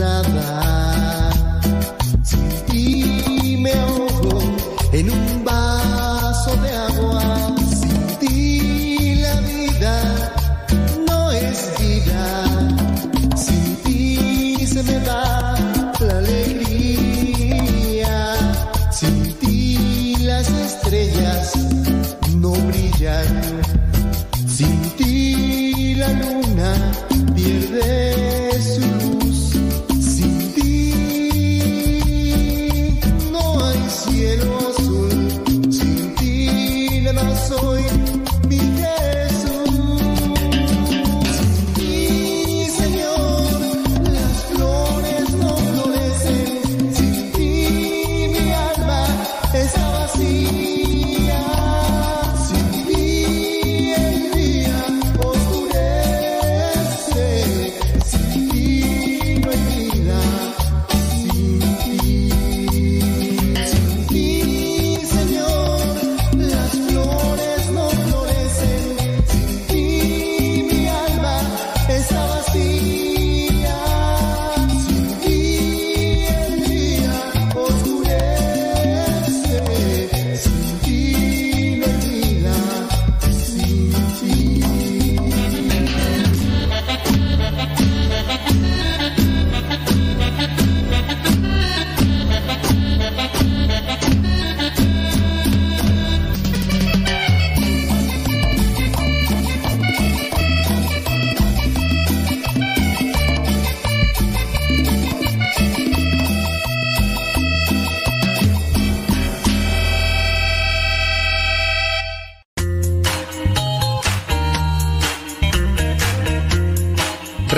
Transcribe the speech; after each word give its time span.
nada. 0.00 0.59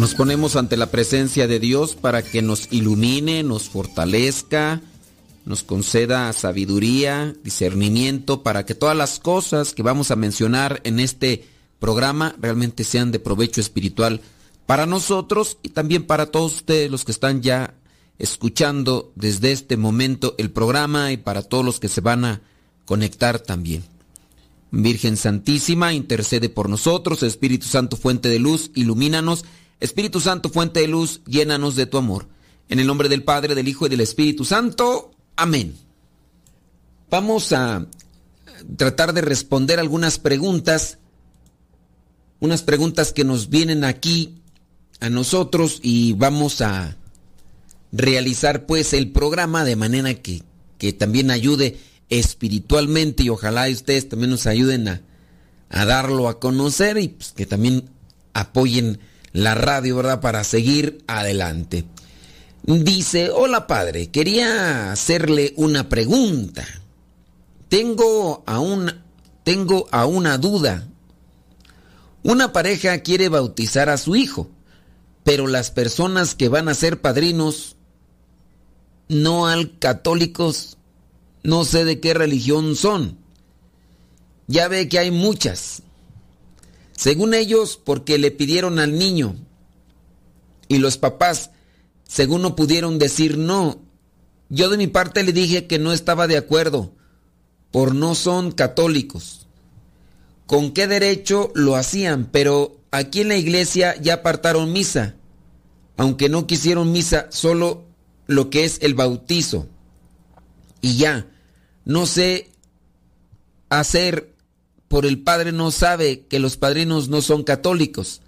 Nos 0.00 0.14
ponemos 0.14 0.56
ante 0.56 0.78
la 0.78 0.90
presencia 0.90 1.46
de 1.46 1.60
Dios 1.60 1.94
para 1.94 2.22
que 2.22 2.40
nos 2.40 2.68
ilumine, 2.72 3.42
nos 3.42 3.68
fortalezca, 3.68 4.80
nos 5.44 5.62
conceda 5.62 6.32
sabiduría, 6.32 7.34
discernimiento, 7.44 8.42
para 8.42 8.64
que 8.64 8.74
todas 8.74 8.96
las 8.96 9.18
cosas 9.18 9.74
que 9.74 9.82
vamos 9.82 10.10
a 10.10 10.16
mencionar 10.16 10.80
en 10.84 11.00
este 11.00 11.44
programa 11.78 12.34
realmente 12.40 12.82
sean 12.82 13.12
de 13.12 13.18
provecho 13.18 13.60
espiritual 13.60 14.22
para 14.64 14.86
nosotros 14.86 15.58
y 15.62 15.68
también 15.68 16.06
para 16.06 16.30
todos 16.30 16.54
ustedes 16.54 16.90
los 16.90 17.04
que 17.04 17.12
están 17.12 17.42
ya 17.42 17.74
escuchando 18.18 19.12
desde 19.16 19.52
este 19.52 19.76
momento 19.76 20.34
el 20.38 20.50
programa 20.50 21.12
y 21.12 21.18
para 21.18 21.42
todos 21.42 21.62
los 21.62 21.78
que 21.78 21.88
se 21.88 22.00
van 22.00 22.24
a 22.24 22.40
conectar 22.86 23.38
también. 23.38 23.84
Virgen 24.70 25.18
Santísima, 25.18 25.92
intercede 25.92 26.48
por 26.48 26.70
nosotros, 26.70 27.22
Espíritu 27.22 27.66
Santo, 27.66 27.98
fuente 27.98 28.30
de 28.30 28.38
luz, 28.38 28.70
ilumínanos 28.74 29.44
Espíritu 29.80 30.20
Santo, 30.20 30.50
fuente 30.50 30.80
de 30.80 30.88
luz, 30.88 31.22
llénanos 31.26 31.74
de 31.74 31.86
tu 31.86 31.98
amor. 31.98 32.28
En 32.68 32.78
el 32.78 32.86
nombre 32.86 33.08
del 33.08 33.24
Padre, 33.24 33.54
del 33.54 33.66
Hijo 33.66 33.86
y 33.86 33.88
del 33.88 34.02
Espíritu 34.02 34.44
Santo. 34.44 35.10
Amén. 35.36 35.74
Vamos 37.10 37.52
a 37.52 37.86
tratar 38.76 39.12
de 39.12 39.22
responder 39.22 39.80
algunas 39.80 40.18
preguntas, 40.18 40.98
unas 42.38 42.62
preguntas 42.62 43.12
que 43.12 43.24
nos 43.24 43.48
vienen 43.48 43.84
aquí 43.84 44.36
a 45.00 45.08
nosotros 45.10 45.80
y 45.82 46.12
vamos 46.12 46.60
a 46.60 46.96
realizar 47.90 48.66
pues 48.66 48.92
el 48.92 49.10
programa 49.10 49.64
de 49.64 49.76
manera 49.76 50.14
que, 50.14 50.42
que 50.78 50.92
también 50.92 51.30
ayude 51.30 51.78
espiritualmente 52.10 53.22
y 53.24 53.30
ojalá 53.30 53.68
ustedes 53.68 54.08
también 54.08 54.30
nos 54.30 54.46
ayuden 54.46 54.88
a, 54.88 55.02
a 55.70 55.84
darlo 55.84 56.28
a 56.28 56.38
conocer 56.38 56.98
y 56.98 57.08
pues, 57.08 57.32
que 57.32 57.46
también 57.46 57.88
apoyen 58.34 59.00
la 59.32 59.54
radio, 59.54 59.96
¿verdad? 59.96 60.20
Para 60.20 60.44
seguir 60.44 61.02
adelante. 61.06 61.84
Dice, 62.62 63.30
hola 63.30 63.66
padre, 63.66 64.10
quería 64.10 64.92
hacerle 64.92 65.54
una 65.56 65.88
pregunta. 65.88 66.66
Tengo 67.68 68.42
a, 68.46 68.60
tengo 69.44 69.88
a 69.90 70.06
una 70.06 70.38
duda. 70.38 70.86
Una 72.22 72.52
pareja 72.52 72.98
quiere 72.98 73.28
bautizar 73.28 73.88
a 73.88 73.96
su 73.96 74.14
hijo, 74.14 74.50
pero 75.24 75.46
las 75.46 75.70
personas 75.70 76.34
que 76.34 76.48
van 76.48 76.68
a 76.68 76.74
ser 76.74 77.00
padrinos 77.00 77.76
no 79.08 79.48
al 79.48 79.78
católicos, 79.78 80.76
no 81.42 81.64
sé 81.64 81.84
de 81.84 81.98
qué 81.98 82.14
religión 82.14 82.76
son. 82.76 83.18
Ya 84.46 84.68
ve 84.68 84.88
que 84.88 84.98
hay 84.98 85.10
muchas. 85.10 85.82
Según 87.00 87.32
ellos, 87.32 87.80
porque 87.82 88.18
le 88.18 88.30
pidieron 88.30 88.78
al 88.78 88.98
niño. 88.98 89.34
Y 90.68 90.76
los 90.76 90.98
papás, 90.98 91.50
según 92.06 92.42
no 92.42 92.54
pudieron 92.54 92.98
decir 92.98 93.38
no. 93.38 93.80
Yo 94.50 94.68
de 94.68 94.76
mi 94.76 94.86
parte 94.86 95.22
le 95.22 95.32
dije 95.32 95.66
que 95.66 95.78
no 95.78 95.94
estaba 95.94 96.26
de 96.26 96.36
acuerdo, 96.36 96.92
por 97.70 97.94
no 97.94 98.14
son 98.14 98.52
católicos. 98.52 99.46
¿Con 100.44 100.72
qué 100.72 100.86
derecho 100.86 101.50
lo 101.54 101.74
hacían? 101.74 102.28
Pero 102.30 102.76
aquí 102.90 103.22
en 103.22 103.28
la 103.28 103.38
iglesia 103.38 103.96
ya 104.02 104.16
apartaron 104.16 104.70
misa, 104.70 105.14
aunque 105.96 106.28
no 106.28 106.46
quisieron 106.46 106.92
misa, 106.92 107.28
solo 107.30 107.84
lo 108.26 108.50
que 108.50 108.64
es 108.64 108.76
el 108.82 108.92
bautizo. 108.92 109.68
Y 110.82 110.98
ya, 110.98 111.26
no 111.86 112.04
sé 112.04 112.50
hacer 113.70 114.29
por 114.90 115.06
el 115.06 115.20
padre 115.20 115.52
no 115.52 115.70
sabe 115.70 116.26
que 116.28 116.40
los 116.40 116.56
padrinos 116.56 117.08
no 117.08 117.22
son 117.22 117.44
católicos, 117.44 118.22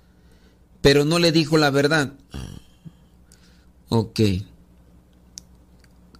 pero 0.80 1.04
no 1.04 1.18
le 1.18 1.32
dijo 1.32 1.58
la 1.58 1.70
verdad. 1.70 2.12
Ok. 3.88 4.20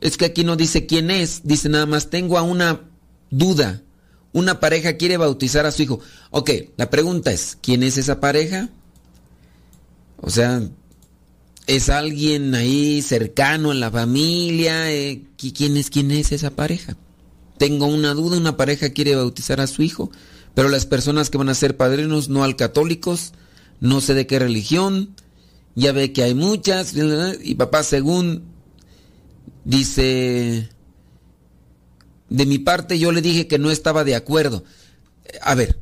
Es 0.01 0.17
que 0.17 0.25
aquí 0.25 0.43
no 0.43 0.57
dice 0.57 0.85
quién 0.85 1.13
es, 1.13 1.43
dice 1.45 1.69
nada 1.69 1.87
más, 1.87 2.11
tengo 2.11 2.39
a 2.39 2.43
una 2.43 2.81
duda. 3.31 3.83
Una 4.33 4.59
pareja 4.59 4.97
quiere 4.97 5.17
bautizar 5.17 5.65
a 5.65 5.71
su 5.71 5.85
hijo. 5.85 6.01
Ok, 6.33 6.51
la 6.77 6.91
pregunta 6.91 7.31
es, 7.31 7.57
¿quién 7.63 7.85
es 7.85 7.97
esa 7.97 8.19
pareja? 8.19 8.69
O 10.17 10.29
sea, 10.29 10.61
¿es 11.69 11.89
alguien 11.89 12.53
ahí 12.57 13.01
cercano 13.01 13.71
en 13.71 13.79
la 13.79 13.93
familia? 13.93 14.91
Eh, 14.91 15.23
¿Quién 15.37 15.77
es 15.77 15.89
quién 15.89 16.11
es 16.11 16.33
esa 16.33 16.51
pareja? 16.51 16.97
Tengo 17.59 17.87
una 17.87 18.13
duda, 18.13 18.39
una 18.39 18.57
pareja 18.57 18.91
quiere 18.91 19.15
bautizar 19.15 19.61
a 19.61 19.69
su 19.69 19.83
hijo. 19.83 20.11
Pero 20.55 20.69
las 20.69 20.87
personas 20.87 21.31
que 21.31 21.39
van 21.39 21.49
a 21.49 21.55
ser 21.55 21.77
padrinos 21.77 22.29
no 22.29 22.45
al 22.45 22.57
católicos, 22.57 23.33
no 23.81 24.01
sé 24.01 24.15
de 24.15 24.27
qué 24.27 24.39
religión, 24.39 25.15
ya 25.75 25.93
ve 25.93 26.13
que 26.13 26.23
hay 26.23 26.35
muchas, 26.35 26.95
y 27.43 27.55
papá 27.55 27.83
según 27.83 28.45
dice, 29.65 30.69
de 32.29 32.47
mi 32.47 32.59
parte 32.59 32.99
yo 32.99 33.13
le 33.13 33.23
dije 33.23 33.47
que 33.47 33.59
no 33.59 33.71
estaba 33.71 34.05
de 34.05 34.15
acuerdo. 34.15 34.65
A 35.41 35.55
ver, 35.55 35.79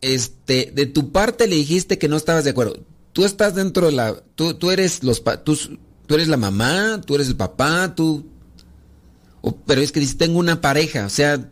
este, 0.00 0.72
de 0.74 0.86
tu 0.86 1.12
parte 1.12 1.46
le 1.46 1.56
dijiste 1.56 1.98
que 1.98 2.08
no 2.08 2.16
estabas 2.16 2.44
de 2.44 2.50
acuerdo. 2.50 2.78
Tú 3.12 3.24
estás 3.24 3.54
dentro 3.54 3.86
de 3.86 3.92
la, 3.92 4.14
tú, 4.34 4.54
tú 4.54 4.70
eres 4.70 5.02
los, 5.02 5.22
tú, 5.44 5.58
tú 6.06 6.14
eres 6.14 6.28
la 6.28 6.36
mamá, 6.36 7.00
tú 7.04 7.14
eres 7.14 7.28
el 7.28 7.36
papá, 7.36 7.94
tú, 7.94 8.26
pero 9.66 9.80
es 9.80 9.92
que 9.92 10.00
dice, 10.00 10.16
tengo 10.16 10.38
una 10.38 10.60
pareja, 10.60 11.06
o 11.06 11.10
sea, 11.10 11.50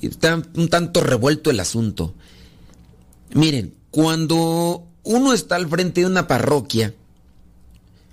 Está 0.00 0.42
un 0.54 0.68
tanto 0.68 1.00
revuelto 1.00 1.50
el 1.50 1.60
asunto. 1.60 2.14
Miren, 3.34 3.74
cuando 3.90 4.86
uno 5.02 5.32
está 5.32 5.56
al 5.56 5.68
frente 5.68 6.00
de 6.00 6.06
una 6.06 6.26
parroquia, 6.26 6.94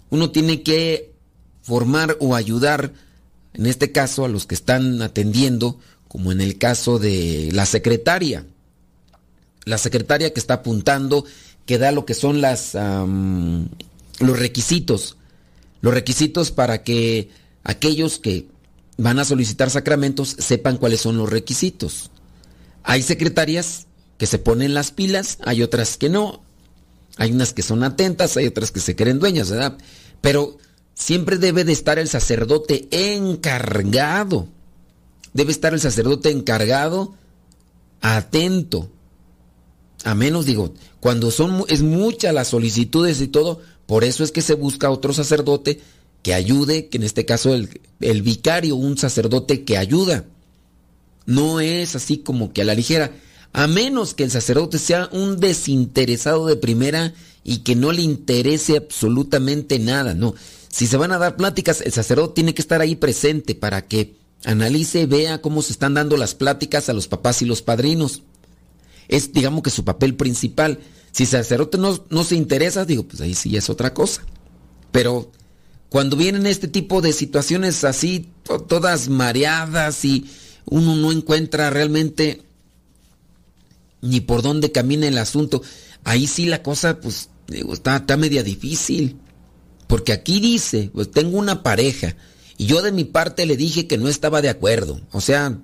uno 0.09 0.31
tiene 0.31 0.63
que 0.63 1.13
formar 1.61 2.17
o 2.19 2.35
ayudar, 2.35 2.93
en 3.53 3.65
este 3.65 3.91
caso, 3.91 4.25
a 4.25 4.29
los 4.29 4.45
que 4.45 4.55
están 4.55 5.01
atendiendo, 5.01 5.79
como 6.07 6.31
en 6.31 6.41
el 6.41 6.57
caso 6.57 6.99
de 6.99 7.49
la 7.53 7.65
secretaria. 7.65 8.45
La 9.65 9.77
secretaria 9.77 10.33
que 10.33 10.39
está 10.39 10.55
apuntando, 10.55 11.25
que 11.65 11.77
da 11.77 11.91
lo 11.91 12.05
que 12.05 12.13
son 12.13 12.39
las, 12.41 12.73
los 12.73 14.39
requisitos. 14.39 15.17
Los 15.81 15.93
requisitos 15.93 16.51
para 16.51 16.83
que 16.83 17.29
aquellos 17.63 18.17
que 18.17 18.47
van 18.97 19.19
a 19.19 19.25
solicitar 19.25 19.69
sacramentos 19.69 20.35
sepan 20.39 20.77
cuáles 20.77 21.01
son 21.01 21.17
los 21.17 21.29
requisitos. 21.29 22.11
Hay 22.83 23.03
secretarias 23.03 23.87
que 24.17 24.27
se 24.27 24.39
ponen 24.39 24.73
las 24.73 24.91
pilas, 24.91 25.37
hay 25.43 25.61
otras 25.61 25.97
que 25.97 26.09
no. 26.09 26.41
Hay 27.17 27.31
unas 27.31 27.53
que 27.53 27.63
son 27.63 27.83
atentas, 27.83 28.37
hay 28.37 28.47
otras 28.47 28.71
que 28.71 28.79
se 28.79 28.95
creen 28.95 29.19
dueñas, 29.19 29.49
¿verdad? 29.49 29.77
Pero 30.21 30.57
siempre 30.93 31.37
debe 31.37 31.63
de 31.63 31.73
estar 31.73 31.99
el 31.99 32.07
sacerdote 32.07 32.87
encargado. 32.91 34.47
Debe 35.33 35.51
estar 35.51 35.73
el 35.73 35.79
sacerdote 35.79 36.31
encargado, 36.31 37.15
atento. 38.01 38.89
A 40.03 40.15
menos 40.15 40.45
digo, 40.45 40.73
cuando 40.99 41.31
son 41.31 41.65
es 41.67 41.81
muchas 41.81 42.33
las 42.33 42.49
solicitudes 42.49 43.19
y 43.21 43.27
todo, 43.27 43.61
por 43.85 44.03
eso 44.03 44.23
es 44.23 44.31
que 44.31 44.41
se 44.41 44.53
busca 44.53 44.89
otro 44.89 45.13
sacerdote 45.13 45.81
que 46.27 46.33
ayude, 46.33 46.89
que 46.89 46.97
en 46.97 47.03
este 47.03 47.23
caso 47.23 47.53
el, 47.53 47.79
el 48.01 48.21
vicario, 48.21 48.75
un 48.75 48.97
sacerdote 48.97 49.63
que 49.63 49.77
ayuda. 49.77 50.25
No 51.25 51.61
es 51.61 51.95
así 51.95 52.17
como 52.17 52.51
que 52.51 52.63
a 52.63 52.65
la 52.65 52.75
ligera, 52.75 53.13
a 53.53 53.65
menos 53.67 54.13
que 54.13 54.25
el 54.25 54.31
sacerdote 54.31 54.77
sea 54.77 55.07
un 55.13 55.39
desinteresado 55.39 56.45
de 56.45 56.57
primera 56.57 57.13
y 57.45 57.59
que 57.59 57.77
no 57.77 57.93
le 57.93 58.01
interese 58.01 58.75
absolutamente 58.75 59.79
nada, 59.79 60.15
no. 60.15 60.35
Si 60.67 60.85
se 60.85 60.97
van 60.97 61.13
a 61.13 61.17
dar 61.17 61.37
pláticas, 61.37 61.79
el 61.79 61.93
sacerdote 61.93 62.33
tiene 62.33 62.53
que 62.53 62.61
estar 62.61 62.81
ahí 62.81 62.97
presente 62.97 63.55
para 63.55 63.87
que 63.87 64.17
analice, 64.43 65.05
vea 65.05 65.41
cómo 65.41 65.61
se 65.61 65.71
están 65.71 65.93
dando 65.93 66.17
las 66.17 66.35
pláticas 66.35 66.89
a 66.89 66.93
los 66.93 67.07
papás 67.07 67.41
y 67.41 67.45
los 67.45 67.61
padrinos. 67.61 68.23
Es, 69.07 69.31
digamos 69.31 69.63
que 69.63 69.69
su 69.69 69.85
papel 69.85 70.15
principal. 70.15 70.79
Si 71.13 71.23
el 71.23 71.29
sacerdote 71.29 71.77
no, 71.77 72.03
no 72.09 72.25
se 72.25 72.35
interesa, 72.35 72.83
digo, 72.83 73.07
pues 73.07 73.21
ahí 73.21 73.33
sí 73.33 73.55
es 73.55 73.69
otra 73.69 73.93
cosa. 73.93 74.25
Pero 74.91 75.31
cuando 75.89 76.17
vienen 76.17 76.45
este 76.45 76.67
tipo 76.67 77.01
de 77.01 77.13
situaciones 77.13 77.83
así, 77.83 78.29
todas 78.67 79.09
mareadas 79.09 80.03
y 80.03 80.29
uno 80.65 80.95
no 80.95 81.11
encuentra 81.11 81.69
realmente 81.69 82.41
ni 84.01 84.21
por 84.21 84.41
dónde 84.41 84.71
camina 84.71 85.07
el 85.07 85.17
asunto, 85.17 85.61
ahí 86.03 86.27
sí 86.27 86.45
la 86.45 86.61
cosa 86.61 86.99
pues 86.99 87.29
está, 87.49 87.97
está 87.97 88.17
media 88.17 88.43
difícil. 88.43 89.17
Porque 89.87 90.11
aquí 90.11 90.41
dice, 90.41 90.91
pues 90.93 91.09
tengo 91.09 91.37
una 91.37 91.63
pareja 91.63 92.15
y 92.57 92.65
yo 92.65 92.81
de 92.81 92.91
mi 92.91 93.05
parte 93.05 93.45
le 93.45 93.55
dije 93.55 93.87
que 93.87 93.97
no 93.97 94.09
estaba 94.09 94.41
de 94.41 94.49
acuerdo. 94.49 94.99
O 95.11 95.21
sea, 95.21 95.57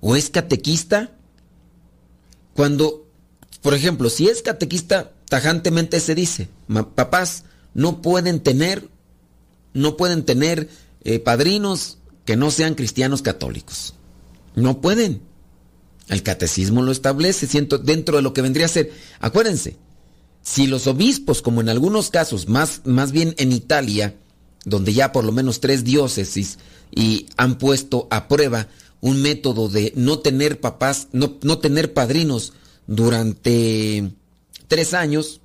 o 0.00 0.16
es 0.16 0.30
catequista, 0.30 1.10
cuando, 2.54 3.06
por 3.60 3.74
ejemplo, 3.74 4.08
si 4.08 4.28
es 4.28 4.40
catequista, 4.40 5.12
tajantemente 5.28 6.00
se 6.00 6.14
dice, 6.14 6.48
papás 6.94 7.44
no 7.74 8.00
pueden 8.00 8.40
tener 8.40 8.88
no 9.76 9.96
pueden 9.96 10.24
tener 10.24 10.68
eh, 11.04 11.18
padrinos 11.18 11.98
que 12.24 12.36
no 12.36 12.50
sean 12.50 12.74
cristianos 12.74 13.20
católicos. 13.22 13.94
No 14.54 14.80
pueden. 14.80 15.20
El 16.08 16.22
catecismo 16.22 16.82
lo 16.82 16.92
establece 16.92 17.46
dentro 17.82 18.16
de 18.16 18.22
lo 18.22 18.32
que 18.32 18.42
vendría 18.42 18.66
a 18.66 18.70
ser. 18.70 18.90
Acuérdense, 19.20 19.76
si 20.42 20.66
los 20.66 20.86
obispos, 20.86 21.42
como 21.42 21.60
en 21.60 21.68
algunos 21.68 22.10
casos, 22.10 22.48
más, 22.48 22.80
más 22.84 23.12
bien 23.12 23.34
en 23.36 23.52
Italia, 23.52 24.16
donde 24.64 24.94
ya 24.94 25.12
por 25.12 25.24
lo 25.24 25.32
menos 25.32 25.60
tres 25.60 25.84
diócesis 25.84 26.58
y 26.90 27.26
han 27.36 27.58
puesto 27.58 28.08
a 28.10 28.28
prueba 28.28 28.68
un 29.00 29.20
método 29.20 29.68
de 29.68 29.92
no 29.94 30.20
tener 30.20 30.60
papás, 30.60 31.08
no, 31.12 31.36
no 31.42 31.58
tener 31.58 31.92
padrinos 31.92 32.54
durante 32.86 34.10
tres 34.68 34.94
años, 34.94 35.40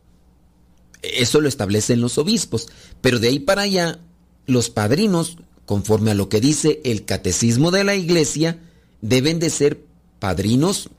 eso 1.01 1.41
lo 1.41 1.49
establecen 1.49 1.99
los 1.99 2.17
obispos. 2.17 2.69
Pero 3.01 3.19
de 3.19 3.27
ahí 3.27 3.39
para 3.39 3.63
allá, 3.63 3.99
los 4.47 4.69
padrinos, 4.69 5.37
conforme 5.65 6.11
a 6.11 6.15
lo 6.15 6.29
que 6.29 6.41
dice 6.41 6.81
el 6.83 7.05
catecismo 7.05 7.71
de 7.71 7.83
la 7.83 7.95
iglesia, 7.95 8.59
deben 9.01 9.39
de 9.39 9.49
ser 9.49 9.83
padrinos 10.19 10.89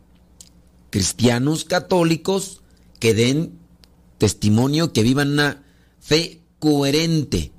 cristianos 0.90 1.64
católicos 1.64 2.61
que 2.99 3.14
den 3.14 3.52
testimonio, 4.18 4.92
que 4.92 5.02
vivan 5.02 5.32
una 5.32 5.62
fe 6.00 6.40
coherente, 6.58 7.50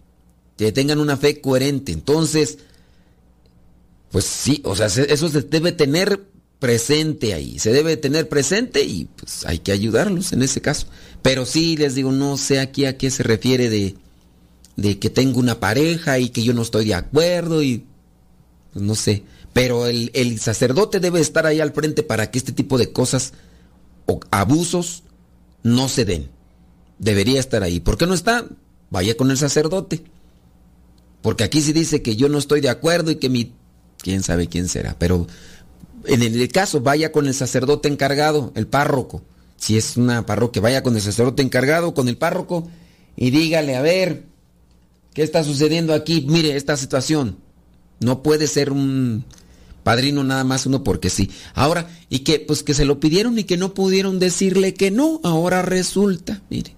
que 0.57 0.71
tengan 0.71 0.99
una 0.99 1.17
fe 1.17 1.41
coherente. 1.41 1.91
Entonces, 1.91 2.57
Pues 4.11 4.25
sí, 4.25 4.61
o 4.63 4.75
sea, 4.75 4.89
se- 4.89 5.11
eso 5.11 5.27
se 5.27 5.41
debe 5.41 5.71
tener 5.71 6.23
presente 6.59 7.33
ahí, 7.33 7.57
se 7.57 7.73
debe 7.73 7.97
tener 7.97 8.29
presente 8.29 8.83
y 8.83 9.05
pues 9.05 9.43
hay 9.45 9.57
que 9.57 9.71
ayudarlos 9.71 10.33
en 10.33 10.43
ese 10.43 10.61
caso. 10.61 10.85
Pero 11.23 11.47
sí, 11.47 11.75
les 11.77 11.95
digo, 11.95 12.11
no 12.11 12.37
sé 12.37 12.59
aquí 12.59 12.85
a 12.85 12.95
qué 12.95 13.09
se 13.09 13.23
refiere 13.23 13.71
de, 13.71 13.95
de 14.75 15.00
que 15.00 15.10
tengo 15.10 15.39
una 15.39 15.60
pareja 15.60 16.20
y 16.20 16.30
que 16.30 16.44
yo 16.44 16.53
no 16.53 16.62
estoy 16.62 16.86
de 16.86 16.96
acuerdo 16.96 17.62
y 17.62 17.86
pues 18.72 18.84
no 18.84 18.96
sé. 18.96 19.24
Pero 19.53 19.86
el, 19.86 20.10
el 20.13 20.39
sacerdote 20.39 21.00
debe 21.00 21.20
estar 21.20 21.46
ahí 21.46 21.60
al 21.60 21.74
frente 21.74 22.01
para 22.03 22.32
que 22.32 22.39
este 22.39 22.51
tipo 22.51 22.77
de 22.77 22.92
cosas 22.92 23.34
o 24.06 24.20
abusos 24.32 25.03
no 25.62 25.88
se 25.89 26.06
den. 26.06 26.30
Debería 26.98 27.39
estar 27.39 27.63
ahí. 27.63 27.80
¿Por 27.80 27.98
qué 27.98 28.08
no 28.08 28.13
está? 28.13 28.46
Vaya 28.89 29.15
con 29.15 29.30
el 29.32 29.38
sacerdote. 29.38 30.03
Porque 31.22 31.44
aquí 31.44 31.62
sí 31.62 31.72
dice 31.72 32.01
que 32.01 32.15
yo 32.15 32.30
no 32.30 32.38
estoy 32.38 32.62
de 32.62 32.70
acuerdo 32.70 33.12
y 33.12 33.15
que 33.15 33.30
mi... 33.30 33.53
quién 34.01 34.24
sabe 34.24 34.48
quién 34.48 34.68
será. 34.68 34.96
Pero 35.00 35.27
en 36.06 36.22
el 36.22 36.51
caso, 36.51 36.82
vaya 36.82 37.12
con 37.12 37.27
el 37.27 37.34
sacerdote 37.34 37.88
encargado, 37.88 38.51
el 38.56 38.68
párroco. 38.68 39.24
Si 39.56 39.77
es 39.77 39.96
una 39.96 40.25
parroquia, 40.25 40.62
vaya 40.62 40.84
con 40.84 40.96
el 40.96 41.01
sacerdote 41.01 41.42
encargado, 41.42 41.94
con 41.94 42.10
el 42.10 42.18
párroco, 42.18 42.68
y 43.15 43.32
dígale, 43.32 43.75
a 43.75 43.82
ver, 43.82 44.25
¿qué 45.13 45.24
está 45.24 45.43
sucediendo 45.43 45.93
aquí? 45.93 46.25
Mire, 46.27 46.55
esta 46.55 46.77
situación. 46.77 47.38
No 48.00 48.22
puede 48.24 48.48
ser 48.48 48.72
un 48.72 49.24
padrino 49.84 50.24
nada 50.24 50.43
más 50.43 50.65
uno 50.65 50.84
porque 50.84 51.10
sí. 51.10 51.29
Ahora, 51.53 51.89
y 52.10 52.20
que 52.20 52.39
pues 52.39 52.63
que 52.63 52.74
se 52.74 52.86
lo 52.86 53.00
pidieron 53.00 53.38
y 53.39 53.43
que 53.43 53.58
no 53.58 53.74
pudieron 53.74 54.20
decirle 54.20 54.74
que 54.74 54.91
no, 54.91 55.20
ahora 55.24 55.62
resulta, 55.62 56.41
mire. 56.50 56.75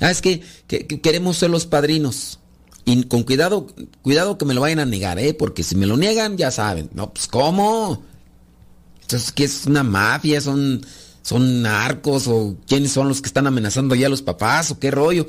Ah, 0.00 0.10
es 0.10 0.20
que, 0.20 0.42
que- 0.66 0.86
que 0.86 1.00
queremos 1.00 1.36
ser 1.38 1.50
los 1.50 1.66
padrinos. 1.66 2.38
Y 2.84 3.04
con 3.04 3.22
cuidado, 3.22 3.68
cuidado 4.02 4.36
que 4.38 4.44
me 4.44 4.54
lo 4.54 4.60
vayan 4.62 4.80
a 4.80 4.84
negar, 4.86 5.18
¿eh? 5.20 5.34
Porque 5.34 5.62
si 5.62 5.76
me 5.76 5.86
lo 5.86 5.96
niegan, 5.96 6.36
ya 6.36 6.50
saben. 6.50 6.90
No, 6.94 7.12
pues 7.12 7.28
¿cómo? 7.28 8.02
Entonces, 9.02 9.30
¿qué 9.30 9.44
es 9.44 9.66
una 9.66 9.84
mafia? 9.84 10.40
¿Son, 10.40 10.84
son 11.22 11.62
narcos? 11.62 12.26
¿O 12.26 12.56
quiénes 12.66 12.90
son 12.90 13.06
los 13.08 13.20
que 13.22 13.28
están 13.28 13.46
amenazando 13.46 13.94
ya 13.94 14.06
a 14.06 14.10
los 14.10 14.22
papás? 14.22 14.72
¿O 14.72 14.80
qué 14.80 14.90
rollo? 14.90 15.26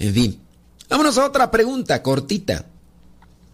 En 0.00 0.12
fin. 0.14 0.40
Vámonos 0.88 1.18
a 1.18 1.26
otra 1.26 1.50
pregunta 1.50 2.02
cortita. 2.02 2.66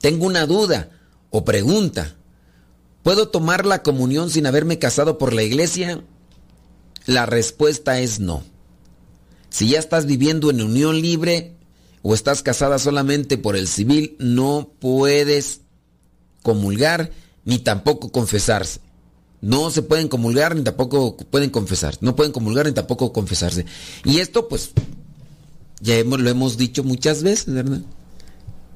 Tengo 0.00 0.26
una 0.26 0.46
duda 0.46 0.90
o 1.30 1.44
pregunta. 1.44 2.14
¿Puedo 3.02 3.28
tomar 3.28 3.66
la 3.66 3.82
comunión 3.82 4.30
sin 4.30 4.46
haberme 4.46 4.78
casado 4.78 5.18
por 5.18 5.32
la 5.32 5.42
iglesia? 5.42 6.04
La 7.06 7.26
respuesta 7.26 8.00
es 8.00 8.20
no. 8.20 8.44
Si 9.48 9.68
ya 9.68 9.78
estás 9.78 10.06
viviendo 10.06 10.50
en 10.50 10.62
unión 10.62 11.00
libre 11.00 11.56
o 12.02 12.14
estás 12.14 12.42
casada 12.42 12.78
solamente 12.78 13.38
por 13.38 13.56
el 13.56 13.66
civil, 13.66 14.16
no 14.18 14.70
puedes 14.78 15.60
comulgar 16.42 17.10
ni 17.44 17.58
tampoco 17.58 18.10
confesarse. 18.10 18.80
No 19.40 19.70
se 19.70 19.82
pueden 19.82 20.08
comulgar 20.08 20.54
ni 20.54 20.62
tampoco 20.62 21.16
pueden 21.16 21.50
confesar. 21.50 21.96
No 22.00 22.14
pueden 22.14 22.32
comulgar 22.32 22.66
ni 22.66 22.72
tampoco 22.72 23.12
confesarse. 23.12 23.66
Y 24.04 24.20
esto 24.20 24.48
pues 24.48 24.70
ya 25.82 25.98
hemos, 25.98 26.20
lo 26.20 26.30
hemos 26.30 26.56
dicho 26.56 26.84
muchas 26.84 27.22
veces, 27.22 27.52
¿verdad? 27.52 27.82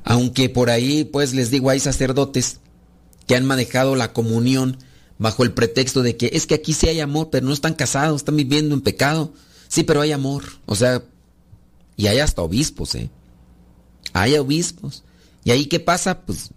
Aunque 0.04 0.48
por 0.48 0.70
ahí 0.70 1.04
pues 1.04 1.32
les 1.32 1.50
digo 1.50 1.70
hay 1.70 1.80
sacerdotes 1.80 2.58
que 3.26 3.36
han 3.36 3.46
manejado 3.46 3.96
la 3.96 4.12
comunión 4.12 4.78
bajo 5.18 5.44
el 5.44 5.52
pretexto 5.52 6.02
de 6.02 6.16
que 6.16 6.30
es 6.32 6.46
que 6.46 6.54
aquí 6.54 6.72
sí 6.72 6.88
hay 6.88 7.00
amor, 7.00 7.28
pero 7.30 7.46
no 7.46 7.52
están 7.52 7.74
casados, 7.74 8.20
están 8.20 8.36
viviendo 8.36 8.74
en 8.74 8.82
pecado. 8.82 9.32
Sí, 9.68 9.82
pero 9.82 10.00
hay 10.00 10.12
amor. 10.12 10.44
O 10.66 10.76
sea, 10.76 11.02
y 11.96 12.08
hay 12.08 12.18
hasta 12.18 12.42
obispos, 12.42 12.94
¿eh? 12.94 13.10
Hay 14.12 14.36
obispos. 14.36 15.02
¿Y 15.44 15.50
ahí 15.50 15.66
qué 15.66 15.80
pasa? 15.80 16.20
Pues, 16.20 16.50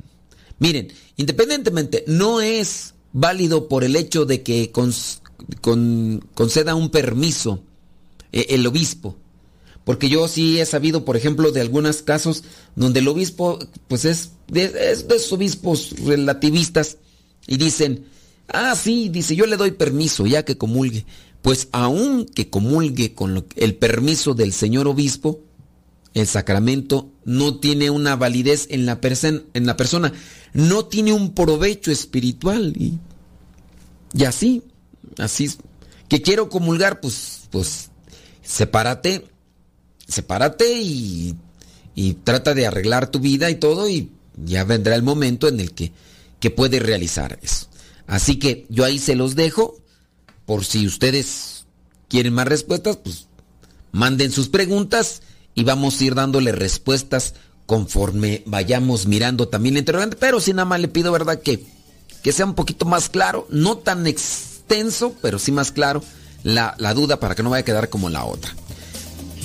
miren, 0.60 0.92
independientemente, 1.16 2.04
no 2.08 2.42
es 2.42 2.94
válido 3.14 3.68
por 3.68 3.84
el 3.84 3.96
hecho 3.96 4.26
de 4.26 4.44
que 4.44 4.72
conceda 4.72 6.76
un 6.76 6.90
permiso 6.90 7.64
eh, 8.32 8.48
el 8.50 8.68
obispo. 8.68 9.18
Porque 9.90 10.08
yo 10.08 10.28
sí 10.28 10.60
he 10.60 10.68
sabido, 10.68 11.04
por 11.04 11.18
ejemplo, 11.18 11.52
de 11.52 11.62
algunos 11.62 12.04
casos 12.04 12.44
donde 12.76 13.00
el 13.00 13.08
obispo, 13.08 13.58
pues 13.88 14.06
es 14.06 14.34
de, 14.48 14.66
es 14.66 15.08
de 15.08 15.16
esos 15.16 15.34
obispos 15.34 15.96
relativistas 16.06 16.98
y 17.48 17.58
dicen, 17.58 18.06
ah, 18.50 18.76
sí, 18.76 19.10
dice, 19.10 19.36
yo 19.36 19.48
le 19.48 19.58
doy 19.58 19.72
permiso 19.72 20.28
ya 20.28 20.46
que 20.46 20.60
comulgue. 20.60 21.08
Pues 21.42 21.70
aun 21.72 22.26
que 22.26 22.52
comulgue 22.52 23.16
con 23.16 23.44
el 23.56 23.76
permiso 23.78 24.36
del 24.36 24.54
señor 24.54 24.88
obispo, 24.88 25.40
el 26.14 26.28
sacramento 26.28 27.10
no 27.26 27.58
tiene 27.60 27.90
una 27.90 28.16
validez 28.16 28.68
en 28.70 28.86
la, 28.86 29.02
persen- 29.02 29.46
en 29.56 29.66
la 29.66 29.76
persona, 29.76 30.14
no 30.54 30.86
tiene 30.86 31.14
un 31.14 31.34
provecho 31.34 31.90
espiritual. 31.90 32.76
Y, 32.78 33.00
y 34.14 34.26
así, 34.26 34.62
así, 35.18 35.50
que 36.08 36.22
quiero 36.22 36.48
comulgar, 36.48 37.02
pues, 37.02 37.48
pues, 37.50 37.90
sepárate, 38.44 39.26
sepárate 40.10 40.82
y, 40.82 41.36
y 41.96 42.14
trata 42.16 42.54
de 42.54 42.68
arreglar 42.68 43.10
tu 43.10 43.20
vida 43.20 43.50
y 43.50 43.56
todo 43.56 43.88
y 43.90 44.12
ya 44.36 44.64
vendrá 44.64 44.96
el 44.96 45.04
momento 45.04 45.48
en 45.48 45.60
el 45.60 45.74
que, 45.74 45.92
que 46.40 46.50
puedes 46.50 46.82
realizar 46.82 47.40
eso. 47.42 47.68
Así 48.08 48.38
que 48.38 48.66
yo 48.70 48.86
ahí 48.86 49.00
se 49.00 49.16
los 49.16 49.36
dejo, 49.36 49.78
por 50.46 50.66
si 50.66 50.88
ustedes 50.88 51.66
quieren 52.08 52.34
más 52.34 52.48
respuestas, 52.48 52.98
pues 52.98 53.28
manden 53.92 54.32
sus 54.32 54.50
preguntas 54.50 55.22
y 55.56 55.64
vamos 55.64 56.00
a 56.00 56.04
ir 56.04 56.16
dándole 56.16 56.52
respuestas 56.52 57.36
conforme 57.66 58.42
vayamos 58.48 59.06
mirando 59.06 59.48
también 59.48 59.76
la 59.76 59.80
interrogante, 59.80 60.18
pero 60.20 60.40
si 60.40 60.54
nada 60.54 60.66
más 60.66 60.80
le 60.80 60.88
pido, 60.88 61.12
¿verdad? 61.12 61.40
Que, 61.40 61.64
que 62.24 62.32
sea 62.32 62.46
un 62.46 62.56
poquito 62.56 62.86
más 62.86 63.10
claro, 63.10 63.46
no 63.52 63.78
tan 63.78 64.08
extenso, 64.08 65.14
pero 65.22 65.38
sí 65.38 65.52
más 65.52 65.72
claro 65.72 66.04
la, 66.44 66.74
la 66.80 66.96
duda 66.96 67.20
para 67.20 67.36
que 67.36 67.44
no 67.44 67.52
vaya 67.52 67.62
a 67.62 67.66
quedar 67.66 67.90
como 67.90 68.10
la 68.10 68.26
otra. 68.26 68.56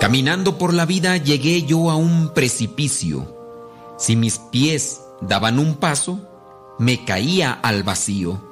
Caminando 0.00 0.56
por 0.56 0.72
la 0.72 0.86
vida 0.86 1.18
llegué 1.18 1.64
yo 1.64 1.90
a 1.90 1.96
un 1.96 2.32
precipicio. 2.32 3.36
Si 3.98 4.16
mis 4.16 4.38
pies 4.38 5.02
daban 5.20 5.58
un 5.58 5.74
paso, 5.74 6.18
me 6.78 7.04
caía 7.04 7.52
al 7.52 7.82
vacío. 7.82 8.42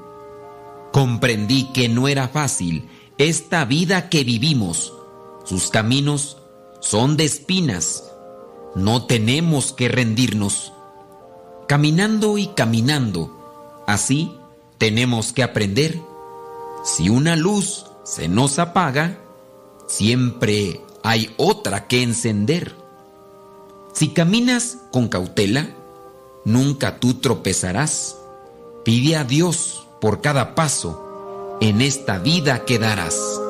Comprendí 0.93 1.73
que 1.73 1.89
no 1.89 2.09
era 2.09 2.29
fácil 2.29 2.91
esta 3.17 3.65
vida 3.65 4.11
que 4.11 4.23
vivimos. 4.23 4.96
Sus 5.47 5.71
caminos 5.71 6.39
son 6.81 7.17
de 7.17 7.25
espinas. 7.25 8.05
No 8.75 9.07
tenemos 9.07 9.73
que 9.73 9.89
rendirnos. 9.89 10.73
Caminando 11.69 12.37
y 12.37 12.49
caminando, 12.49 13.85
así 13.87 14.33
tenemos 14.79 15.33
que 15.33 15.45
aprender. 15.45 16.01
Si 16.85 17.09
una 17.09 17.37
luz 17.37 17.87
se 18.05 18.29
nos 18.29 18.59
apaga, 18.59 19.19
siempre 19.87 20.81
hay 21.03 21.33
otra 21.37 21.87
que 21.87 22.03
encender. 22.03 22.75
Si 23.93 24.09
caminas 24.09 24.79
con 24.93 25.09
cautela, 25.09 25.71
nunca 26.45 26.99
tú 26.99 27.15
tropezarás. 27.15 28.17
Pide 28.85 29.17
a 29.17 29.25
Dios 29.25 29.87
por 30.01 30.21
cada 30.21 30.55
paso, 30.57 31.57
en 31.61 31.81
esta 31.81 32.19
vida 32.19 32.65
quedarás. 32.65 33.41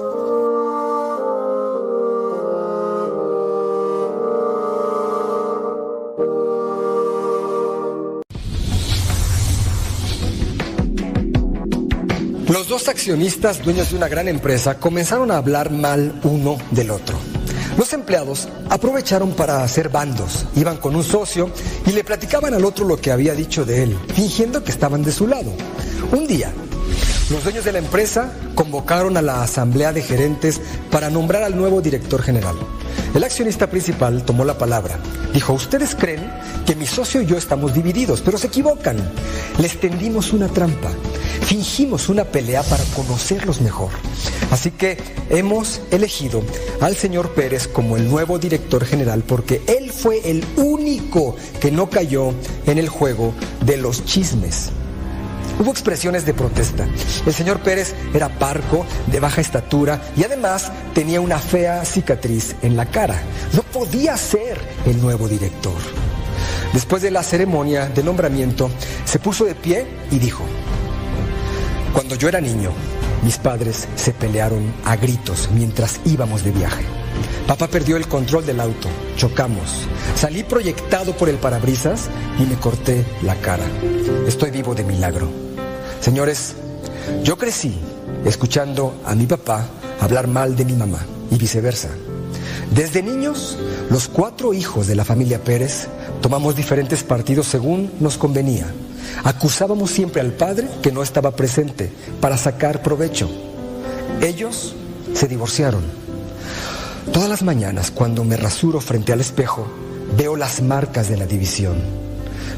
Accionistas, 12.97 13.63
dueños 13.63 13.91
de 13.91 13.97
una 13.99 14.09
gran 14.09 14.27
empresa, 14.27 14.81
comenzaron 14.81 15.31
a 15.31 15.37
hablar 15.37 15.71
mal 15.71 16.19
uno 16.25 16.57
del 16.71 16.91
otro. 16.91 17.19
Los 17.77 17.93
empleados 17.93 18.49
aprovecharon 18.71 19.33
para 19.33 19.63
hacer 19.63 19.91
bandos, 19.91 20.47
iban 20.57 20.79
con 20.79 20.97
un 20.97 21.05
socio 21.05 21.51
y 21.85 21.93
le 21.93 22.05
platicaban 22.05 22.55
al 22.55 22.65
otro 22.65 22.87
lo 22.87 22.97
que 22.97 23.13
había 23.13 23.35
dicho 23.35 23.67
de 23.67 23.83
él, 23.83 23.99
fingiendo 24.15 24.65
que 24.65 24.71
estaban 24.71 25.03
de 25.03 25.13
su 25.13 25.27
lado. 25.27 25.53
Un 26.11 26.27
día, 26.27 26.51
los 27.31 27.43
dueños 27.43 27.65
de 27.65 27.73
la 27.73 27.79
empresa 27.79 28.33
convocaron 28.55 29.17
a 29.17 29.23
la 29.23 29.43
asamblea 29.43 29.93
de 29.93 30.03
gerentes 30.03 30.61
para 30.91 31.11
nombrar 31.11 31.43
al 31.43 31.57
nuevo 31.57 31.81
director 31.81 32.23
general. 32.23 32.57
El 33.15 33.25
accionista 33.25 33.69
principal 33.69 34.25
tomó 34.25 34.45
la 34.45 34.59
palabra. 34.59 34.99
Dijo, 35.33 35.53
ustedes 35.53 35.97
creen 35.97 36.31
que 36.67 36.77
mi 36.77 36.87
socio 36.87 37.21
y 37.23 37.27
yo 37.27 37.37
estamos 37.37 37.75
divididos, 37.75 38.23
pero 38.23 38.39
se 38.39 38.47
equivocan. 38.47 38.97
Les 39.59 39.81
tendimos 39.81 40.33
una 40.33 40.49
trampa. 40.49 40.91
Fingimos 41.43 42.09
una 42.09 42.25
pelea 42.25 42.63
para 42.63 42.85
conocerlos 42.95 43.61
mejor. 43.61 43.91
Así 44.51 44.71
que 44.71 44.97
hemos 45.29 45.81
elegido 45.91 46.43
al 46.81 46.95
señor 46.95 47.31
Pérez 47.35 47.67
como 47.67 47.97
el 47.97 48.09
nuevo 48.09 48.39
director 48.39 48.85
general 48.85 49.25
porque 49.27 49.63
él 49.67 49.91
fue 49.91 50.31
el 50.31 50.45
único 50.57 51.37
que 51.61 51.71
no 51.71 51.91
cayó 51.91 52.33
en 52.67 52.79
el 52.79 52.89
juego 52.89 53.33
de 53.65 53.79
los 53.79 54.05
chismes. 54.05 54.71
Hubo 55.59 55.71
expresiones 55.71 56.27
de 56.27 56.35
protesta. 56.35 56.87
El 57.25 57.33
señor 57.33 57.61
Pérez 57.61 57.95
era 58.13 58.29
parco, 58.29 58.85
de 59.07 59.21
baja 59.21 59.41
estatura 59.41 60.01
y 60.17 60.25
además 60.25 60.71
tenía 60.95 61.21
una 61.21 61.39
fea 61.39 61.85
cicatriz 61.85 62.57
en 62.63 62.77
la 62.77 62.87
cara. 62.87 63.23
No 63.55 63.63
podía 63.63 64.17
ser 64.17 64.61
el 64.85 65.01
nuevo 65.01 65.29
director. 65.29 65.81
Después 66.73 67.01
de 67.01 67.11
la 67.11 67.23
ceremonia 67.23 67.89
de 67.89 68.03
nombramiento, 68.03 68.71
se 69.05 69.19
puso 69.19 69.45
de 69.45 69.55
pie 69.55 69.87
y 70.11 70.19
dijo, 70.19 70.45
cuando 71.95 72.17
yo 72.17 72.29
era 72.29 72.41
niño, 72.41 72.71
mis 73.23 73.39
padres 73.39 73.89
se 73.97 74.13
pelearon 74.13 74.75
a 74.85 74.97
gritos 74.97 75.49
mientras 75.55 76.01
íbamos 76.05 76.45
de 76.45 76.51
viaje. 76.51 76.85
Papá 77.47 77.69
perdió 77.69 77.97
el 77.97 78.09
control 78.09 78.45
del 78.45 78.61
auto, 78.61 78.89
chocamos, 79.17 79.87
salí 80.17 80.43
proyectado 80.43 81.17
por 81.17 81.31
el 81.31 81.37
parabrisas 81.37 82.11
y 82.39 82.43
me 82.43 82.57
corté 82.57 83.07
la 83.23 83.37
cara. 83.37 83.65
Estoy 84.27 84.51
vivo 84.51 84.75
de 84.75 84.85
milagro. 84.85 85.46
Señores, 86.01 86.55
yo 87.23 87.37
crecí 87.37 87.79
escuchando 88.25 88.95
a 89.05 89.15
mi 89.15 89.27
papá 89.27 89.67
hablar 90.01 90.29
mal 90.29 90.57
de 90.57 90.65
mi 90.65 90.75
mamá 90.75 91.05
y 91.31 91.37
viceversa. 91.37 91.89
Desde 92.75 93.03
niños, 93.03 93.59
los 93.91 94.09
cuatro 94.09 94.53
hijos 94.53 94.87
de 94.87 94.95
la 94.95 95.05
familia 95.05 95.43
Pérez 95.43 95.89
tomamos 96.21 96.57
diferentes 96.57 97.03
partidos 97.03 97.47
según 97.47 97.93
nos 98.01 98.19
convenía. 98.19 98.67
Acusábamos 99.25 99.91
siempre 99.91 100.21
al 100.21 100.33
padre 100.33 100.69
que 100.83 100.93
no 100.93 101.03
estaba 101.03 101.31
presente 101.33 101.91
para 102.21 102.37
sacar 102.37 102.83
provecho. 102.83 103.31
Ellos 104.21 104.75
se 105.15 105.29
divorciaron. 105.29 105.85
Todas 107.13 107.29
las 107.29 107.43
mañanas, 107.43 107.91
cuando 107.91 108.25
me 108.25 108.37
rasuro 108.37 108.81
frente 108.81 109.13
al 109.13 109.21
espejo, 109.21 109.67
veo 110.17 110.37
las 110.37 110.61
marcas 110.61 111.09
de 111.09 111.17
la 111.17 111.27
división. 111.27 112.06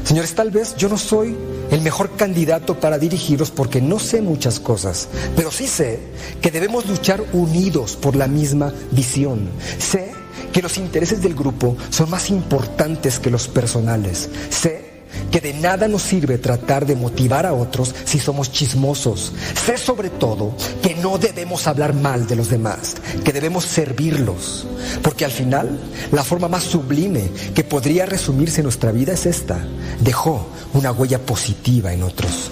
Señores, 0.03 0.33
tal 0.33 0.49
vez 0.51 0.75
yo 0.75 0.89
no 0.89 0.97
soy 0.97 1.35
el 1.71 1.81
mejor 1.81 2.15
candidato 2.15 2.79
para 2.79 2.97
dirigiros 2.97 3.51
porque 3.51 3.81
no 3.81 3.99
sé 3.99 4.21
muchas 4.21 4.59
cosas, 4.59 5.07
pero 5.35 5.51
sí 5.51 5.67
sé 5.67 5.99
que 6.41 6.51
debemos 6.51 6.87
luchar 6.87 7.23
unidos 7.33 7.95
por 7.95 8.15
la 8.15 8.27
misma 8.27 8.73
visión. 8.91 9.49
Sé 9.77 10.11
que 10.51 10.61
los 10.61 10.77
intereses 10.77 11.21
del 11.21 11.35
grupo 11.35 11.77
son 11.89 12.09
más 12.09 12.29
importantes 12.29 13.19
que 13.19 13.29
los 13.29 13.47
personales. 13.47 14.29
Sé 14.49 14.88
que 15.31 15.41
de 15.41 15.53
nada 15.53 15.87
nos 15.87 16.01
sirve 16.01 16.37
tratar 16.37 16.85
de 16.85 16.95
motivar 16.95 17.45
a 17.45 17.53
otros 17.53 17.93
si 18.05 18.19
somos 18.19 18.51
chismosos. 18.51 19.33
Sé 19.65 19.77
sobre 19.77 20.09
todo 20.09 20.55
que 20.81 20.95
no 20.95 21.17
debemos 21.17 21.67
hablar 21.67 21.93
mal 21.93 22.27
de 22.27 22.35
los 22.35 22.49
demás, 22.49 22.95
que 23.23 23.33
debemos 23.33 23.65
servirlos, 23.65 24.67
porque 25.01 25.25
al 25.25 25.31
final 25.31 25.79
la 26.11 26.23
forma 26.23 26.47
más 26.47 26.63
sublime 26.63 27.29
que 27.53 27.63
podría 27.63 28.05
resumirse 28.05 28.63
nuestra 28.63 28.91
vida 28.91 29.13
es 29.13 29.25
esta. 29.25 29.59
Dejó 29.99 30.47
una 30.73 30.91
huella 30.91 31.19
positiva 31.19 31.93
en 31.93 32.03
otros. 32.03 32.51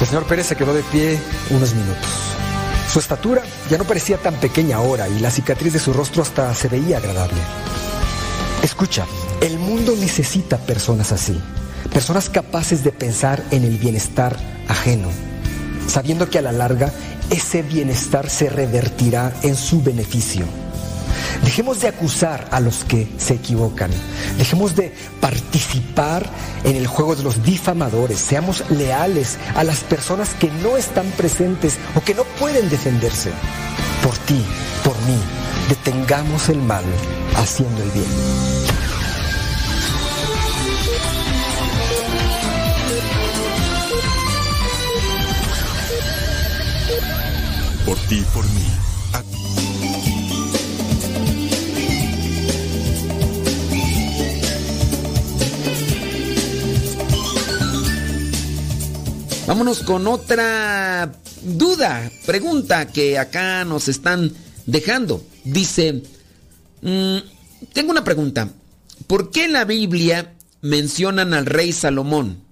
El 0.00 0.06
señor 0.06 0.24
Pérez 0.24 0.46
se 0.46 0.56
quedó 0.56 0.74
de 0.74 0.82
pie 0.82 1.18
unos 1.50 1.74
minutos. 1.74 2.10
Su 2.92 2.98
estatura 2.98 3.42
ya 3.70 3.78
no 3.78 3.84
parecía 3.84 4.18
tan 4.18 4.34
pequeña 4.34 4.76
ahora 4.76 5.08
y 5.08 5.18
la 5.18 5.30
cicatriz 5.30 5.72
de 5.72 5.78
su 5.78 5.92
rostro 5.92 6.22
hasta 6.22 6.54
se 6.54 6.68
veía 6.68 6.98
agradable. 6.98 7.38
Escucha, 8.62 9.06
el 9.40 9.58
mundo 9.58 9.94
necesita 9.96 10.58
personas 10.58 11.12
así, 11.12 11.40
personas 11.92 12.28
capaces 12.28 12.84
de 12.84 12.92
pensar 12.92 13.42
en 13.50 13.64
el 13.64 13.78
bienestar 13.78 14.36
ajeno, 14.68 15.08
sabiendo 15.86 16.30
que 16.30 16.38
a 16.38 16.42
la 16.42 16.52
larga 16.52 16.92
ese 17.30 17.62
bienestar 17.62 18.30
se 18.30 18.48
revertirá 18.48 19.32
en 19.42 19.56
su 19.56 19.82
beneficio. 19.82 20.44
Dejemos 21.42 21.80
de 21.80 21.88
acusar 21.88 22.48
a 22.50 22.60
los 22.60 22.84
que 22.84 23.08
se 23.18 23.34
equivocan. 23.34 23.90
Dejemos 24.38 24.74
de 24.76 24.94
participar 25.20 26.26
en 26.64 26.76
el 26.76 26.86
juego 26.86 27.16
de 27.16 27.22
los 27.22 27.42
difamadores. 27.42 28.18
Seamos 28.18 28.64
leales 28.70 29.38
a 29.54 29.64
las 29.64 29.80
personas 29.80 30.30
que 30.34 30.50
no 30.62 30.76
están 30.76 31.06
presentes 31.12 31.76
o 31.94 32.00
que 32.02 32.14
no 32.14 32.24
pueden 32.38 32.68
defenderse. 32.70 33.30
Por 34.02 34.16
ti, 34.18 34.42
por 34.84 34.96
mí, 35.02 35.18
detengamos 35.68 36.48
el 36.48 36.58
mal 36.58 36.84
haciendo 37.36 37.82
el 37.82 37.90
bien. 37.90 38.53
Por 47.84 47.98
ti, 48.08 48.24
por 48.32 48.44
mí. 48.44 48.62
Vámonos 59.46 59.82
con 59.82 60.06
otra 60.06 61.12
duda, 61.42 62.10
pregunta 62.24 62.86
que 62.86 63.18
acá 63.18 63.66
nos 63.66 63.88
están 63.88 64.32
dejando. 64.64 65.22
Dice, 65.44 66.02
mm, 66.80 67.18
tengo 67.74 67.90
una 67.90 68.04
pregunta. 68.04 68.48
¿Por 69.06 69.30
qué 69.30 69.44
en 69.44 69.52
la 69.52 69.66
Biblia 69.66 70.34
mencionan 70.62 71.34
al 71.34 71.44
rey 71.44 71.72
Salomón? 71.72 72.42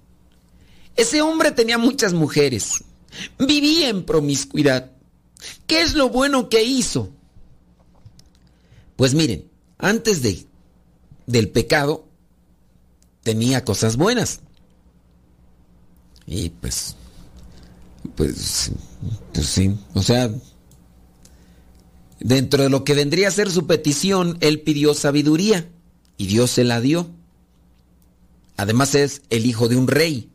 Ese 0.95 1.23
hombre 1.23 1.51
tenía 1.51 1.79
muchas 1.79 2.13
mujeres. 2.13 2.83
Vivía 3.39 3.89
en 3.89 4.03
promiscuidad. 4.03 4.92
¿Qué 5.67 5.81
es 5.81 5.93
lo 5.93 6.09
bueno 6.09 6.49
que 6.49 6.63
hizo? 6.63 7.09
Pues 8.95 9.13
miren, 9.13 9.49
antes 9.77 10.21
de, 10.21 10.45
del 11.25 11.49
pecado 11.49 12.07
tenía 13.23 13.65
cosas 13.65 13.97
buenas. 13.97 14.41
Y 16.25 16.49
pues, 16.49 16.95
pues, 18.15 18.71
pues 19.33 19.47
sí, 19.47 19.75
o 19.93 20.01
sea, 20.01 20.31
dentro 22.19 22.63
de 22.63 22.69
lo 22.69 22.83
que 22.83 22.93
vendría 22.93 23.27
a 23.27 23.31
ser 23.31 23.51
su 23.51 23.67
petición, 23.67 24.37
él 24.39 24.61
pidió 24.61 24.93
sabiduría 24.93 25.69
y 26.17 26.27
Dios 26.27 26.51
se 26.51 26.63
la 26.63 26.79
dio. 26.79 27.09
Además 28.55 28.95
es 28.95 29.21
el 29.29 29.45
hijo 29.45 29.67
de 29.67 29.75
un 29.75 29.87
rey. 29.87 30.29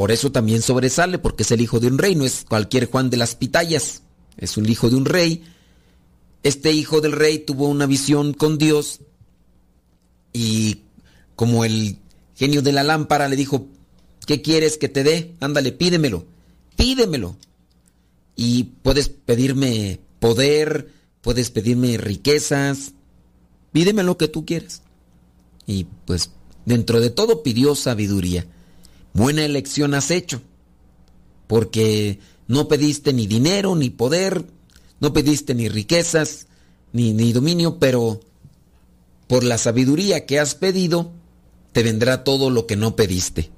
Por 0.00 0.12
eso 0.12 0.32
también 0.32 0.62
sobresale, 0.62 1.18
porque 1.18 1.42
es 1.42 1.50
el 1.50 1.60
hijo 1.60 1.78
de 1.78 1.88
un 1.88 1.98
rey, 1.98 2.14
no 2.14 2.24
es 2.24 2.46
cualquier 2.48 2.86
Juan 2.86 3.10
de 3.10 3.18
las 3.18 3.34
Pitayas, 3.34 4.00
es 4.38 4.56
un 4.56 4.66
hijo 4.66 4.88
de 4.88 4.96
un 4.96 5.04
rey. 5.04 5.44
Este 6.42 6.72
hijo 6.72 7.02
del 7.02 7.12
rey 7.12 7.40
tuvo 7.40 7.68
una 7.68 7.84
visión 7.84 8.32
con 8.32 8.56
Dios 8.56 9.00
y 10.32 10.84
como 11.36 11.66
el 11.66 11.98
genio 12.34 12.62
de 12.62 12.72
la 12.72 12.82
lámpara 12.82 13.28
le 13.28 13.36
dijo, 13.36 13.66
¿Qué 14.24 14.40
quieres 14.40 14.78
que 14.78 14.88
te 14.88 15.04
dé? 15.04 15.34
Ándale, 15.38 15.70
pídemelo. 15.70 16.24
Pídemelo. 16.76 17.36
Y 18.36 18.70
puedes 18.82 19.10
pedirme 19.10 20.00
poder, 20.18 20.94
puedes 21.20 21.50
pedirme 21.50 21.98
riquezas. 21.98 22.94
Pídeme 23.70 24.02
lo 24.02 24.16
que 24.16 24.28
tú 24.28 24.46
quieras. 24.46 24.80
Y 25.66 25.88
pues 26.06 26.30
dentro 26.64 27.02
de 27.02 27.10
todo 27.10 27.42
pidió 27.42 27.74
sabiduría. 27.74 28.46
Buena 29.12 29.44
elección 29.44 29.94
has 29.94 30.10
hecho. 30.10 30.42
Porque 31.46 32.20
no 32.46 32.68
pediste 32.68 33.12
ni 33.12 33.26
dinero, 33.26 33.74
ni 33.76 33.90
poder, 33.90 34.44
no 35.00 35.12
pediste 35.12 35.54
ni 35.54 35.68
riquezas, 35.68 36.46
ni, 36.92 37.12
ni 37.12 37.32
dominio, 37.32 37.78
pero 37.78 38.20
por 39.26 39.44
la 39.44 39.58
sabiduría 39.58 40.26
que 40.26 40.38
has 40.38 40.54
pedido, 40.54 41.12
te 41.72 41.82
vendrá 41.82 42.24
todo 42.24 42.50
lo 42.50 42.66
que 42.66 42.76
no 42.76 42.96
pediste. 42.96 43.50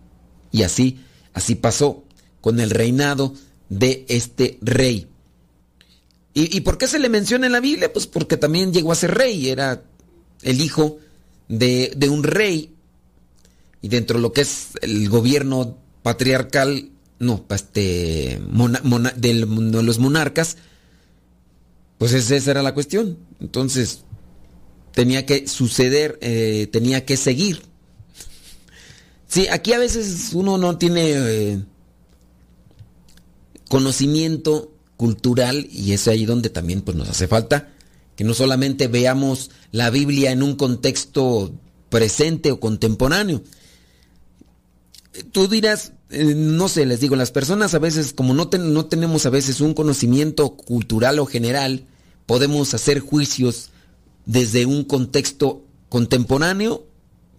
Y 0.51 0.63
así, 0.63 1.01
así 1.33 1.55
pasó 1.55 2.05
con 2.41 2.61
el 2.61 2.71
reinado 2.71 3.35
de 3.69 4.05
este 4.09 4.59
rey. 4.61 5.09
¿Y, 6.35 6.61
por 6.61 6.79
qué 6.79 6.87
se 6.87 6.99
le 6.99 7.11
menciona 7.11 7.47
en 7.47 7.53
la 7.53 7.61
Biblia? 7.61 7.93
Pues 7.93 8.07
porque 8.07 8.39
también 8.39 8.73
llegó 8.73 8.91
a 8.91 8.97
ser 8.97 9.15
rey, 9.15 9.51
era 9.51 9.83
el 10.41 10.63
hijo 10.63 10.99
de, 11.49 11.93
de 11.95 12.09
un 12.09 12.23
rey. 12.23 12.72
Y 13.83 13.89
dentro 13.89 14.19
de 14.19 14.23
lo 14.23 14.33
que 14.33 14.43
es 14.43 14.69
el 14.81 15.09
gobierno 15.09 15.77
patriarcal 16.03 16.91
no, 17.19 17.45
este, 17.51 18.41
de 19.17 19.35
los 19.35 19.99
monarcas, 19.99 20.57
pues 21.99 22.13
esa 22.13 22.51
era 22.51 22.63
la 22.63 22.75
cuestión. 22.75 23.19
Entonces, 23.41 24.05
tenía 24.93 25.27
que 25.27 25.47
suceder, 25.47 26.19
eh, 26.21 26.69
tenía 26.73 27.05
que 27.05 27.17
seguir. 27.17 27.63
Sí, 29.29 29.49
aquí 29.49 29.73
a 29.73 29.79
veces 29.79 30.31
uno 30.33 30.59
no 30.59 30.79
tiene 30.79 31.11
eh, 31.13 31.65
conocimiento 33.69 34.73
cultural 34.97 35.67
y 35.71 35.93
es 35.93 36.07
ahí 36.09 36.27
donde 36.27 36.51
también 36.51 36.83
pues, 36.83 36.97
nos 36.97 37.09
hace 37.09 37.29
falta 37.29 37.71
que 38.17 38.25
no 38.25 38.35
solamente 38.35 38.89
veamos 38.89 39.51
la 39.71 39.91
Biblia 39.91 40.33
en 40.33 40.43
un 40.43 40.57
contexto 40.57 41.55
presente 41.89 42.51
o 42.53 42.61
contemporáneo. 42.61 43.43
Tú 45.31 45.49
dirás, 45.49 45.93
eh, 46.11 46.35
no 46.35 46.69
sé, 46.69 46.87
les 46.87 47.01
digo, 47.01 47.17
las 47.17 47.31
personas 47.31 47.75
a 47.75 47.79
veces, 47.79 48.13
como 48.13 48.35
no, 48.35 48.49
no 48.59 48.87
tenemos 48.87 49.27
a 49.27 49.31
veces 49.31 49.61
un 49.61 49.75
conocimiento 49.75 50.57
cultural 50.57 51.19
o 51.19 51.27
general, 51.27 51.85
podemos 52.27 52.73
hacer 52.75 53.01
juicios 53.01 53.71
desde 54.25 54.67
un 54.67 54.85
contexto 54.85 55.65
contemporáneo, 55.89 56.87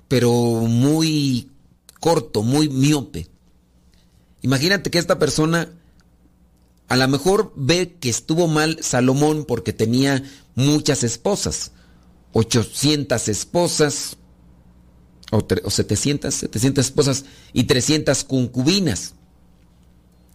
pero 0.08 0.32
muy 0.32 1.50
corto, 2.00 2.44
muy 2.44 2.70
miope. 2.70 3.28
Imagínate 4.42 4.92
que 4.92 5.00
esta 5.00 5.18
persona 5.18 5.70
a 6.90 6.96
lo 6.96 7.08
mejor 7.08 7.54
ve 7.56 7.96
que 8.00 8.10
estuvo 8.10 8.48
mal 8.48 8.78
Salomón 8.82 9.46
porque 9.46 9.74
tenía 9.74 10.24
muchas 10.54 11.04
esposas, 11.04 11.72
800 12.34 13.30
esposas, 13.30 14.18
o, 15.34 15.70
700, 15.70 16.34
700 16.34 16.86
esposas 16.86 17.26
y 17.54 17.64
300 17.64 18.24
concubinas. 18.24 19.16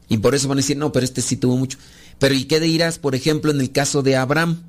Y 0.08 0.18
por 0.18 0.34
eso 0.34 0.48
van 0.48 0.58
a 0.58 0.62
decir, 0.62 0.76
no, 0.76 0.90
pero 0.90 1.04
este 1.04 1.22
sí 1.22 1.36
tuvo 1.36 1.56
mucho. 1.56 1.78
Pero 2.18 2.34
¿y 2.34 2.44
qué 2.44 2.58
dirás, 2.58 2.98
por 2.98 3.14
ejemplo, 3.14 3.50
en 3.50 3.60
el 3.60 3.70
caso 3.70 4.02
de 4.02 4.16
Abraham? 4.16 4.62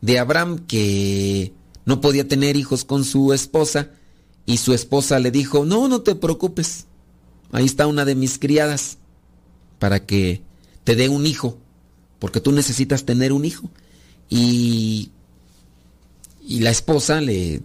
De 0.00 0.18
Abraham 0.18 0.58
que 0.66 1.52
no 1.84 2.00
podía 2.00 2.26
tener 2.26 2.56
hijos 2.56 2.84
con 2.84 3.04
su 3.04 3.32
esposa 3.32 3.90
y 4.44 4.56
su 4.56 4.74
esposa 4.74 5.20
le 5.20 5.30
dijo, 5.30 5.64
no, 5.64 5.88
no 5.88 6.02
te 6.02 6.14
preocupes, 6.14 6.86
ahí 7.52 7.64
está 7.64 7.86
una 7.86 8.04
de 8.04 8.14
mis 8.14 8.38
criadas 8.38 8.98
para 9.78 10.04
que 10.04 10.42
te 10.84 10.96
dé 10.96 11.08
un 11.08 11.26
hijo, 11.26 11.58
porque 12.18 12.40
tú 12.40 12.52
necesitas 12.52 13.04
tener 13.04 13.32
un 13.32 13.44
hijo. 13.44 13.70
Y, 14.28 15.10
y 16.46 16.60
la 16.60 16.70
esposa 16.70 17.20
le, 17.20 17.62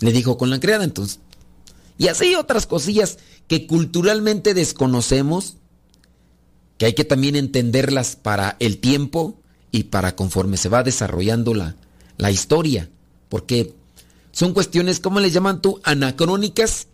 le 0.00 0.12
dijo 0.12 0.36
con 0.36 0.50
la 0.50 0.60
criada, 0.60 0.84
entonces. 0.84 1.20
Y 1.98 2.08
así 2.08 2.34
otras 2.34 2.66
cosillas 2.66 3.18
que 3.46 3.66
culturalmente 3.66 4.54
desconocemos 4.54 5.56
que 6.78 6.86
hay 6.86 6.94
que 6.94 7.04
también 7.04 7.36
entenderlas 7.36 8.16
para 8.16 8.56
el 8.58 8.78
tiempo 8.78 9.38
y 9.70 9.84
para 9.84 10.16
conforme 10.16 10.56
se 10.56 10.70
va 10.70 10.82
desarrollando 10.82 11.52
la, 11.52 11.76
la 12.16 12.30
historia, 12.30 12.88
porque 13.28 13.74
son 14.32 14.54
cuestiones, 14.54 15.00
¿cómo 15.00 15.20
les 15.20 15.32
llaman 15.32 15.60
tú? 15.60 15.80
Anacrónicas. 15.82 16.86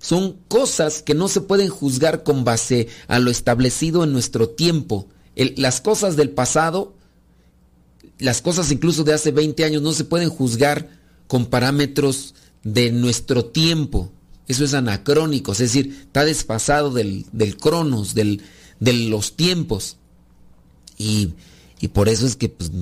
Son 0.00 0.36
cosas 0.48 1.02
que 1.02 1.14
no 1.14 1.28
se 1.28 1.40
pueden 1.40 1.68
juzgar 1.68 2.22
con 2.22 2.44
base 2.44 2.88
a 3.08 3.18
lo 3.18 3.30
establecido 3.30 4.04
en 4.04 4.12
nuestro 4.12 4.48
tiempo. 4.48 5.08
las 5.34 5.80
cosas 5.80 6.16
del 6.16 6.30
pasado, 6.30 6.94
las 8.18 8.40
cosas 8.40 8.70
incluso 8.70 9.04
de 9.04 9.12
hace 9.12 9.32
20 9.32 9.64
años, 9.64 9.82
no 9.82 9.92
se 9.92 10.04
pueden 10.04 10.30
juzgar 10.30 10.97
con 11.28 11.46
parámetros 11.46 12.34
de 12.64 12.90
nuestro 12.90 13.44
tiempo. 13.44 14.10
Eso 14.48 14.64
es 14.64 14.74
anacrónico, 14.74 15.52
es 15.52 15.58
decir, 15.58 15.96
está 16.06 16.24
desfasado 16.24 16.90
del, 16.90 17.26
del 17.32 17.56
cronos, 17.56 18.14
del, 18.14 18.42
de 18.80 18.92
los 18.94 19.36
tiempos. 19.36 19.98
Y, 20.96 21.34
por 21.92 22.08
eso 22.08 22.26
es 22.26 22.34
que 22.34 22.48
pues, 22.48 22.72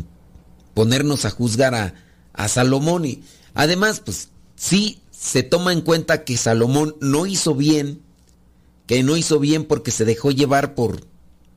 ponernos 0.72 1.24
a 1.24 1.30
juzgar 1.30 1.74
a, 1.74 1.94
a 2.32 2.48
Salomón. 2.48 3.04
Y 3.04 3.22
además, 3.52 4.00
pues 4.00 4.30
sí 4.54 5.00
se 5.10 5.42
toma 5.42 5.72
en 5.72 5.80
cuenta 5.80 6.24
que 6.24 6.36
Salomón 6.36 6.96
no 7.00 7.26
hizo 7.26 7.54
bien, 7.54 8.00
que 8.86 9.02
no 9.02 9.16
hizo 9.16 9.40
bien 9.40 9.64
porque 9.64 9.90
se 9.90 10.04
dejó 10.04 10.30
llevar 10.30 10.74
por, 10.74 11.04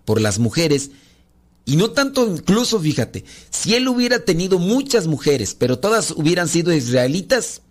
por 0.06 0.20
las 0.20 0.40
mujeres. 0.40 0.92
Y 1.66 1.76
no 1.76 1.92
tanto 1.92 2.28
incluso, 2.28 2.80
fíjate, 2.80 3.26
si 3.50 3.76
él 3.76 3.88
hubiera 3.88 4.26
tenido 4.26 4.60
muchas 4.60 5.08
mujeres, 5.08 5.56
pero 5.58 5.80
todas 5.80 6.12
hubieran 6.12 6.48
sido 6.48 6.74
israelitas, 6.74 7.62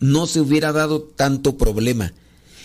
no 0.00 0.26
se 0.26 0.40
hubiera 0.40 0.72
dado 0.72 1.02
tanto 1.02 1.56
problema. 1.56 2.12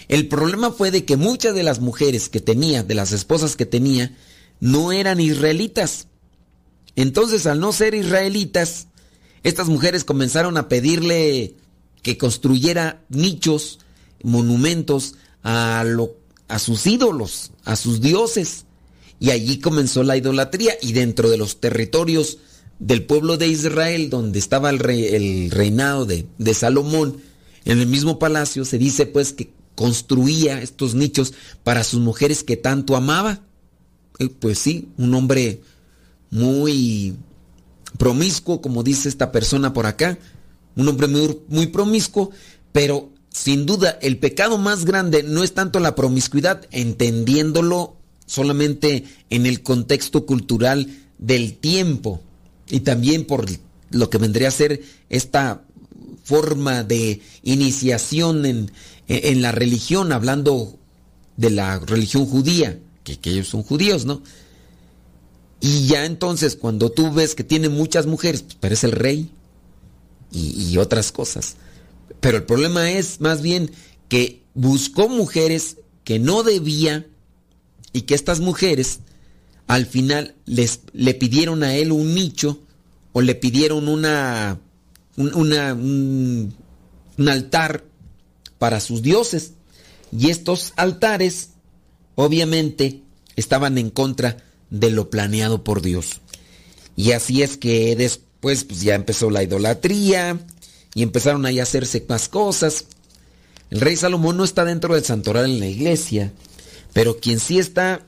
El 0.08 0.28
problema 0.28 0.72
fue 0.72 0.91
de 0.91 1.06
que 1.06 1.17
muchas 1.17 1.54
de 1.56 1.63
las 1.63 1.80
mujeres 1.80 2.30
que 2.30 2.39
tenía, 2.39 2.84
de 2.84 2.96
las 2.96 3.12
esposas 3.12 3.56
que 3.56 3.65
tenía, 3.65 4.15
no 4.60 4.91
eran 4.91 5.20
israelitas. 5.20 6.08
Entonces, 6.96 7.46
al 7.46 7.60
no 7.60 7.72
ser 7.72 7.93
israelitas, 7.93 8.88
estas 9.43 9.67
mujeres 9.67 10.04
comenzaron 10.04 10.58
a 10.58 10.67
pedirle 10.67 11.56
que 12.02 12.17
construyera 12.17 13.04
nichos, 13.10 13.80
monumentos 14.24 15.15
a, 15.43 15.86
sus 16.58 16.88
ídolos, 16.88 17.52
a 17.65 17.76
sus 17.76 18.02
dioses. 18.02 18.65
Y 19.19 19.32
allí 19.32 19.60
comenzó 19.60 20.03
la 20.03 20.17
idolatría. 20.17 20.73
Y 20.82 20.93
dentro 20.93 21.30
de 21.30 21.38
los 21.38 21.60
territorios 21.60 22.39
del 22.80 23.03
pueblo 23.06 23.38
de 23.38 23.47
Israel, 23.47 24.10
donde 24.10 24.39
estaba 24.39 24.69
el, 24.69 24.89
el 24.89 25.51
reinado 25.51 26.06
de, 26.06 26.53
Salomón, 26.53 27.17
en 27.65 27.80
el 27.80 27.88
mismo 27.88 28.19
palacio, 28.19 28.65
se 28.65 28.77
dice 28.77 29.06
pues 29.06 29.34
que 29.34 29.51
construía 29.75 30.62
estos 30.62 30.95
nichos 30.95 31.34
para 31.63 31.84
sus 31.84 31.99
mujeres 31.99 32.43
que 32.43 32.58
tanto 32.58 32.95
amaba. 32.95 33.41
Eh, 34.19 34.30
pues 34.30 34.60
sí, 34.60 34.89
un 34.97 35.13
hombre 35.13 35.62
muy 36.30 37.15
promiscuo, 37.97 38.62
como 38.62 38.84
dice 38.84 39.10
esta 39.10 39.32
persona 39.32 39.73
por 39.73 39.86
acá, 39.86 40.17
un 40.75 40.88
hombre 40.88 41.08
muy 41.47 41.67
promiscuo, 41.67 42.32
pero 42.71 43.10
sin 43.30 43.65
duda 43.65 43.97
el 44.01 44.17
pecado 44.17 44.58
más 44.58 44.86
grande 44.86 45.23
no 45.23 45.43
es 45.43 45.53
tanto 45.53 45.80
la 45.80 45.95
promiscuidad, 45.95 46.65
entendiéndolo 46.71 47.96
solamente 48.27 49.05
en 49.31 49.47
el 49.47 49.63
contexto 49.63 50.27
cultural 50.27 50.87
del 51.17 51.57
tiempo 51.57 52.21
y 52.69 52.81
también 52.81 53.25
por 53.25 53.45
lo 53.89 54.09
que 54.11 54.19
vendría 54.19 54.49
a 54.49 54.51
ser 54.51 54.83
esta 55.09 55.63
forma 56.23 56.83
de 56.83 57.21
iniciación 57.41 58.45
en, 58.45 58.71
en 59.07 59.41
la 59.41 59.51
religión, 59.51 60.11
hablando 60.11 60.77
de 61.37 61.49
la 61.49 61.79
religión 61.79 62.25
judía, 62.25 62.79
que, 63.03 63.17
ellos 63.23 63.47
son 63.47 63.63
judíos, 63.63 64.05
¿no? 64.05 64.21
Y 65.61 65.87
ya 65.87 66.05
entonces 66.05 66.55
cuando 66.55 66.91
tú 66.91 67.13
ves 67.13 67.33
que 67.33 67.43
tiene 67.43 67.69
muchas 67.69 68.05
mujeres, 68.05 68.41
pues 68.43 68.55
parece 68.55 68.87
el 68.87 68.91
rey 68.91 69.31
y, 70.31 70.69
y 70.69 70.77
otras 70.77 71.11
cosas. 71.11 71.55
Pero 72.19 72.37
el 72.37 72.43
problema 72.43 72.91
es 72.91 73.21
más 73.21 73.41
bien 73.41 73.71
que 74.09 74.43
buscó 74.53 75.07
mujeres 75.07 75.77
que 76.03 76.19
no 76.19 76.43
debía 76.43 77.07
y 77.93 78.02
que 78.02 78.15
estas 78.15 78.39
mujeres 78.39 79.00
al 79.67 79.86
final 79.86 80.36
les, 80.45 80.82
le 80.93 81.13
pidieron 81.13 81.63
a 81.63 81.76
él 81.76 81.91
un 81.91 82.15
nicho 82.15 82.60
o 83.12 83.21
le 83.21 83.36
pidieron 83.36 83.88
una, 83.88 84.60
un, 85.17 86.54
altar 87.28 87.84
para 88.58 88.80
sus 88.80 89.02
dioses. 89.02 89.54
Y 90.12 90.30
estos 90.30 90.73
altares, 90.78 91.50
obviamente, 92.15 93.02
estaban 93.36 93.78
en 93.78 93.89
contra 93.89 94.38
de 94.69 94.91
lo 94.91 95.10
planeado 95.10 95.63
por 95.63 95.82
Dios. 95.82 96.21
Y 96.95 97.12
así 97.12 97.41
es 97.41 97.58
que 97.58 97.95
después 97.95 98.63
pues, 98.63 98.82
ya 98.82 98.95
empezó 98.95 99.30
la 99.30 99.43
idolatría 99.43 100.39
y 100.93 101.04
empezaron 101.04 101.45
a 101.45 101.50
hacerse 101.62 102.06
más 102.08 102.30
cosas. 102.30 102.86
El 103.69 103.82
rey 103.82 103.97
Salomón 103.97 104.38
no 104.38 104.43
está 104.43 104.63
dentro 104.63 104.93
del 104.93 105.04
santoral 105.04 105.45
en 105.45 105.60
la 105.60 105.67
iglesia, 105.67 106.32
pero 106.97 107.19
quien 107.19 107.39
sí 107.39 107.60
está, 107.60 108.01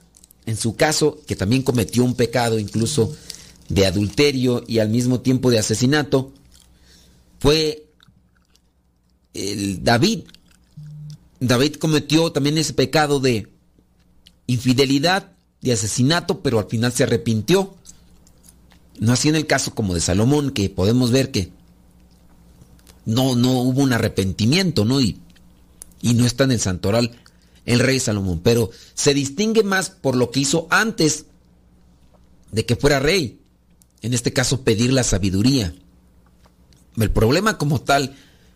en 0.48 0.58
su 0.58 0.76
caso, 0.76 1.20
que 1.28 1.36
también 1.36 1.62
cometió 1.62 2.04
un 2.04 2.16
pecado 2.16 2.58
incluso 2.58 3.16
de 3.68 3.86
adulterio 3.86 4.64
y 4.66 4.80
al 4.80 4.90
mismo 4.90 5.20
tiempo 5.20 5.52
de 5.52 5.60
asesinato, 5.60 6.34
fue 7.40 7.86
el 9.36 9.84
David, 9.84 10.22
David 11.40 11.76
cometió 11.76 12.32
también 12.32 12.58
ese 12.58 12.74
pecado 12.74 13.20
de 13.20 13.48
infidelidad, 14.48 15.34
de 15.62 15.74
asesinato, 15.74 16.42
pero 16.42 16.58
al 16.58 16.66
final 16.66 16.92
se 16.92 17.04
arrepintió. 17.04 17.76
No 18.98 19.14
así 19.14 19.30
en 19.30 19.36
el 19.36 19.46
caso 19.46 19.76
como 19.76 19.94
de 19.94 20.02
Salomón, 20.02 20.50
que 20.50 20.68
podemos 20.72 21.12
ver 21.12 21.30
que 21.30 21.52
no, 23.06 23.36
no 23.36 23.52
hubo 23.52 23.84
un 23.84 23.94
arrepentimiento, 23.94 24.84
¿no? 24.84 25.00
Y, 25.00 25.20
y 26.02 26.16
no 26.16 26.26
está 26.26 26.46
en 26.46 26.54
el 26.54 26.60
santoral 26.60 27.12
el 27.70 27.80
rey 27.80 28.00
Salomón, 28.00 28.42
pero 28.44 28.72
se 28.96 29.14
distingue 29.14 29.64
más 29.64 29.92
por 29.92 30.16
lo 30.16 30.32
que 30.32 30.40
hizo 30.40 30.68
antes 30.72 31.26
de 32.52 32.66
que 32.66 32.76
fuera 32.76 33.00
rey. 33.00 33.40
En 34.02 34.16
este 34.16 34.34
caso, 34.34 34.64
pedir 34.64 34.92
la 34.92 35.04
sabiduría. 35.04 35.76
El 36.98 37.12
problema 37.12 37.60
como 37.60 37.82
tal 37.82 38.16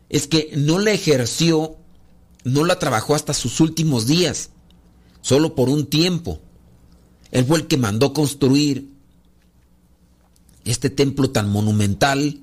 es 0.09 0.27
que 0.27 0.51
no 0.55 0.79
la 0.79 0.91
ejerció 0.91 1.77
no 2.43 2.65
la 2.65 2.79
trabajó 2.79 3.13
hasta 3.13 3.33
sus 3.33 3.59
últimos 3.61 4.07
días. 4.07 4.49
solo 5.21 5.55
por 5.55 5.69
un 5.69 5.85
tiempo. 5.85 6.41
Él 7.31 7.45
fue 7.45 7.59
el 7.59 7.67
que 7.67 7.77
mandó 7.77 8.11
construir 8.11 8.89
este 10.65 10.89
templo 10.89 11.29
tan 11.29 11.49
monumental, 11.49 12.41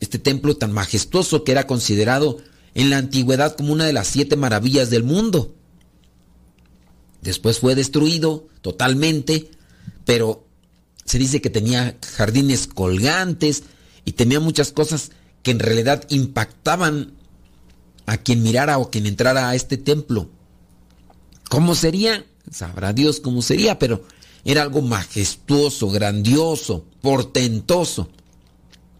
este 0.00 0.18
templo 0.18 0.56
tan 0.56 0.72
majestuoso 0.72 1.44
que 1.44 1.52
era 1.52 1.68
considerado 1.68 2.38
en 2.74 2.90
la 2.90 2.98
antigüedad 2.98 3.56
como 3.56 3.72
una 3.72 3.86
de 3.86 3.92
las 3.92 4.08
siete 4.08 4.36
maravillas 4.36 4.90
del 4.90 5.04
mundo. 5.04 5.54
Después 7.22 7.58
fue 7.58 7.74
destruido 7.74 8.48
totalmente, 8.60 9.50
pero 10.04 10.46
se 11.04 11.18
dice 11.18 11.40
que 11.40 11.50
tenía 11.50 11.96
jardines 12.16 12.66
colgantes 12.66 13.62
y 14.04 14.12
tenía 14.12 14.40
muchas 14.40 14.72
cosas 14.72 15.12
que 15.42 15.50
en 15.50 15.60
realidad 15.60 16.04
impactaban 16.10 17.12
a 18.06 18.18
quien 18.18 18.42
mirara 18.42 18.78
o 18.78 18.90
quien 18.90 19.06
entrara 19.06 19.48
a 19.48 19.54
este 19.54 19.76
templo. 19.76 20.28
¿Cómo 21.48 21.74
sería? 21.74 22.26
Sabrá 22.50 22.92
Dios 22.92 23.20
cómo 23.20 23.42
sería, 23.42 23.78
pero 23.78 24.04
era 24.44 24.62
algo 24.62 24.82
majestuoso, 24.82 25.88
grandioso, 25.88 26.84
portentoso. 27.00 28.10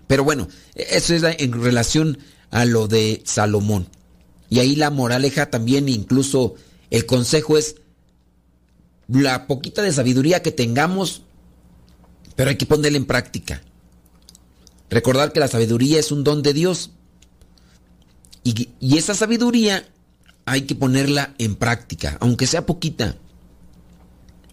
Pero 0.07 0.25
bueno, 0.25 0.49
eso 0.75 1.15
es 1.15 1.23
en 1.39 1.53
relación 1.63 2.19
a 2.55 2.65
lo 2.65 2.87
de 2.87 3.21
Salomón. 3.25 3.89
Y 4.49 4.61
ahí 4.61 4.77
la 4.77 4.91
moraleja 4.91 5.51
también, 5.51 5.89
incluso 5.89 6.55
el 6.89 7.05
consejo 7.05 7.59
es 7.59 7.77
la 9.09 9.49
poquita 9.49 9.83
de 9.83 9.93
sabiduría 9.93 10.41
que 10.41 10.53
tengamos, 10.53 11.23
pero 12.37 12.51
hay 12.51 12.57
que 12.57 12.65
ponerla 12.65 12.97
en 12.97 13.07
práctica. 13.07 13.61
Recordar 14.89 15.33
que 15.33 15.41
la 15.41 15.49
sabiduría 15.49 15.99
es 15.99 16.13
un 16.13 16.23
don 16.23 16.43
de 16.43 16.53
Dios. 16.53 16.93
Y, 18.45 18.69
y 18.79 18.99
esa 18.99 19.15
sabiduría 19.15 19.89
hay 20.45 20.63
que 20.63 20.77
ponerla 20.77 21.35
en 21.39 21.57
práctica, 21.57 22.19
aunque 22.21 22.47
sea 22.47 22.67
poquita. 22.67 23.17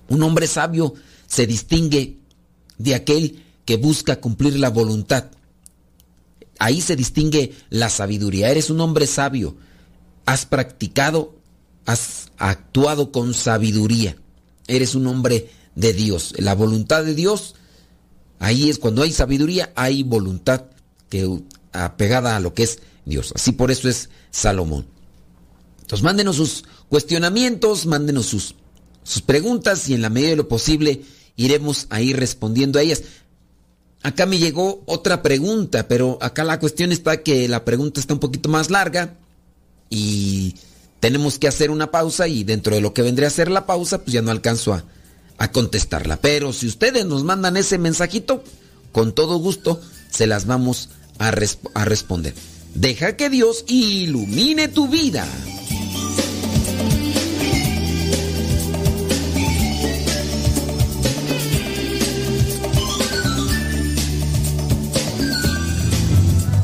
Un 0.09 0.23
hombre 0.23 0.47
sabio 0.47 0.95
se 1.27 1.45
distingue 1.45 2.17
de 2.79 2.95
aquel 2.95 3.43
que 3.63 3.77
busca 3.77 4.19
cumplir 4.19 4.57
la 4.57 4.69
voluntad. 4.71 5.25
Ahí 6.61 6.79
se 6.79 6.95
distingue 6.95 7.55
la 7.71 7.89
sabiduría. 7.89 8.51
Eres 8.51 8.69
un 8.69 8.79
hombre 8.81 9.07
sabio. 9.07 9.55
Has 10.27 10.45
practicado, 10.45 11.33
has 11.87 12.31
actuado 12.37 13.11
con 13.11 13.33
sabiduría. 13.33 14.15
Eres 14.67 14.93
un 14.93 15.07
hombre 15.07 15.49
de 15.73 15.93
Dios. 15.93 16.35
La 16.37 16.53
voluntad 16.53 17.03
de 17.03 17.15
Dios, 17.15 17.55
ahí 18.37 18.69
es 18.69 18.77
cuando 18.77 19.01
hay 19.01 19.11
sabiduría, 19.11 19.73
hay 19.75 20.03
voluntad 20.03 20.65
que 21.09 21.27
apegada 21.71 22.35
a 22.35 22.39
lo 22.39 22.53
que 22.53 22.61
es 22.61 22.77
Dios. 23.05 23.33
Así 23.35 23.53
por 23.53 23.71
eso 23.71 23.89
es 23.89 24.11
Salomón. 24.29 24.85
Entonces 25.81 26.03
mándenos 26.03 26.35
sus 26.35 26.63
cuestionamientos, 26.89 27.87
mándenos 27.87 28.27
sus, 28.27 28.53
sus 29.01 29.23
preguntas 29.23 29.89
y 29.89 29.95
en 29.95 30.03
la 30.03 30.11
medida 30.11 30.29
de 30.29 30.35
lo 30.35 30.47
posible 30.47 31.01
iremos 31.37 31.87
a 31.89 32.01
ir 32.01 32.17
respondiendo 32.17 32.77
a 32.77 32.83
ellas. 32.83 33.01
Acá 34.03 34.25
me 34.25 34.39
llegó 34.39 34.81
otra 34.85 35.21
pregunta, 35.21 35.87
pero 35.87 36.17
acá 36.21 36.43
la 36.43 36.59
cuestión 36.59 36.91
está 36.91 37.21
que 37.21 37.47
la 37.47 37.63
pregunta 37.63 37.99
está 37.99 38.13
un 38.13 38.19
poquito 38.19 38.49
más 38.49 38.71
larga 38.71 39.15
y 39.89 40.55
tenemos 40.99 41.37
que 41.37 41.47
hacer 41.47 41.69
una 41.69 41.91
pausa 41.91 42.27
y 42.27 42.43
dentro 42.43 42.75
de 42.75 42.81
lo 42.81 42.93
que 42.93 43.03
vendría 43.03 43.27
a 43.27 43.31
ser 43.31 43.51
la 43.51 43.65
pausa, 43.65 43.99
pues 43.99 44.13
ya 44.13 44.21
no 44.21 44.31
alcanzo 44.31 44.73
a, 44.73 44.83
a 45.37 45.51
contestarla. 45.51 46.17
Pero 46.17 46.53
si 46.53 46.67
ustedes 46.67 47.05
nos 47.05 47.23
mandan 47.23 47.57
ese 47.57 47.77
mensajito, 47.77 48.43
con 48.91 49.13
todo 49.13 49.37
gusto 49.37 49.79
se 50.09 50.27
las 50.27 50.45
vamos 50.45 50.89
a, 51.19 51.29
a 51.73 51.85
responder. 51.85 52.33
Deja 52.73 53.17
que 53.17 53.29
Dios 53.29 53.65
ilumine 53.67 54.67
tu 54.67 54.87
vida. 54.87 55.27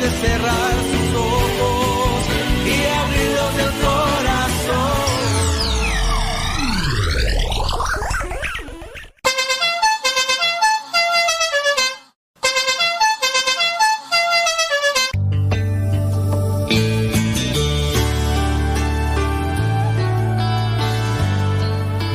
De 0.00 0.10
cerrar 0.10 0.74
sus 0.90 1.14
ojos 1.16 2.24
y 2.66 2.84
abrirlos 2.86 3.56
del 3.56 3.72
corazón. 3.82 4.98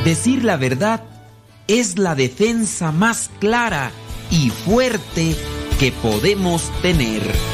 Decir 0.04 0.44
la 0.44 0.56
verdad 0.56 1.02
es 1.66 1.98
la 1.98 2.14
defensa 2.14 2.92
más 2.92 3.30
clara 3.40 3.90
y 4.30 4.48
fuerte 4.50 5.36
que 5.78 5.92
podemos 5.92 6.70
tener. 6.80 7.53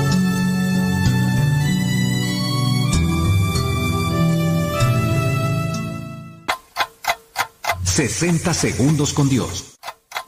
60 7.91 8.53
segundos 8.53 9.11
con 9.13 9.27
Dios. 9.27 9.75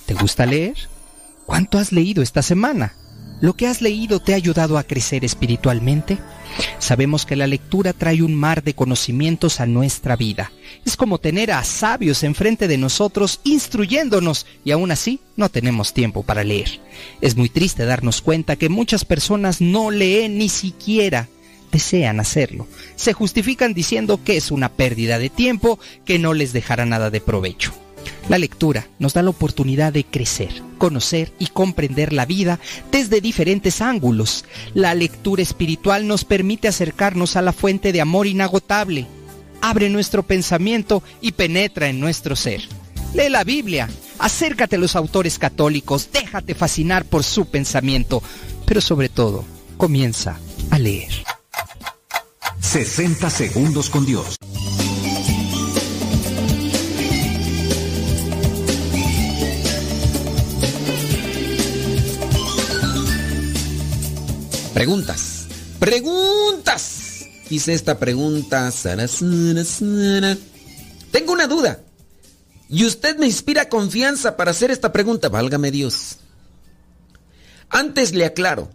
¿Te 0.05 0.13
gusta 0.15 0.45
leer? 0.45 0.75
¿Cuánto 1.45 1.77
has 1.77 1.93
leído 1.93 2.21
esta 2.21 2.41
semana? 2.41 2.93
¿Lo 3.39 3.53
que 3.53 3.67
has 3.67 3.81
leído 3.81 4.19
te 4.19 4.33
ha 4.33 4.35
ayudado 4.35 4.77
a 4.77 4.83
crecer 4.83 5.23
espiritualmente? 5.23 6.17
Sabemos 6.79 7.25
que 7.25 7.37
la 7.37 7.47
lectura 7.47 7.93
trae 7.93 8.21
un 8.21 8.35
mar 8.35 8.63
de 8.63 8.73
conocimientos 8.73 9.61
a 9.61 9.65
nuestra 9.65 10.17
vida. 10.17 10.51
Es 10.85 10.97
como 10.97 11.19
tener 11.19 11.53
a 11.53 11.63
sabios 11.63 12.23
enfrente 12.23 12.67
de 12.67 12.77
nosotros 12.77 13.39
instruyéndonos 13.45 14.45
y 14.65 14.71
aún 14.71 14.91
así 14.91 15.21
no 15.37 15.47
tenemos 15.47 15.93
tiempo 15.93 16.23
para 16.23 16.43
leer. 16.43 16.81
Es 17.21 17.37
muy 17.37 17.47
triste 17.47 17.85
darnos 17.85 18.21
cuenta 18.21 18.57
que 18.57 18.67
muchas 18.67 19.05
personas 19.05 19.61
no 19.61 19.89
leen 19.89 20.37
ni 20.37 20.49
siquiera 20.49 21.29
desean 21.73 22.21
hacerlo. 22.21 22.67
Se 22.95 23.11
justifican 23.11 23.73
diciendo 23.73 24.21
que 24.23 24.37
es 24.37 24.51
una 24.51 24.69
pérdida 24.69 25.19
de 25.19 25.29
tiempo 25.29 25.79
que 26.05 26.19
no 26.19 26.33
les 26.33 26.53
dejará 26.53 26.85
nada 26.85 27.09
de 27.09 27.19
provecho. 27.19 27.73
La 28.29 28.37
lectura 28.37 28.87
nos 28.99 29.13
da 29.13 29.21
la 29.21 29.31
oportunidad 29.31 29.91
de 29.91 30.05
crecer, 30.05 30.61
conocer 30.77 31.33
y 31.39 31.47
comprender 31.47 32.13
la 32.13 32.25
vida 32.25 32.59
desde 32.91 33.21
diferentes 33.21 33.81
ángulos. 33.81 34.45
La 34.73 34.93
lectura 34.93 35.41
espiritual 35.41 36.07
nos 36.07 36.23
permite 36.23 36.67
acercarnos 36.67 37.35
a 37.35 37.41
la 37.41 37.53
fuente 37.53 37.91
de 37.91 38.01
amor 38.01 38.27
inagotable, 38.27 39.07
abre 39.61 39.89
nuestro 39.89 40.23
pensamiento 40.23 41.03
y 41.21 41.33
penetra 41.33 41.89
en 41.89 41.99
nuestro 41.99 42.35
ser. 42.35 42.61
Lee 43.13 43.29
la 43.29 43.43
Biblia, 43.43 43.89
acércate 44.19 44.75
a 44.75 44.79
los 44.79 44.95
autores 44.95 45.39
católicos, 45.39 46.09
déjate 46.11 46.55
fascinar 46.55 47.05
por 47.05 47.23
su 47.23 47.45
pensamiento, 47.45 48.21
pero 48.65 48.81
sobre 48.81 49.09
todo, 49.09 49.45
comienza 49.77 50.39
a 50.69 50.79
leer. 50.79 51.32
60 52.73 53.29
segundos 53.29 53.87
con 53.87 54.03
Dios. 54.03 54.35
Preguntas. 64.73 65.45
Preguntas. 65.77 67.27
Dice 67.47 67.75
esta 67.75 67.99
pregunta. 67.99 68.71
Tengo 71.11 71.31
una 71.31 71.45
duda. 71.45 71.79
Y 72.69 72.85
usted 72.87 73.17
me 73.17 73.27
inspira 73.27 73.69
confianza 73.69 74.35
para 74.35 74.49
hacer 74.49 74.71
esta 74.71 74.91
pregunta. 74.91 75.29
Válgame 75.29 75.69
Dios. 75.69 76.17
Antes 77.69 78.15
le 78.15 78.25
aclaro 78.25 78.71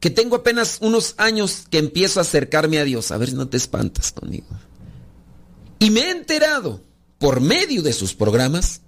que 0.00 0.10
tengo 0.10 0.36
apenas 0.36 0.78
unos 0.80 1.14
años 1.16 1.64
que 1.70 1.78
empiezo 1.78 2.20
a 2.20 2.22
acercarme 2.22 2.78
a 2.78 2.84
Dios. 2.84 3.10
A 3.10 3.18
ver 3.18 3.30
si 3.30 3.34
no 3.34 3.48
te 3.48 3.56
espantas 3.56 4.12
conmigo. 4.12 4.46
Y 5.78 5.90
me 5.90 6.00
he 6.02 6.10
enterado 6.10 6.82
por 7.18 7.40
medio 7.40 7.82
de 7.82 7.92
sus 7.92 8.14
programas 8.14 8.82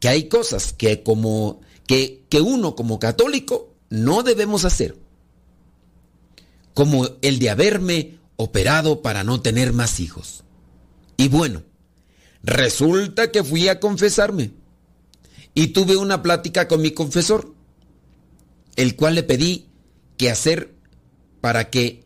que 0.00 0.08
hay 0.08 0.28
cosas 0.28 0.72
que 0.72 1.02
como 1.02 1.60
que, 1.86 2.24
que 2.28 2.40
uno 2.40 2.74
como 2.74 2.98
católico 2.98 3.74
no 3.90 4.22
debemos 4.22 4.64
hacer. 4.64 4.96
Como 6.74 7.08
el 7.22 7.38
de 7.38 7.50
haberme 7.50 8.18
operado 8.36 9.02
para 9.02 9.24
no 9.24 9.40
tener 9.40 9.72
más 9.72 10.00
hijos. 10.00 10.44
Y 11.16 11.28
bueno, 11.28 11.62
resulta 12.42 13.30
que 13.32 13.42
fui 13.42 13.68
a 13.68 13.80
confesarme 13.80 14.52
y 15.54 15.68
tuve 15.68 15.96
una 15.96 16.22
plática 16.22 16.68
con 16.68 16.82
mi 16.82 16.90
confesor, 16.90 17.54
el 18.76 18.96
cual 18.96 19.14
le 19.14 19.22
pedí 19.22 19.66
que 20.16 20.30
hacer 20.30 20.74
para 21.40 21.70
que 21.70 22.04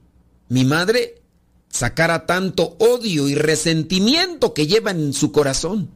mi 0.48 0.64
madre 0.64 1.22
sacara 1.68 2.26
tanto 2.26 2.76
odio 2.78 3.28
y 3.28 3.34
resentimiento 3.34 4.54
que 4.54 4.66
lleva 4.66 4.90
en 4.90 5.12
su 5.12 5.32
corazón, 5.32 5.90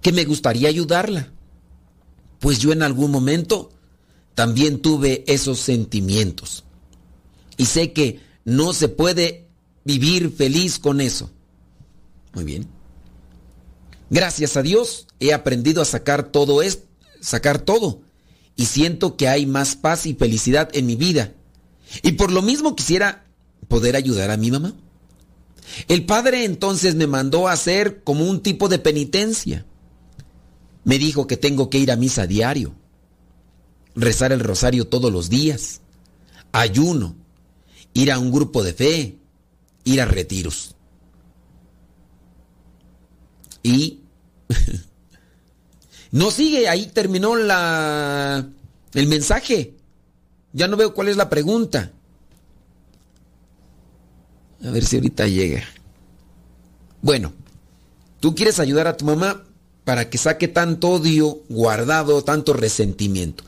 que 0.00 0.12
me 0.12 0.24
gustaría 0.24 0.68
ayudarla, 0.68 1.32
pues 2.38 2.58
yo 2.58 2.72
en 2.72 2.82
algún 2.82 3.10
momento 3.10 3.70
también 4.34 4.80
tuve 4.80 5.24
esos 5.26 5.60
sentimientos. 5.60 6.64
Y 7.56 7.66
sé 7.66 7.92
que 7.92 8.20
no 8.44 8.72
se 8.72 8.88
puede 8.88 9.46
vivir 9.84 10.32
feliz 10.32 10.78
con 10.78 11.00
eso. 11.00 11.30
Muy 12.32 12.44
bien. 12.44 12.66
Gracias 14.10 14.56
a 14.56 14.62
Dios 14.62 15.06
he 15.20 15.32
aprendido 15.32 15.82
a 15.82 15.84
sacar 15.86 16.30
todo 16.30 16.62
esto, 16.62 16.86
sacar 17.20 17.58
todo. 17.58 18.03
Y 18.56 18.66
siento 18.66 19.16
que 19.16 19.28
hay 19.28 19.46
más 19.46 19.76
paz 19.76 20.06
y 20.06 20.14
felicidad 20.14 20.70
en 20.74 20.86
mi 20.86 20.96
vida. 20.96 21.32
Y 22.02 22.12
por 22.12 22.30
lo 22.30 22.42
mismo 22.42 22.76
quisiera 22.76 23.24
poder 23.68 23.96
ayudar 23.96 24.30
a 24.30 24.36
mi 24.36 24.50
mamá. 24.50 24.74
El 25.88 26.06
padre 26.06 26.44
entonces 26.44 26.94
me 26.94 27.06
mandó 27.06 27.48
a 27.48 27.52
hacer 27.52 28.02
como 28.04 28.28
un 28.28 28.40
tipo 28.40 28.68
de 28.68 28.78
penitencia. 28.78 29.66
Me 30.84 30.98
dijo 30.98 31.26
que 31.26 31.36
tengo 31.36 31.70
que 31.70 31.78
ir 31.78 31.90
a 31.90 31.96
misa 31.96 32.26
diario 32.26 32.74
rezar 33.94 34.32
el 34.32 34.40
rosario 34.40 34.86
todos 34.86 35.12
los 35.12 35.30
días, 35.30 35.80
ayuno, 36.52 37.14
ir 37.92 38.10
a 38.12 38.18
un 38.18 38.32
grupo 38.32 38.62
de 38.62 38.72
fe, 38.72 39.18
ir 39.84 40.00
a 40.00 40.04
retiros. 40.04 40.74
Y 43.62 44.00
no 46.14 46.30
sigue, 46.30 46.68
ahí 46.68 46.86
terminó 46.86 47.34
la 47.34 48.46
el 48.92 49.06
mensaje. 49.08 49.74
Ya 50.52 50.68
no 50.68 50.76
veo 50.76 50.94
cuál 50.94 51.08
es 51.08 51.16
la 51.16 51.28
pregunta. 51.28 51.90
A 54.64 54.70
ver 54.70 54.84
si 54.84 54.94
ahorita 54.94 55.26
llega. 55.26 55.64
Bueno, 57.02 57.32
tú 58.20 58.36
quieres 58.36 58.60
ayudar 58.60 58.86
a 58.86 58.96
tu 58.96 59.04
mamá 59.04 59.42
para 59.82 60.08
que 60.08 60.16
saque 60.16 60.46
tanto 60.46 60.90
odio 60.90 61.42
guardado, 61.48 62.22
tanto 62.22 62.52
resentimiento. 62.52 63.42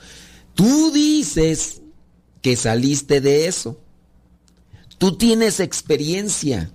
Tú 0.54 0.90
dices 0.90 1.82
que 2.42 2.56
saliste 2.56 3.20
de 3.20 3.46
eso. 3.46 3.78
Tú 4.98 5.16
tienes 5.16 5.60
experiencia. 5.60 6.72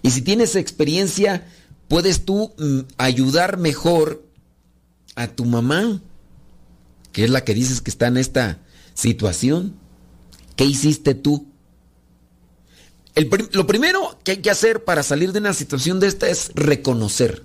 Y 0.00 0.12
si 0.12 0.22
tienes 0.22 0.56
experiencia, 0.56 1.46
puedes 1.92 2.24
tú 2.24 2.54
mm, 2.56 2.78
ayudar 2.96 3.58
mejor 3.58 4.24
a 5.14 5.28
tu 5.28 5.44
mamá, 5.44 6.00
que 7.12 7.24
es 7.24 7.28
la 7.28 7.44
que 7.44 7.52
dices 7.52 7.82
que 7.82 7.90
está 7.90 8.06
en 8.06 8.16
esta 8.16 8.60
situación. 8.94 9.76
¿Qué 10.56 10.64
hiciste 10.64 11.14
tú? 11.14 11.48
lo 13.52 13.66
primero 13.66 14.18
que 14.24 14.30
hay 14.30 14.36
que 14.38 14.50
hacer 14.50 14.84
para 14.84 15.02
salir 15.02 15.32
de 15.32 15.40
una 15.40 15.52
situación 15.52 16.00
de 16.00 16.06
esta 16.06 16.30
es 16.30 16.50
reconocer. 16.54 17.44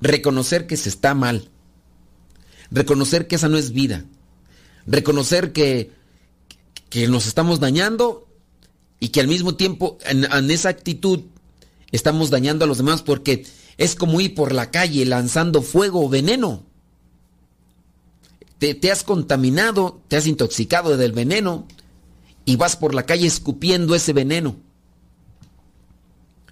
Reconocer 0.00 0.66
que 0.66 0.78
se 0.78 0.88
está 0.88 1.12
mal. 1.12 1.50
Reconocer 2.70 3.26
que 3.26 3.34
esa 3.34 3.50
no 3.50 3.58
es 3.58 3.72
vida. 3.72 4.06
Reconocer 4.86 5.52
que, 5.52 5.92
que 6.88 7.06
nos 7.06 7.26
estamos 7.26 7.60
dañando 7.60 8.26
y 8.98 9.08
que 9.08 9.20
al 9.20 9.28
mismo 9.28 9.56
tiempo 9.56 9.98
en, 10.06 10.50
esa 10.50 10.70
actitud 10.70 11.24
estamos 11.94 12.28
dañando 12.28 12.64
a 12.64 12.68
los 12.68 12.78
demás 12.78 13.02
porque 13.02 13.46
es 13.76 13.94
como 13.94 14.20
ir 14.20 14.34
por 14.34 14.52
la 14.52 14.72
calle 14.72 15.04
lanzando 15.06 15.62
fuego 15.62 16.04
o 16.04 16.08
veneno. 16.08 16.64
Te, 18.58 18.74
te, 18.74 18.90
has 18.90 19.04
contaminado, 19.04 20.00
te 20.08 20.16
has 20.16 20.26
intoxicado 20.26 20.96
del 20.96 21.12
veneno 21.12 21.68
y 22.44 22.56
vas 22.56 22.76
por 22.76 22.94
la 22.94 23.04
calle 23.06 23.28
escupiendo 23.28 23.94
ese 23.94 24.12
veneno. 24.12 24.56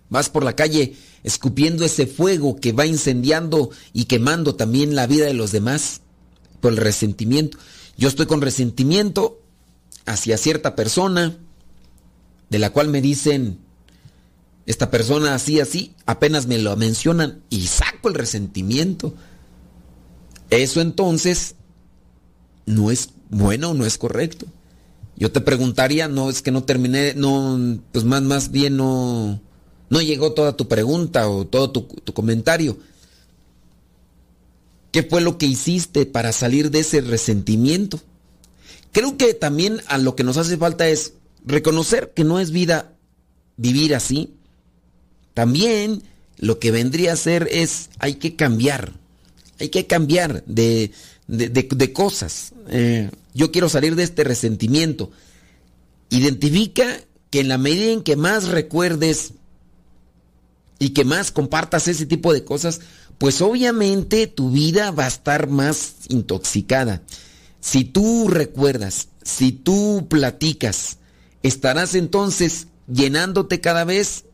Vas 0.08 0.28
por 0.28 0.44
la 0.44 0.54
calle 0.54 0.94
escupiendo 1.24 1.84
ese 1.84 2.06
fuego 2.06 2.56
que 2.56 2.72
va 2.72 2.86
incendiando 2.86 3.70
y 3.92 4.04
quemando 4.04 4.54
también 4.54 4.94
la 4.94 5.08
vida 5.08 5.26
de 5.26 5.34
los 5.34 5.50
demás 5.50 6.02
por 6.60 6.72
el 6.72 6.78
resentimiento. 6.78 7.58
Yo 7.96 8.06
estoy 8.06 8.26
con 8.26 8.42
resentimiento 8.42 9.40
hacia 10.06 10.38
cierta 10.38 10.76
persona, 10.76 11.36
de 12.48 12.58
la 12.60 12.70
cual 12.70 12.88
me 12.88 13.00
dicen, 13.00 13.58
esta 14.66 14.90
persona 14.90 15.34
así, 15.34 15.60
así, 15.60 15.94
apenas 16.06 16.46
me 16.46 16.58
lo 16.58 16.76
mencionan 16.76 17.42
y 17.50 17.66
saco 17.66 18.08
el 18.08 18.14
resentimiento. 18.14 19.14
Eso 20.50 20.80
entonces 20.80 21.56
no 22.66 22.90
es 22.90 23.10
bueno, 23.30 23.74
no 23.74 23.86
es 23.86 23.98
correcto. 23.98 24.46
Yo 25.16 25.32
te 25.32 25.40
preguntaría, 25.40 26.08
no 26.08 26.30
es 26.30 26.42
que 26.42 26.50
no 26.50 26.64
terminé, 26.64 27.14
no, 27.14 27.78
pues 27.92 28.04
más, 28.04 28.22
más 28.22 28.50
bien 28.50 28.76
no, 28.76 29.40
no 29.90 30.00
llegó 30.00 30.32
toda 30.32 30.56
tu 30.56 30.68
pregunta 30.68 31.28
o 31.28 31.46
todo 31.46 31.70
tu, 31.70 31.82
tu 31.82 32.12
comentario. 32.12 32.78
¿Qué 34.90 35.02
fue 35.02 35.22
lo 35.22 35.38
que 35.38 35.46
hiciste 35.46 36.06
para 36.06 36.32
salir 36.32 36.70
de 36.70 36.80
ese 36.80 37.00
resentimiento? 37.00 38.00
Creo 38.92 39.16
que 39.16 39.32
también 39.32 39.80
a 39.86 39.96
lo 39.96 40.14
que 40.14 40.22
nos 40.24 40.36
hace 40.36 40.58
falta 40.58 40.86
es 40.86 41.14
reconocer 41.44 42.12
que 42.14 42.24
no 42.24 42.38
es 42.38 42.50
vida 42.50 42.92
vivir 43.56 43.94
así. 43.94 44.34
También 45.34 46.02
lo 46.38 46.58
que 46.58 46.70
vendría 46.70 47.12
a 47.12 47.16
ser 47.16 47.48
es, 47.50 47.90
hay 47.98 48.14
que 48.14 48.36
cambiar, 48.36 48.92
hay 49.60 49.68
que 49.68 49.86
cambiar 49.86 50.44
de, 50.46 50.92
de, 51.26 51.48
de- 51.48 51.92
cosas. 51.92 52.52
Eh, 52.68 53.10
yo 53.34 53.50
quiero 53.52 53.68
salir 53.68 53.94
de 53.96 54.02
este 54.02 54.24
resentimiento. 54.24 55.10
Identifica 56.10 57.00
que 57.30 57.40
en 57.40 57.48
la 57.48 57.58
medida 57.58 57.92
en 57.92 58.02
que 58.02 58.16
más 58.16 58.48
recuerdes 58.48 59.32
y 60.78 60.90
que 60.90 61.04
más 61.04 61.30
compartas 61.30 61.88
ese 61.88 62.06
tipo 62.06 62.32
de 62.32 62.44
cosas, 62.44 62.80
pues 63.18 63.40
obviamente 63.40 64.26
tu 64.26 64.50
vida 64.50 64.90
va 64.90 65.04
a 65.04 65.08
estar 65.08 65.48
más 65.48 65.94
intoxicada. 66.08 67.02
Si 67.60 67.84
tú 67.84 68.26
recuerdas, 68.28 69.08
si 69.22 69.52
tú 69.52 70.08
platicas, 70.10 70.98
estarás 71.44 71.94
entonces 71.94 72.66
llenándote 72.92 73.60
cada 73.60 73.84
vez 73.84 74.24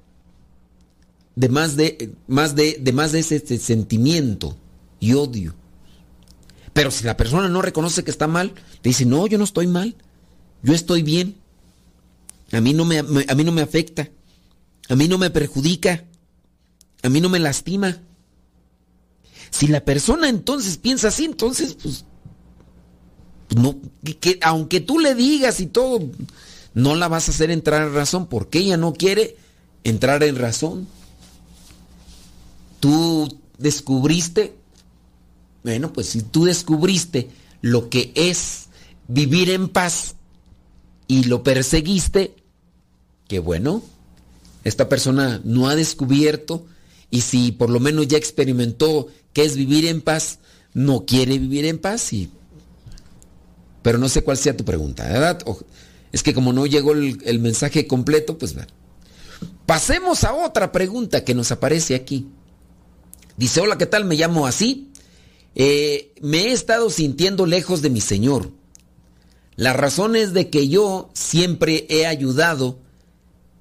de 1.38 1.48
más 1.48 1.76
de, 1.76 2.10
más 2.26 2.56
de, 2.56 2.78
de 2.80 2.92
más 2.92 3.12
de 3.12 3.20
ese, 3.20 3.36
ese 3.36 3.58
sentimiento 3.58 4.56
y 4.98 5.12
odio. 5.12 5.54
Pero 6.72 6.90
si 6.90 7.04
la 7.04 7.16
persona 7.16 7.48
no 7.48 7.62
reconoce 7.62 8.02
que 8.02 8.10
está 8.10 8.26
mal, 8.26 8.54
te 8.82 8.88
dice, 8.88 9.06
no, 9.06 9.24
yo 9.28 9.38
no 9.38 9.44
estoy 9.44 9.68
mal, 9.68 9.94
yo 10.64 10.74
estoy 10.74 11.02
bien. 11.04 11.36
A 12.50 12.60
mí 12.60 12.72
no 12.74 12.84
me, 12.84 12.98
a 12.98 13.34
mí 13.36 13.44
no 13.44 13.52
me 13.52 13.62
afecta, 13.62 14.08
a 14.88 14.96
mí 14.96 15.06
no 15.06 15.16
me 15.16 15.30
perjudica, 15.30 16.02
a 17.04 17.08
mí 17.08 17.20
no 17.20 17.28
me 17.28 17.38
lastima. 17.38 17.98
Si 19.50 19.68
la 19.68 19.84
persona 19.84 20.28
entonces 20.28 20.76
piensa 20.76 21.08
así, 21.08 21.24
entonces, 21.24 21.76
pues, 21.80 22.04
pues 23.46 23.62
no, 23.62 23.78
que 24.18 24.40
aunque 24.42 24.80
tú 24.80 24.98
le 24.98 25.14
digas 25.14 25.60
y 25.60 25.66
todo, 25.66 26.00
no 26.74 26.96
la 26.96 27.06
vas 27.06 27.28
a 27.28 27.30
hacer 27.30 27.52
entrar 27.52 27.86
en 27.86 27.94
razón 27.94 28.26
porque 28.26 28.58
ella 28.58 28.76
no 28.76 28.92
quiere 28.92 29.36
entrar 29.84 30.24
en 30.24 30.34
razón. 30.34 30.97
Tú 32.80 33.40
descubriste, 33.58 34.56
bueno, 35.62 35.92
pues 35.92 36.08
si 36.08 36.22
tú 36.22 36.44
descubriste 36.44 37.28
lo 37.60 37.90
que 37.90 38.12
es 38.14 38.68
vivir 39.08 39.50
en 39.50 39.68
paz 39.68 40.14
y 41.06 41.24
lo 41.24 41.42
perseguiste, 41.42 42.36
que 43.26 43.38
bueno, 43.40 43.82
esta 44.64 44.88
persona 44.88 45.40
no 45.44 45.68
ha 45.68 45.74
descubierto 45.74 46.66
y 47.10 47.22
si 47.22 47.52
por 47.52 47.70
lo 47.70 47.80
menos 47.80 48.06
ya 48.06 48.18
experimentó 48.18 49.08
qué 49.32 49.44
es 49.44 49.56
vivir 49.56 49.86
en 49.86 50.02
paz, 50.02 50.38
no 50.74 51.04
quiere 51.06 51.38
vivir 51.38 51.64
en 51.64 51.78
paz 51.78 52.12
y... 52.12 52.30
Pero 53.82 53.98
no 53.98 54.08
sé 54.08 54.22
cuál 54.22 54.36
sea 54.36 54.56
tu 54.56 54.64
pregunta, 54.64 55.04
¿verdad? 55.04 55.38
Es 56.12 56.22
que 56.22 56.34
como 56.34 56.52
no 56.52 56.66
llegó 56.66 56.92
el, 56.92 57.18
el 57.24 57.38
mensaje 57.38 57.86
completo, 57.86 58.36
pues 58.36 58.54
bueno. 58.54 58.70
Pasemos 59.66 60.24
a 60.24 60.34
otra 60.34 60.72
pregunta 60.72 61.24
que 61.24 61.34
nos 61.34 61.52
aparece 61.52 61.94
aquí. 61.94 62.26
Dice, 63.38 63.60
hola, 63.60 63.78
¿qué 63.78 63.86
tal? 63.86 64.04
Me 64.04 64.16
llamo 64.16 64.46
así. 64.46 64.90
Eh, 65.54 66.12
me 66.20 66.48
he 66.48 66.52
estado 66.52 66.90
sintiendo 66.90 67.46
lejos 67.46 67.82
de 67.82 67.88
mi 67.88 68.00
Señor. 68.00 68.50
La 69.54 69.72
razón 69.72 70.16
es 70.16 70.32
de 70.32 70.50
que 70.50 70.68
yo 70.68 71.10
siempre 71.14 71.86
he 71.88 72.06
ayudado 72.06 72.80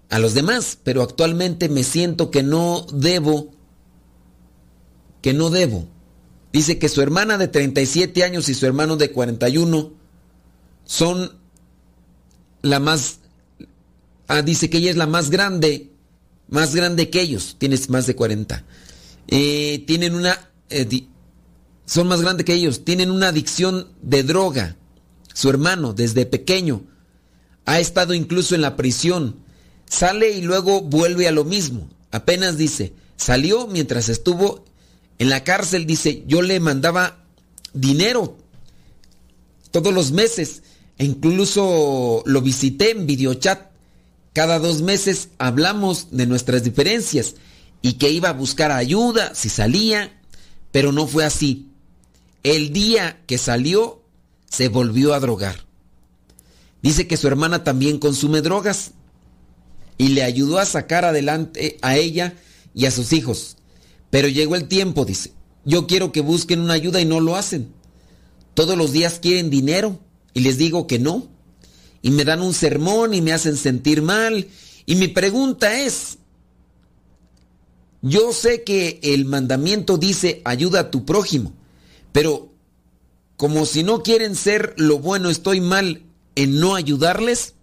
a 0.10 0.18
los 0.18 0.34
demás, 0.34 0.80
pero 0.84 1.04
actualmente 1.04 1.70
me 1.70 1.84
siento 1.84 2.32
que 2.32 2.42
no 2.42 2.88
debo, 2.92 3.52
que 5.22 5.34
no 5.34 5.52
debo. 5.52 5.88
Dice 6.52 6.80
que 6.80 6.90
su 6.90 7.02
hermana 7.02 7.38
de 7.38 7.48
37 7.48 8.24
años 8.24 8.50
y 8.50 8.56
su 8.56 8.66
hermano 8.66 8.98
de 8.98 9.12
41 9.12 9.94
son 10.86 11.34
la 12.64 12.80
más... 12.80 13.20
Ah, 14.28 14.42
dice 14.42 14.72
que 14.72 14.80
ella 14.80 14.90
es 14.90 14.98
la 14.98 15.08
más 15.08 15.30
grande, 15.30 15.92
más 16.50 16.74
grande 16.74 17.12
que 17.12 17.22
ellos, 17.22 17.56
tienes 17.60 17.90
más 17.90 18.08
de 18.08 18.16
40. 18.16 18.66
Eh, 19.28 19.84
tienen 19.86 20.16
una... 20.16 20.50
eh, 20.70 21.08
son 21.86 22.08
más 22.08 22.22
grandes 22.22 22.46
que 22.46 22.54
ellos, 22.54 22.84
tienen 22.84 23.12
una 23.12 23.30
adicción 23.30 23.88
de 24.02 24.24
droga. 24.24 24.76
Su 25.34 25.50
hermano, 25.50 25.94
desde 25.94 26.26
pequeño, 26.26 26.84
ha 27.66 27.80
estado 27.80 28.14
incluso 28.14 28.56
en 28.56 28.62
la 28.62 28.76
prisión. 28.76 29.38
Sale 29.86 30.32
y 30.32 30.42
luego 30.42 30.82
vuelve 30.82 31.28
a 31.28 31.32
lo 31.32 31.46
mismo. 31.46 31.90
Apenas 32.12 32.58
dice, 32.58 32.94
salió 33.16 33.68
mientras 33.68 34.10
estuvo 34.10 34.66
en 35.20 35.30
la 35.30 35.44
cárcel, 35.44 35.86
dice, 35.86 36.24
yo 36.28 36.42
le 36.42 36.60
mandaba 36.60 37.24
dinero 37.74 38.38
todos 39.72 39.94
los 39.94 40.12
meses. 40.12 40.64
E 40.98 41.06
incluso 41.06 42.24
lo 42.26 42.42
visité 42.42 42.92
en 42.92 43.06
videochat. 43.06 43.72
Cada 44.34 44.60
dos 44.60 44.82
meses 44.82 45.30
hablamos 45.38 46.08
de 46.12 46.28
nuestras 46.28 46.64
diferencias 46.64 47.36
y 47.82 47.94
que 47.94 48.10
iba 48.10 48.30
a 48.30 48.34
buscar 48.34 48.72
ayuda 48.72 49.34
si 49.36 49.50
salía, 49.50 50.20
pero 50.72 50.92
no 50.92 51.08
fue 51.08 51.26
así. 51.26 51.70
El 52.44 52.72
día 52.74 53.22
que 53.28 53.38
salió, 53.38 54.04
se 54.50 54.70
volvió 54.70 55.14
a 55.14 55.20
drogar. 55.20 55.66
Dice 56.82 57.08
que 57.08 57.18
su 57.18 57.28
hermana 57.28 57.64
también 57.64 58.00
consume 58.00 58.42
drogas 58.42 58.92
y 59.98 60.10
le 60.10 60.24
ayudó 60.24 60.60
a 60.60 60.66
sacar 60.66 61.06
adelante 61.06 61.78
a 61.82 61.98
ella 61.98 62.36
y 62.74 62.86
a 62.86 62.92
sus 62.92 63.14
hijos. 63.14 63.58
Pero 64.10 64.28
llegó 64.28 64.56
el 64.56 64.68
tiempo, 64.68 65.06
dice. 65.06 65.34
Yo 65.66 65.86
quiero 65.86 66.12
que 66.12 66.22
busquen 66.22 66.62
una 66.62 66.74
ayuda 66.74 67.02
y 67.02 67.06
no 67.06 67.20
lo 67.20 67.36
hacen. 67.36 67.74
Todos 68.54 68.78
los 68.78 68.94
días 68.94 69.20
quieren 69.20 69.50
dinero 69.50 70.00
y 70.34 70.42
les 70.42 70.58
digo 70.58 70.88
que 70.88 70.98
no. 70.98 71.28
Y 72.02 72.12
me 72.12 72.24
dan 72.24 72.42
un 72.42 72.54
sermón 72.54 73.14
y 73.14 73.22
me 73.22 73.34
hacen 73.34 73.58
sentir 73.58 74.02
mal. 74.02 74.48
Y 74.86 74.96
mi 74.96 75.10
pregunta 75.10 75.80
es, 75.82 76.20
yo 78.02 78.32
sé 78.32 78.64
que 78.64 79.00
el 79.02 79.26
mandamiento 79.26 79.98
dice 79.98 80.42
ayuda 80.46 80.82
a 80.82 80.92
tu 80.92 81.06
prójimo, 81.06 81.54
pero 82.12 82.52
como 83.38 83.66
si 83.66 83.84
no 83.84 84.04
quieren 84.04 84.36
ser 84.36 84.74
lo 84.78 85.00
bueno, 85.00 85.30
estoy 85.30 85.62
mal 85.62 86.04
en 86.36 86.60
no 86.60 86.76
ayudarles 86.76 87.54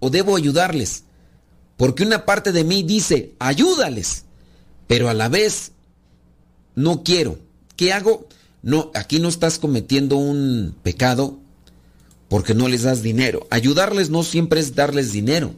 o 0.00 0.10
debo 0.10 0.36
ayudarles. 0.36 1.04
Porque 1.76 2.04
una 2.04 2.24
parte 2.24 2.52
de 2.52 2.64
mí 2.64 2.82
dice, 2.82 3.34
ayúdales, 3.38 4.24
pero 4.86 5.08
a 5.08 5.14
la 5.14 5.28
vez 5.28 5.72
no 6.74 7.02
quiero. 7.02 7.38
¿Qué 7.76 7.92
hago? 7.92 8.26
No, 8.62 8.90
aquí 8.94 9.20
no 9.20 9.28
estás 9.28 9.58
cometiendo 9.58 10.16
un 10.16 10.74
pecado 10.82 11.38
porque 12.28 12.54
no 12.54 12.68
les 12.68 12.82
das 12.82 13.02
dinero. 13.02 13.46
Ayudarles 13.50 14.10
no 14.10 14.22
siempre 14.22 14.60
es 14.60 14.74
darles 14.74 15.12
dinero. 15.12 15.54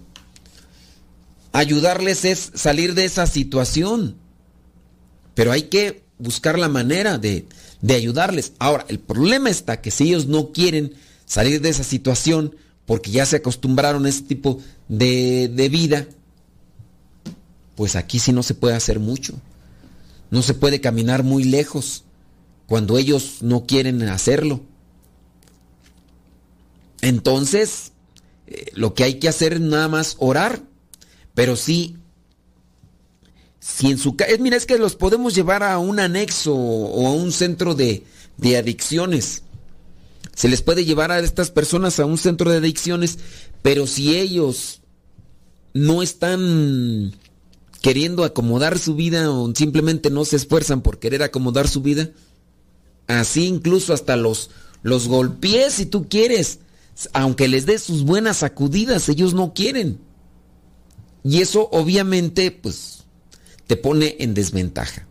Ayudarles 1.52 2.24
es 2.24 2.52
salir 2.54 2.94
de 2.94 3.04
esa 3.04 3.26
situación. 3.26 4.16
Pero 5.34 5.52
hay 5.52 5.62
que 5.62 6.04
buscar 6.18 6.58
la 6.58 6.68
manera 6.68 7.18
de, 7.18 7.46
de 7.80 7.94
ayudarles. 7.94 8.52
Ahora, 8.58 8.84
el 8.88 8.98
problema 8.98 9.50
está 9.50 9.80
que 9.80 9.90
si 9.90 10.08
ellos 10.08 10.26
no 10.26 10.52
quieren 10.52 10.94
salir 11.26 11.60
de 11.60 11.68
esa 11.68 11.84
situación 11.84 12.56
porque 12.86 13.10
ya 13.10 13.26
se 13.26 13.36
acostumbraron 13.36 14.06
a 14.06 14.08
ese 14.08 14.22
tipo 14.22 14.60
de, 14.88 15.48
de 15.48 15.68
vida, 15.68 16.06
pues 17.76 17.96
aquí 17.96 18.18
sí 18.18 18.32
no 18.32 18.42
se 18.42 18.54
puede 18.54 18.74
hacer 18.74 18.98
mucho. 18.98 19.34
No 20.30 20.42
se 20.42 20.54
puede 20.54 20.80
caminar 20.80 21.22
muy 21.22 21.44
lejos 21.44 22.04
cuando 22.66 22.98
ellos 22.98 23.38
no 23.40 23.66
quieren 23.66 24.02
hacerlo. 24.02 24.60
Entonces, 27.00 27.92
eh, 28.46 28.66
lo 28.74 28.94
que 28.94 29.04
hay 29.04 29.14
que 29.14 29.28
hacer 29.28 29.54
es 29.54 29.60
nada 29.60 29.88
más 29.88 30.16
orar, 30.18 30.62
pero 31.38 31.54
sí, 31.54 31.94
si 33.60 33.92
en 33.92 33.98
su 33.98 34.16
casa, 34.16 34.32
mira, 34.40 34.56
es 34.56 34.66
que 34.66 34.76
los 34.76 34.96
podemos 34.96 35.36
llevar 35.36 35.62
a 35.62 35.78
un 35.78 36.00
anexo 36.00 36.52
o 36.52 37.06
a 37.06 37.12
un 37.12 37.30
centro 37.30 37.76
de, 37.76 38.02
de 38.38 38.56
adicciones. 38.56 39.44
Se 40.34 40.48
les 40.48 40.62
puede 40.62 40.84
llevar 40.84 41.12
a 41.12 41.20
estas 41.20 41.52
personas 41.52 42.00
a 42.00 42.06
un 42.06 42.18
centro 42.18 42.50
de 42.50 42.56
adicciones, 42.56 43.20
pero 43.62 43.86
si 43.86 44.16
ellos 44.16 44.80
no 45.74 46.02
están 46.02 47.14
queriendo 47.82 48.24
acomodar 48.24 48.76
su 48.76 48.96
vida 48.96 49.30
o 49.30 49.54
simplemente 49.54 50.10
no 50.10 50.24
se 50.24 50.34
esfuerzan 50.34 50.80
por 50.80 50.98
querer 50.98 51.22
acomodar 51.22 51.68
su 51.68 51.82
vida, 51.82 52.10
así 53.06 53.46
incluso 53.46 53.92
hasta 53.92 54.16
los, 54.16 54.50
los 54.82 55.06
golpees 55.06 55.74
si 55.74 55.86
tú 55.86 56.08
quieres, 56.08 56.58
aunque 57.12 57.46
les 57.46 57.64
des 57.64 57.80
sus 57.80 58.02
buenas 58.02 58.38
sacudidas, 58.38 59.08
ellos 59.08 59.34
no 59.34 59.54
quieren. 59.54 60.07
Y 61.24 61.40
eso 61.40 61.68
obviamente 61.72 62.50
pues 62.50 63.04
te 63.66 63.76
pone 63.76 64.16
en 64.20 64.34
desventaja. 64.34 65.06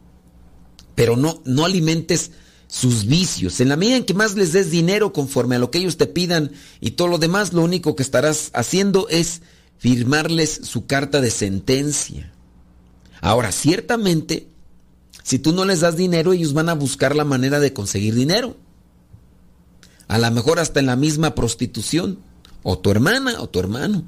Pero 0.95 1.16
no, 1.16 1.41
no 1.45 1.66
alimentes 1.66 2.32
sus 2.68 3.05
vicios. 3.05 3.60
En 3.60 3.70
la 3.70 3.78
medida 3.78 3.97
en 3.97 4.05
que 4.05 4.14
más 4.14 4.36
les 4.36 4.51
des 4.51 4.72
dinero 4.72 5.14
conforme 5.14 5.55
a 5.55 5.60
lo 5.60 5.72
que 5.72 5.78
ellos 5.78 5.97
te 5.97 6.08
pidan 6.08 6.51
y 6.82 6.91
todo 6.91 7.08
lo 7.08 7.18
demás, 7.18 7.53
lo 7.53 7.64
único 7.64 7.95
que 7.95 8.03
estarás 8.03 8.51
haciendo 8.53 9.08
es 9.10 9.41
firmarles 9.78 10.60
su 10.64 10.86
carta 10.86 11.22
de 11.22 11.32
sentencia. 11.32 12.34
Ahora, 13.22 13.51
ciertamente, 13.51 14.47
si 15.24 15.39
tú 15.39 15.53
no 15.53 15.66
les 15.66 15.82
das 15.82 15.97
dinero, 15.97 16.34
ellos 16.34 16.53
van 16.53 16.70
a 16.70 16.76
buscar 16.76 17.16
la 17.16 17.26
manera 17.26 17.60
de 17.60 17.74
conseguir 17.74 18.16
dinero. 18.16 18.58
A 20.08 20.18
lo 20.18 20.32
mejor 20.32 20.60
hasta 20.60 20.80
en 20.80 20.86
la 20.86 20.95
misma 20.95 21.36
prostitución. 21.36 22.20
O 22.64 22.80
tu 22.80 22.91
hermana 22.91 23.39
o 23.39 23.47
tu 23.47 23.60
hermano. 23.60 24.03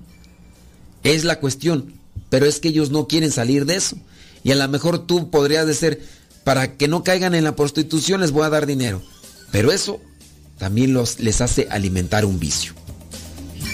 Es 1.03 1.23
la 1.23 1.39
cuestión. 1.39 1.93
Pero 2.29 2.45
es 2.45 2.59
que 2.59 2.69
ellos 2.69 2.91
no 2.91 3.07
quieren 3.07 3.31
salir 3.31 3.65
de 3.65 3.75
eso. 3.75 3.97
Y 4.43 4.51
a 4.51 4.55
lo 4.55 4.67
mejor 4.67 5.05
tú 5.05 5.29
podrías 5.29 5.65
decir, 5.65 6.01
para 6.43 6.77
que 6.77 6.87
no 6.87 7.03
caigan 7.03 7.35
en 7.35 7.43
la 7.43 7.55
prostitución 7.55 8.21
les 8.21 8.31
voy 8.31 8.43
a 8.43 8.49
dar 8.49 8.65
dinero. 8.65 9.01
Pero 9.51 9.71
eso 9.71 9.99
también 10.57 10.93
los, 10.93 11.19
les 11.19 11.41
hace 11.41 11.67
alimentar 11.71 12.25
un 12.25 12.39
vicio. 12.39 12.73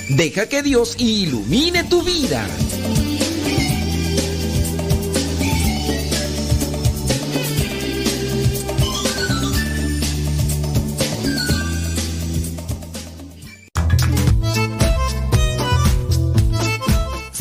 Deja 0.10 0.48
que 0.48 0.62
Dios 0.62 0.96
ilumine 1.00 1.84
tu 1.84 2.04
vida. 2.04 2.48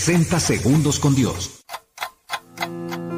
...60 0.00 0.40
segundos 0.40 0.98
con 0.98 1.14
Dios. 1.14 1.60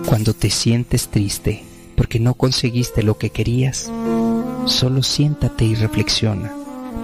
Cuando 0.04 0.34
te 0.34 0.50
sientes 0.50 1.06
triste 1.06 1.62
porque 1.96 2.18
no 2.18 2.34
conseguiste 2.34 3.04
lo 3.04 3.18
que 3.18 3.30
querías, 3.30 3.88
solo 4.66 5.04
siéntate 5.04 5.64
y 5.64 5.76
reflexiona, 5.76 6.52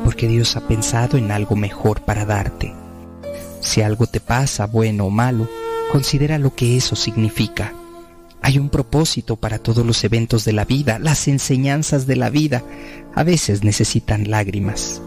porque 0.04 0.26
Dios 0.26 0.56
ha 0.56 0.66
pensado 0.66 1.16
en 1.16 1.30
algo 1.30 1.54
mejor 1.54 2.00
para 2.00 2.24
darte. 2.24 2.74
Si 3.60 3.80
algo 3.80 4.08
te 4.08 4.18
pasa, 4.18 4.66
bueno 4.66 5.04
o 5.04 5.10
malo, 5.10 5.48
considera 5.92 6.38
lo 6.38 6.56
que 6.56 6.76
eso 6.76 6.96
significa. 6.96 7.72
Hay 8.42 8.58
un 8.58 8.70
propósito 8.70 9.36
para 9.36 9.60
todos 9.60 9.86
los 9.86 10.02
eventos 10.02 10.44
de 10.44 10.54
la 10.54 10.64
vida, 10.64 10.98
las 10.98 11.28
enseñanzas 11.28 12.08
de 12.08 12.16
la 12.16 12.30
vida 12.30 12.64
a 13.14 13.22
veces 13.22 13.62
necesitan 13.62 14.28
lágrimas. 14.28 15.00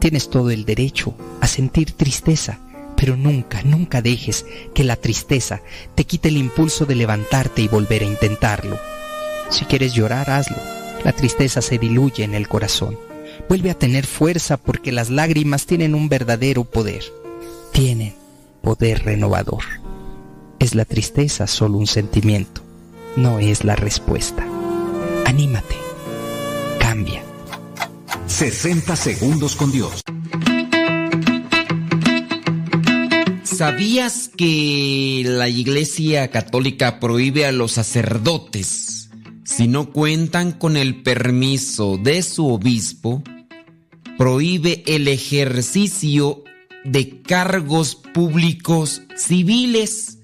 Tienes 0.00 0.30
todo 0.30 0.50
el 0.50 0.64
derecho 0.64 1.14
a 1.40 1.46
sentir 1.46 1.92
tristeza, 1.92 2.58
pero 2.96 3.16
nunca, 3.16 3.62
nunca 3.62 4.02
dejes 4.02 4.46
que 4.74 4.84
la 4.84 4.96
tristeza 4.96 5.62
te 5.94 6.04
quite 6.04 6.28
el 6.28 6.36
impulso 6.36 6.86
de 6.86 6.94
levantarte 6.94 7.62
y 7.62 7.68
volver 7.68 8.02
a 8.02 8.06
intentarlo. 8.06 8.78
Si 9.50 9.64
quieres 9.64 9.94
llorar, 9.94 10.30
hazlo. 10.30 10.56
La 11.04 11.12
tristeza 11.12 11.62
se 11.62 11.78
diluye 11.78 12.24
en 12.24 12.34
el 12.34 12.48
corazón. 12.48 12.98
Vuelve 13.48 13.70
a 13.70 13.78
tener 13.78 14.06
fuerza 14.06 14.56
porque 14.56 14.92
las 14.92 15.10
lágrimas 15.10 15.66
tienen 15.66 15.94
un 15.94 16.08
verdadero 16.08 16.64
poder. 16.64 17.04
Tienen 17.72 18.14
poder 18.62 19.04
renovador. 19.04 19.62
Es 20.58 20.74
la 20.74 20.84
tristeza 20.84 21.46
solo 21.46 21.78
un 21.78 21.86
sentimiento, 21.86 22.62
no 23.14 23.38
es 23.38 23.62
la 23.62 23.76
respuesta. 23.76 24.44
Anímate. 25.26 25.76
Cambia. 26.80 27.22
60 28.26 28.96
segundos 28.96 29.54
con 29.54 29.70
Dios. 29.70 30.02
¿Sabías 33.56 34.28
que 34.36 35.22
la 35.24 35.48
Iglesia 35.48 36.28
Católica 36.28 37.00
prohíbe 37.00 37.46
a 37.46 37.52
los 37.52 37.72
sacerdotes, 37.72 39.08
si 39.44 39.66
no 39.66 39.92
cuentan 39.92 40.52
con 40.52 40.76
el 40.76 41.02
permiso 41.02 41.96
de 41.96 42.22
su 42.22 42.48
obispo, 42.48 43.22
prohíbe 44.18 44.84
el 44.86 45.08
ejercicio 45.08 46.44
de 46.84 47.22
cargos 47.22 47.94
públicos 47.94 49.00
civiles? 49.16 50.18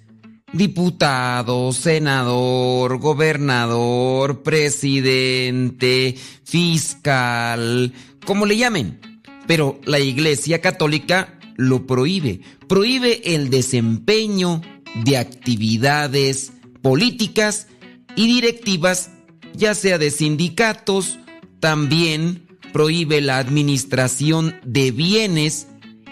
Diputado, 0.53 1.73
senador, 1.73 2.99
gobernador, 2.99 4.43
presidente, 4.43 6.17
fiscal, 6.45 7.95
como 8.27 8.45
le 8.45 8.59
llamen. 8.59 9.01
Pero 9.47 9.81
la 9.87 10.01
Iglesia 10.01 10.61
Católica 10.61 11.39
lo 11.69 11.87
prohíbe. 11.87 12.41
Prohíbe 12.69 13.35
el 13.35 13.51
desempeño 13.51 14.61
de 15.05 15.17
actividades 15.17 16.53
políticas 16.83 17.69
y 18.17 18.27
directivas, 18.27 19.11
ya 19.55 19.75
sea 19.75 19.99
de 19.99 20.11
sindicatos, 20.11 21.19
también 21.61 22.47
prohíbe 22.73 23.21
la 23.21 23.39
administración 23.39 24.57
de 24.65 24.91
bienes 24.91 25.69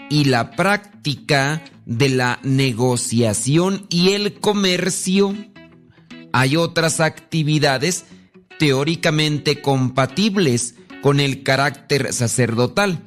y 0.09 0.25
la 0.25 0.51
práctica 0.51 1.63
de 1.85 2.09
la 2.09 2.39
negociación 2.43 3.87
y 3.89 4.11
el 4.11 4.35
comercio. 4.35 5.35
Hay 6.31 6.55
otras 6.55 6.99
actividades 6.99 8.05
teóricamente 8.59 9.61
compatibles 9.61 10.75
con 11.01 11.19
el 11.19 11.43
carácter 11.43 12.13
sacerdotal, 12.13 13.03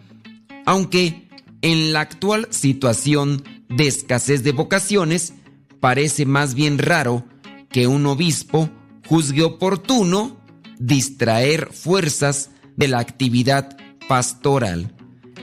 aunque 0.67 1.24
en 1.65 1.95
la 1.95 2.01
actual 2.01 2.47
situación 2.51 3.43
de 3.71 3.87
escasez 3.87 4.45
de 4.45 4.53
vocaciones, 4.53 5.33
parece 5.81 6.27
más 6.27 6.55
bien 6.55 6.77
raro 6.77 7.25
que 7.71 7.87
un 7.87 8.05
obispo 8.05 8.69
juzgue 9.09 9.43
oportuno 9.45 10.37
distraer 10.79 11.73
fuerzas 11.73 12.51
de 12.77 12.89
la 12.89 12.99
actividad 12.99 13.79
pastoral. 14.07 14.95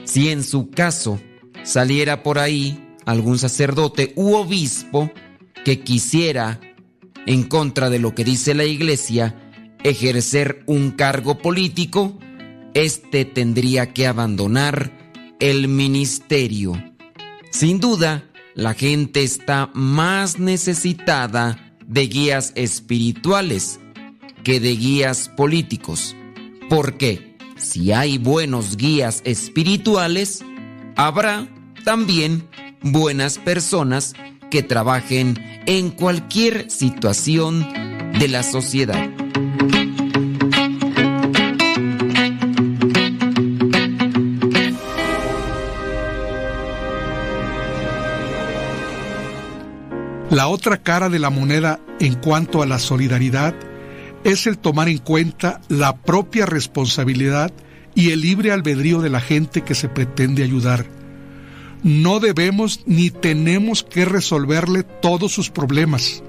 Si 0.04 0.28
en 0.28 0.44
su 0.44 0.70
caso 0.70 1.20
saliera 1.64 2.22
por 2.22 2.38
ahí 2.38 2.96
algún 3.04 3.40
sacerdote 3.40 4.12
u 4.14 4.34
obispo 4.34 5.10
que 5.64 5.80
quisiera, 5.80 6.60
en 7.26 7.42
contra 7.42 7.90
de 7.90 7.98
lo 7.98 8.14
que 8.14 8.22
dice 8.22 8.54
la 8.54 8.64
iglesia, 8.64 9.34
ejercer 9.82 10.62
un 10.66 10.92
cargo 10.92 11.38
político, 11.38 12.16
éste 12.74 13.24
tendría 13.24 13.92
que 13.92 14.06
abandonar 14.06 15.01
el 15.42 15.66
ministerio. 15.66 16.80
Sin 17.50 17.80
duda, 17.80 18.30
la 18.54 18.74
gente 18.74 19.24
está 19.24 19.70
más 19.74 20.38
necesitada 20.38 21.74
de 21.84 22.06
guías 22.06 22.52
espirituales 22.54 23.80
que 24.44 24.60
de 24.60 24.76
guías 24.76 25.28
políticos. 25.36 26.14
Porque 26.70 27.36
si 27.56 27.90
hay 27.90 28.18
buenos 28.18 28.76
guías 28.76 29.20
espirituales, 29.24 30.44
habrá 30.94 31.48
también 31.84 32.48
buenas 32.80 33.38
personas 33.38 34.14
que 34.48 34.62
trabajen 34.62 35.36
en 35.66 35.90
cualquier 35.90 36.70
situación 36.70 37.66
de 38.16 38.28
la 38.28 38.44
sociedad. 38.44 39.21
La 50.32 50.48
otra 50.48 50.78
cara 50.78 51.10
de 51.10 51.18
la 51.18 51.28
moneda 51.28 51.78
en 52.00 52.14
cuanto 52.14 52.62
a 52.62 52.66
la 52.66 52.78
solidaridad 52.78 53.54
es 54.24 54.46
el 54.46 54.56
tomar 54.56 54.88
en 54.88 54.96
cuenta 54.96 55.60
la 55.68 55.94
propia 55.94 56.46
responsabilidad 56.46 57.52
y 57.94 58.12
el 58.12 58.22
libre 58.22 58.50
albedrío 58.50 59.02
de 59.02 59.10
la 59.10 59.20
gente 59.20 59.60
que 59.60 59.74
se 59.74 59.90
pretende 59.90 60.42
ayudar. 60.42 60.86
No 61.82 62.18
debemos 62.18 62.80
ni 62.86 63.10
tenemos 63.10 63.82
que 63.82 64.06
resolverle 64.06 64.84
todos 64.84 65.32
sus 65.32 65.50
problemas. 65.50 66.22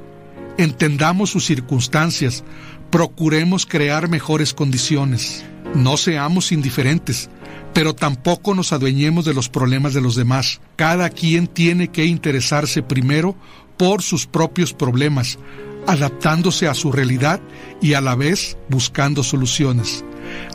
Entendamos 0.57 1.29
sus 1.29 1.45
circunstancias, 1.45 2.43
procuremos 2.89 3.65
crear 3.65 4.09
mejores 4.09 4.53
condiciones. 4.53 5.45
No 5.76 5.97
seamos 5.97 6.51
indiferentes, 6.51 7.30
pero 7.74 7.95
tampoco 7.95 8.53
nos 8.53 8.74
adueñemos 8.74 9.26
de 9.26 9.34
los 9.34 9.49
problemas 9.49 9.93
de 9.93 10.01
los 10.01 10.15
demás. 10.15 10.61
Cada 10.76 11.09
quien 11.09 11.47
tiene 11.47 11.89
que 11.89 12.05
interesarse 12.05 12.84
primero 12.84 13.36
por 13.78 14.01
sus 14.01 14.28
propios 14.28 14.74
problemas 14.74 15.39
adaptándose 15.88 16.67
a 16.67 16.74
su 16.74 16.91
realidad 16.91 17.41
y 17.82 17.93
a 17.93 18.01
la 18.01 18.15
vez 18.15 18.57
buscando 18.69 19.24
soluciones. 19.24 20.03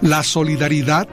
La 0.01 0.23
solidaridad 0.23 1.09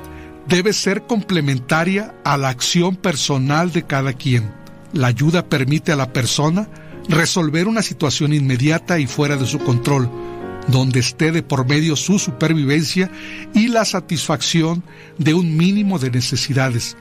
debe 0.47 0.73
ser 0.73 1.03
complementaria 1.03 2.15
a 2.23 2.37
la 2.37 2.49
acción 2.49 2.95
personal 2.95 3.71
de 3.71 3.83
cada 3.83 4.13
quien. 4.13 4.51
La 4.93 5.07
ayuda 5.07 5.45
permite 5.47 5.91
a 5.91 5.95
la 5.95 6.13
persona 6.13 6.69
resolver 7.09 7.67
una 7.67 7.81
situación 7.81 8.33
inmediata 8.33 8.99
y 8.99 9.07
fuera 9.07 9.35
de 9.35 9.45
su 9.45 9.59
control, 9.59 10.09
donde 10.67 10.99
esté 10.99 11.31
de 11.31 11.43
por 11.43 11.67
medio 11.67 11.95
su 11.95 12.19
supervivencia 12.19 13.11
y 13.53 13.67
la 13.67 13.85
satisfacción 13.85 14.83
de 15.17 15.33
un 15.33 15.55
mínimo 15.57 15.99
de 15.99 16.11
necesidades, 16.11 16.97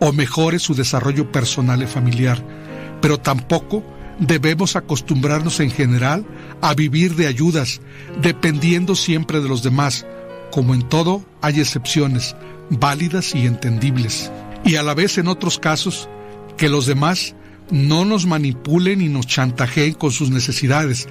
o 0.00 0.12
mejore 0.12 0.58
su 0.58 0.74
desarrollo 0.74 1.30
personal 1.32 1.82
y 1.82 1.86
familiar. 1.86 2.42
Pero 3.00 3.18
tampoco 3.18 3.84
debemos 4.18 4.76
acostumbrarnos 4.76 5.60
en 5.60 5.70
general 5.70 6.24
a 6.60 6.74
vivir 6.74 7.14
de 7.14 7.26
ayudas, 7.26 7.80
dependiendo 8.20 8.94
siempre 8.94 9.40
de 9.40 9.48
los 9.48 9.62
demás. 9.62 10.06
Como 10.50 10.74
en 10.74 10.82
todo, 10.82 11.24
hay 11.40 11.60
excepciones, 11.60 12.36
válidas 12.70 13.34
y 13.34 13.46
entendibles. 13.46 14.30
Y 14.64 14.76
a 14.76 14.82
la 14.82 14.94
vez 14.94 15.18
en 15.18 15.28
otros 15.28 15.58
casos, 15.58 16.08
que 16.56 16.68
los 16.68 16.86
demás 16.86 17.34
no 17.70 18.04
nos 18.04 18.26
manipulen 18.26 19.00
y 19.00 19.08
nos 19.08 19.26
chantajeen 19.26 19.94
con 19.94 20.10
sus 20.10 20.30
necesidades, 20.30 21.08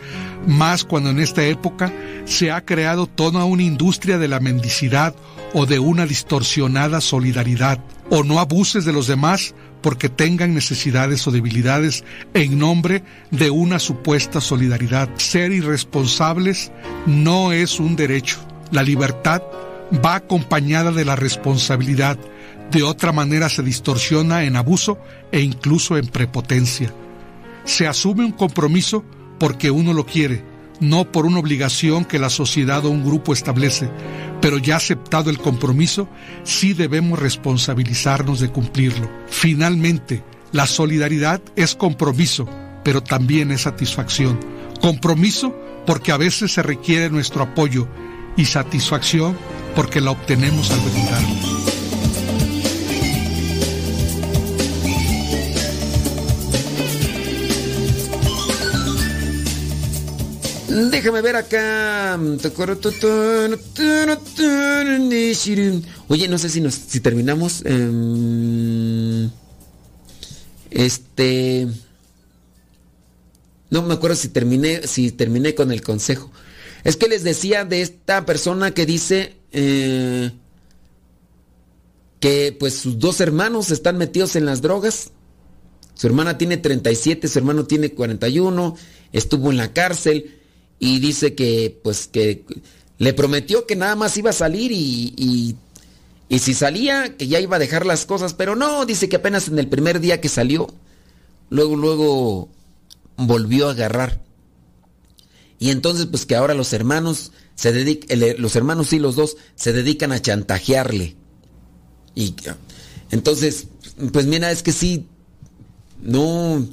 más 0.48 0.84
cuando 0.84 1.10
en 1.10 1.20
esta 1.20 1.46
época 1.46 1.92
se 2.26 2.52
ha 2.52 2.66
creado 2.66 3.08
toda 3.08 3.46
una 3.46 3.64
industria 3.64 4.18
de 4.18 4.28
la 4.28 4.40
mendicidad 4.40 5.16
o 5.54 5.66
de 5.66 5.80
una 5.80 6.06
distorsionada 6.06 7.02
solidaridad, 7.02 7.80
o 8.10 8.24
no 8.24 8.40
abuses 8.40 8.86
de 8.86 8.94
los 8.94 9.08
demás 9.08 9.54
porque 9.82 10.10
tengan 10.10 10.54
necesidades 10.54 11.28
o 11.28 11.32
debilidades 11.32 12.04
en 12.34 12.58
nombre 12.58 13.04
de 13.32 13.50
una 13.50 13.80
supuesta 13.80 14.42
solidaridad. 14.42 15.10
Ser 15.18 15.52
irresponsables 15.52 16.72
no 17.06 17.52
es 17.52 17.80
un 17.80 17.96
derecho. 17.96 18.40
La 18.72 18.84
libertad 18.84 19.42
va 20.04 20.16
acompañada 20.16 20.92
de 20.92 21.06
la 21.06 21.16
responsabilidad 21.16 22.18
de 22.72 22.84
otra 22.84 23.12
manera 23.12 23.50
se 23.50 23.64
distorsiona 23.64 24.44
en 24.44 24.56
abuso 24.56 24.98
e 25.32 25.40
incluso 25.40 25.98
en 25.98 26.08
prepotencia. 26.08 26.94
Se 27.64 27.88
asume 27.88 28.26
un 28.26 28.32
compromiso 28.32 29.04
porque 29.40 29.72
uno 29.72 29.94
lo 29.94 30.06
quiere, 30.06 30.44
no 30.80 31.12
por 31.12 31.26
una 31.26 31.40
obligación 31.40 32.06
que 32.06 32.20
la 32.20 32.30
sociedad 32.30 32.86
o 32.86 32.90
un 32.90 33.04
grupo 33.04 33.34
establece, 33.34 33.90
pero 34.42 34.58
ya 34.58 34.76
aceptado 34.76 35.30
el 35.30 35.40
compromiso, 35.40 36.08
sí 36.44 36.74
debemos 36.74 37.20
responsabilizarnos 37.20 38.40
de 38.40 38.50
cumplirlo. 38.50 39.10
Finalmente, 39.28 40.24
la 40.52 40.68
solidaridad 40.68 41.42
es 41.56 41.76
compromiso, 41.76 42.48
pero 42.84 43.02
también 43.02 43.52
es 43.52 43.62
satisfacción. 43.62 44.40
Compromiso 44.82 45.56
porque 45.86 46.12
a 46.12 46.18
veces 46.18 46.54
se 46.54 46.64
requiere 46.64 47.10
nuestro 47.10 47.44
apoyo 47.44 47.88
y 48.36 48.46
satisfacción 48.46 49.38
porque 49.76 50.02
la 50.02 50.12
obtenemos 50.12 50.72
al 50.72 50.80
brindarlo. 50.80 51.87
Déjame 60.78 61.22
ver 61.22 61.36
acá. 61.36 62.20
Oye, 66.08 66.28
no 66.28 66.38
sé 66.38 66.50
si 66.50 66.62
nos 66.62 66.76
si 66.76 67.00
terminamos. 67.00 67.64
Em, 67.66 69.30
este. 70.70 71.68
No 73.70 73.82
me 73.82 73.96
acuerdo 73.96 74.16
si 74.16 74.30
terminé, 74.30 74.86
si 74.88 75.12
terminé 75.12 75.56
con 75.56 75.72
el 75.72 75.82
consejo. 75.82 76.32
Es 76.84 76.96
que 76.96 77.08
les 77.08 77.24
decía 77.24 77.66
de 77.66 77.82
esta 77.82 78.26
persona 78.26 78.72
que 78.72 78.86
dice 78.86 79.36
eh, 79.52 80.32
que 82.20 82.56
pues 82.58 82.76
sus 82.76 83.00
dos 83.00 83.20
hermanos 83.20 83.72
están 83.72 83.98
metidos 83.98 84.36
en 84.36 84.46
las 84.46 84.62
drogas. 84.62 85.12
Su 85.96 86.06
hermana 86.06 86.38
tiene 86.38 86.58
37, 86.58 87.28
su 87.28 87.40
hermano 87.40 87.66
tiene 87.66 87.92
41, 87.92 88.78
estuvo 89.12 89.50
en 89.50 89.58
la 89.58 89.74
cárcel 89.74 90.37
y 90.80 91.00
dice 91.00 91.36
que 91.36 91.80
pues 91.84 92.08
que 92.08 92.46
le 92.98 93.14
prometió 93.14 93.66
que 93.66 93.76
nada 93.76 93.96
más 93.96 94.18
iba 94.18 94.32
a 94.32 94.34
salir 94.34 94.72
y, 94.72 95.56
y, 96.30 96.40
si 96.40 96.54
salía 96.54 97.16
que 97.16 97.28
ya 97.28 97.40
iba 97.40 97.56
a 97.56 97.60
dejar 97.60 97.86
las 97.86 98.06
cosas, 98.06 98.34
pero 98.34 98.56
no, 98.56 98.86
dice 98.86 99.08
que 99.10 99.16
apenas 99.16 99.48
en 99.48 99.60
el 99.60 99.68
primer 99.68 100.00
día 100.00 100.20
que 100.20 100.30
salió, 100.30 100.68
luego, 101.50 101.76
luego 101.76 102.50
volvió 103.16 103.68
a 103.68 103.72
agarrar. 103.72 104.22
Y 105.60 105.72
entonces 105.72 106.06
pues 106.06 106.26
que 106.26 106.36
ahora 106.36 106.54
los 106.54 106.74
hermanos 106.74 107.32
se 107.56 107.72
dedican, 107.72 108.20
los 108.38 108.56
hermanos 108.56 108.94
y 108.94 109.00
los 109.00 109.16
dos 109.16 109.38
se 109.56 109.74
dedican 109.74 110.12
a 110.12 110.22
chantajearle. 110.22 111.16
Y 112.14 112.36
entonces, 113.12 113.68
pues 114.12 114.26
mira, 114.26 114.52
es 114.52 114.64
que 114.64 114.72
sí, 114.72 115.08
no, 116.02 116.68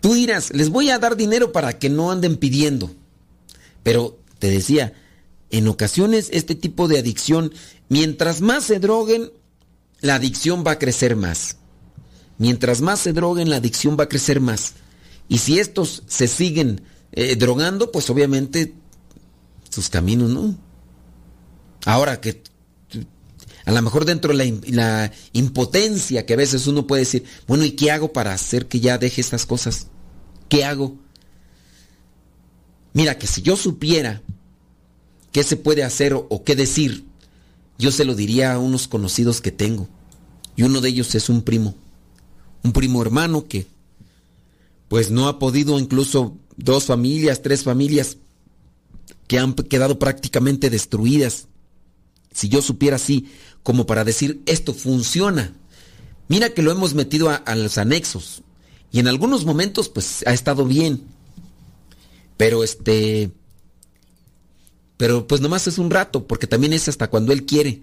tú 0.00 0.14
dirás, 0.14 0.52
les 0.52 0.70
voy 0.70 0.90
a 0.90 0.98
dar 0.98 1.16
dinero 1.16 1.52
para 1.52 1.78
que 1.78 1.88
no 1.88 2.10
anden 2.10 2.36
pidiendo. 2.36 2.90
Pero 3.86 4.18
te 4.40 4.50
decía, 4.50 4.94
en 5.48 5.68
ocasiones 5.68 6.28
este 6.32 6.56
tipo 6.56 6.88
de 6.88 6.98
adicción, 6.98 7.52
mientras 7.88 8.40
más 8.40 8.64
se 8.64 8.80
droguen, 8.80 9.30
la 10.00 10.16
adicción 10.16 10.64
va 10.66 10.72
a 10.72 10.78
crecer 10.80 11.14
más. 11.14 11.58
Mientras 12.36 12.80
más 12.80 12.98
se 12.98 13.12
droguen, 13.12 13.48
la 13.48 13.58
adicción 13.58 13.96
va 13.96 14.02
a 14.02 14.08
crecer 14.08 14.40
más. 14.40 14.72
Y 15.28 15.38
si 15.38 15.60
estos 15.60 16.02
se 16.08 16.26
siguen 16.26 16.82
eh, 17.12 17.36
drogando, 17.36 17.92
pues 17.92 18.10
obviamente 18.10 18.74
sus 19.70 19.88
caminos, 19.88 20.30
¿no? 20.30 20.58
Ahora 21.84 22.20
que 22.20 22.42
a 23.66 23.70
lo 23.70 23.82
mejor 23.82 24.04
dentro 24.04 24.36
de 24.36 24.44
la, 24.44 24.60
la, 24.66 25.12
impotencia 25.32 26.26
que 26.26 26.32
a 26.34 26.38
veces 26.38 26.66
uno 26.66 26.88
puede 26.88 27.02
decir, 27.02 27.22
bueno, 27.46 27.64
¿y 27.64 27.70
qué 27.76 27.92
hago 27.92 28.12
para 28.12 28.32
hacer 28.32 28.66
que 28.66 28.80
ya 28.80 28.98
deje 28.98 29.20
estas 29.20 29.46
cosas? 29.46 29.86
¿Qué 30.48 30.64
hago? 30.64 31.05
Mira, 32.96 33.18
que 33.18 33.26
si 33.26 33.42
yo 33.42 33.56
supiera 33.56 34.22
qué 35.30 35.44
se 35.44 35.58
puede 35.58 35.84
hacer 35.84 36.14
o, 36.14 36.44
qué 36.44 36.56
decir, 36.56 37.04
yo 37.76 37.92
se 37.92 38.06
lo 38.06 38.14
diría 38.14 38.54
a 38.54 38.58
unos 38.58 38.88
conocidos 38.88 39.42
que 39.42 39.52
tengo. 39.52 39.86
Y 40.56 40.62
uno 40.62 40.80
de 40.80 40.88
ellos 40.88 41.14
es 41.14 41.28
un 41.28 41.42
primo. 41.42 41.74
Un 42.62 42.72
primo 42.72 43.02
hermano 43.02 43.48
que 43.48 43.66
pues 44.88 45.10
no 45.10 45.28
ha 45.28 45.38
podido 45.38 45.78
incluso 45.78 46.38
dos 46.56 46.86
familias, 46.86 47.42
tres 47.42 47.64
familias 47.64 48.16
que 49.26 49.38
han 49.38 49.52
quedado 49.52 49.98
prácticamente 49.98 50.70
destruidas. 50.70 51.48
Si 52.32 52.48
yo 52.48 52.62
supiera 52.62 52.96
así, 52.96 53.30
como 53.62 53.84
para 53.84 54.04
decir, 54.04 54.40
esto 54.46 54.72
funciona. 54.72 55.52
Mira 56.28 56.48
que 56.54 56.62
lo 56.62 56.72
hemos 56.72 56.94
metido 56.94 57.28
a, 57.28 57.54
los 57.56 57.76
anexos. 57.76 58.42
Y 58.90 59.00
en 59.00 59.08
algunos 59.08 59.44
momentos 59.44 59.90
pues 59.90 60.24
ha 60.26 60.32
estado 60.32 60.64
bien. 60.64 61.14
Pero 62.36 62.64
este. 62.64 63.30
Pero 64.96 65.26
pues 65.26 65.40
nomás 65.40 65.66
es 65.66 65.78
un 65.78 65.90
rato, 65.90 66.26
porque 66.26 66.46
también 66.46 66.72
es 66.72 66.88
hasta 66.88 67.08
cuando 67.08 67.32
él 67.32 67.44
quiere. 67.44 67.82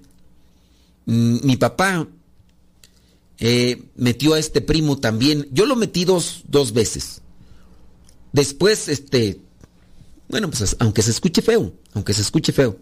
Mm, 1.05 1.45
mi 1.45 1.57
papá 1.57 2.07
eh, 3.39 3.83
metió 3.95 4.33
a 4.33 4.39
este 4.39 4.61
primo 4.61 4.99
también. 4.99 5.47
Yo 5.51 5.65
lo 5.65 5.75
metí 5.75 6.05
dos, 6.05 6.43
dos 6.47 6.73
veces. 6.73 7.21
Después, 8.31 8.87
este. 8.87 9.39
Bueno, 10.29 10.49
pues 10.49 10.75
aunque 10.79 11.01
se 11.01 11.11
escuche 11.11 11.41
feo, 11.41 11.73
aunque 11.93 12.13
se 12.13 12.21
escuche 12.21 12.53
feo, 12.53 12.79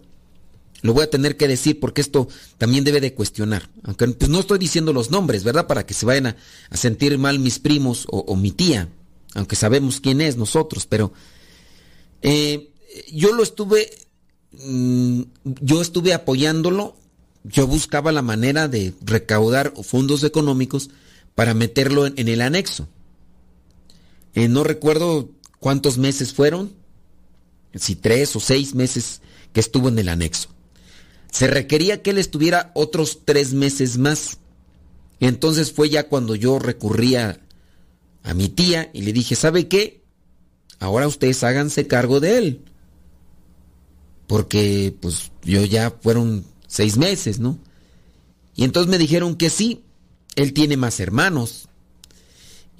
lo 0.82 0.94
voy 0.94 1.04
a 1.04 1.10
tener 1.10 1.36
que 1.36 1.48
decir 1.48 1.78
porque 1.80 2.00
esto 2.00 2.28
también 2.58 2.84
debe 2.84 3.00
de 3.00 3.14
cuestionar. 3.14 3.68
Aunque 3.84 4.08
pues 4.08 4.30
no 4.30 4.40
estoy 4.40 4.58
diciendo 4.58 4.92
los 4.92 5.10
nombres, 5.10 5.44
¿verdad? 5.44 5.66
Para 5.66 5.84
que 5.84 5.94
se 5.94 6.06
vayan 6.06 6.26
a, 6.26 6.36
sentir 6.76 7.18
mal 7.18 7.38
mis 7.38 7.58
primos 7.58 8.06
o, 8.10 8.20
o 8.20 8.36
mi 8.36 8.50
tía, 8.50 8.88
aunque 9.34 9.56
sabemos 9.56 10.00
quién 10.00 10.20
es 10.20 10.36
nosotros, 10.36 10.86
pero 10.86 11.12
eh, 12.22 12.70
yo 13.12 13.32
lo 13.32 13.42
estuve, 13.42 13.90
mm, 14.52 15.22
yo 15.44 15.82
estuve 15.82 16.14
apoyándolo, 16.14 16.96
yo 17.44 17.66
buscaba 17.66 18.12
la 18.12 18.22
manera 18.22 18.68
de 18.68 18.94
recaudar 19.02 19.72
fondos 19.82 20.22
económicos 20.24 20.90
para 21.34 21.54
meterlo 21.54 22.06
en, 22.06 22.28
el 22.28 22.40
anexo. 22.40 22.88
Eh, 24.34 24.48
no 24.48 24.64
recuerdo 24.64 25.30
cuántos 25.58 25.98
meses 25.98 26.32
fueron, 26.32 26.72
si 27.74 27.96
tres 27.96 28.36
o 28.36 28.40
seis 28.40 28.74
meses 28.74 29.20
que 29.52 29.60
estuvo 29.60 29.88
en 29.88 29.98
el 29.98 30.08
anexo. 30.08 30.48
Se 31.30 31.46
requería 31.46 32.02
que 32.02 32.10
él 32.10 32.18
estuviera 32.18 32.70
otros 32.74 33.20
tres 33.24 33.54
meses 33.54 33.98
más. 33.98 34.38
Entonces 35.18 35.72
fue 35.72 35.88
ya 35.88 36.08
cuando 36.08 36.34
yo 36.34 36.58
recurría 36.58 37.40
a 38.22 38.34
mi 38.34 38.48
tía 38.48 38.90
y 38.92 39.02
le 39.02 39.12
dije, 39.12 39.34
¿sabe 39.34 39.66
qué? 39.66 40.01
Ahora 40.82 41.06
ustedes 41.06 41.44
háganse 41.44 41.86
cargo 41.86 42.18
de 42.18 42.38
él. 42.38 42.60
Porque 44.26 44.94
pues 45.00 45.30
yo 45.44 45.64
ya 45.64 45.92
fueron 46.00 46.44
seis 46.66 46.96
meses, 46.96 47.38
¿no? 47.38 47.58
Y 48.56 48.64
entonces 48.64 48.90
me 48.90 48.98
dijeron 48.98 49.36
que 49.36 49.48
sí, 49.48 49.82
él 50.34 50.52
tiene 50.52 50.76
más 50.76 50.98
hermanos. 50.98 51.68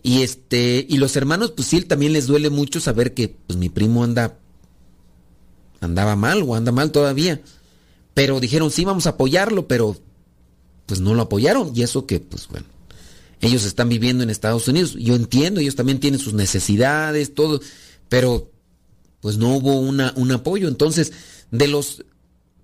Y 0.02 0.22
este, 0.22 0.84
y 0.88 0.96
los 0.96 1.14
hermanos, 1.14 1.52
pues 1.52 1.68
sí, 1.68 1.80
también 1.82 2.12
les 2.12 2.26
duele 2.26 2.50
mucho 2.50 2.80
saber 2.80 3.14
que 3.14 3.28
pues 3.28 3.56
mi 3.56 3.68
primo 3.68 4.02
anda 4.02 4.36
andaba 5.80 6.16
mal 6.16 6.42
o 6.42 6.56
anda 6.56 6.72
mal 6.72 6.90
todavía. 6.90 7.40
Pero 8.14 8.40
dijeron, 8.40 8.72
sí, 8.72 8.84
vamos 8.84 9.06
a 9.06 9.10
apoyarlo, 9.10 9.68
pero 9.68 9.96
pues 10.86 11.00
no 11.00 11.14
lo 11.14 11.22
apoyaron. 11.22 11.70
Y 11.74 11.82
eso 11.82 12.06
que, 12.06 12.18
pues 12.18 12.48
bueno, 12.48 12.66
ellos 13.40 13.64
están 13.64 13.88
viviendo 13.88 14.24
en 14.24 14.30
Estados 14.30 14.66
Unidos. 14.66 14.94
Yo 14.94 15.14
entiendo, 15.14 15.60
ellos 15.60 15.76
también 15.76 16.00
tienen 16.00 16.20
sus 16.20 16.32
necesidades, 16.32 17.34
todo, 17.34 17.60
pero 18.12 18.52
pues 19.22 19.38
no 19.38 19.56
hubo 19.56 19.80
un 19.80 20.32
apoyo. 20.32 20.68
Entonces, 20.68 21.14
de 21.50 21.66
los 21.66 22.04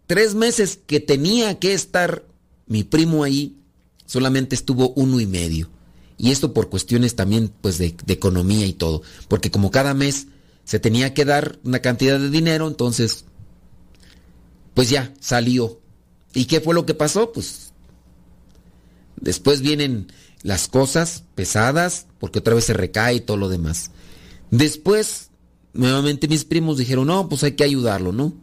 tres 0.06 0.34
meses 0.34 0.78
que 0.86 1.00
tenía 1.00 1.58
que 1.58 1.72
estar 1.72 2.26
mi 2.66 2.84
primo 2.84 3.24
ahí, 3.24 3.56
solamente 4.04 4.54
estuvo 4.54 4.90
uno 4.90 5.20
y 5.20 5.26
medio. 5.26 5.70
Y 6.18 6.32
esto 6.32 6.52
por 6.52 6.68
cuestiones 6.68 7.16
también 7.16 7.50
pues 7.62 7.78
de, 7.78 7.96
de, 8.04 8.12
economía 8.12 8.66
y 8.66 8.74
todo. 8.74 9.00
Porque 9.26 9.50
como 9.50 9.70
cada 9.70 9.94
mes 9.94 10.26
se 10.64 10.78
tenía 10.80 11.14
que 11.14 11.24
dar 11.24 11.58
una 11.64 11.78
cantidad 11.78 12.20
de 12.20 12.28
dinero, 12.28 12.68
entonces 12.68 13.24
pues 14.74 14.90
ya 14.90 15.14
salió. 15.18 15.80
¿Y 16.34 16.44
qué 16.44 16.60
fue 16.60 16.74
lo 16.74 16.84
que 16.84 16.92
pasó? 16.92 17.32
Pues 17.32 17.72
después 19.16 19.62
vienen 19.62 20.12
las 20.42 20.68
cosas 20.68 21.24
pesadas, 21.34 22.06
porque 22.18 22.40
otra 22.40 22.52
vez 22.54 22.64
se 22.64 22.74
recae 22.74 23.14
y 23.14 23.20
todo 23.20 23.38
lo 23.38 23.48
demás. 23.48 23.92
Después, 24.50 25.28
nuevamente 25.72 26.28
mis 26.28 26.44
primos 26.44 26.78
dijeron, 26.78 27.06
no, 27.06 27.28
pues 27.28 27.44
hay 27.44 27.52
que 27.52 27.64
ayudarlo, 27.64 28.12
¿no? 28.12 28.34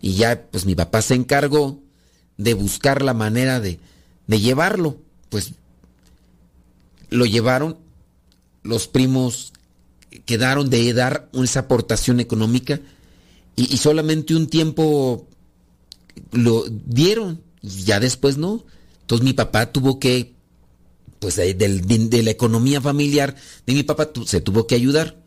Y 0.00 0.14
ya 0.14 0.48
pues 0.50 0.66
mi 0.66 0.74
papá 0.74 1.02
se 1.02 1.14
encargó 1.14 1.80
de 2.36 2.54
buscar 2.54 3.02
la 3.02 3.14
manera 3.14 3.60
de, 3.60 3.78
de 4.26 4.40
llevarlo. 4.40 4.98
Pues 5.28 5.52
lo 7.10 7.26
llevaron, 7.26 7.78
los 8.62 8.88
primos 8.88 9.52
quedaron 10.24 10.70
de 10.70 10.92
dar 10.92 11.30
esa 11.32 11.60
aportación 11.60 12.20
económica 12.20 12.80
y, 13.54 13.76
solamente 13.76 14.34
un 14.34 14.48
tiempo 14.48 15.26
lo 16.30 16.64
dieron 16.68 17.42
y 17.60 17.84
ya 17.84 18.00
después 18.00 18.38
no. 18.38 18.64
Entonces 19.02 19.24
mi 19.24 19.34
papá 19.34 19.72
tuvo 19.72 19.98
que, 19.98 20.34
pues 21.18 21.36
de, 21.36 21.54
de 21.54 22.22
la 22.22 22.30
economía 22.30 22.80
familiar 22.80 23.36
de 23.66 23.74
mi 23.74 23.82
papá 23.82 24.10
se 24.24 24.40
tuvo 24.40 24.66
que 24.66 24.74
ayudar. 24.74 25.21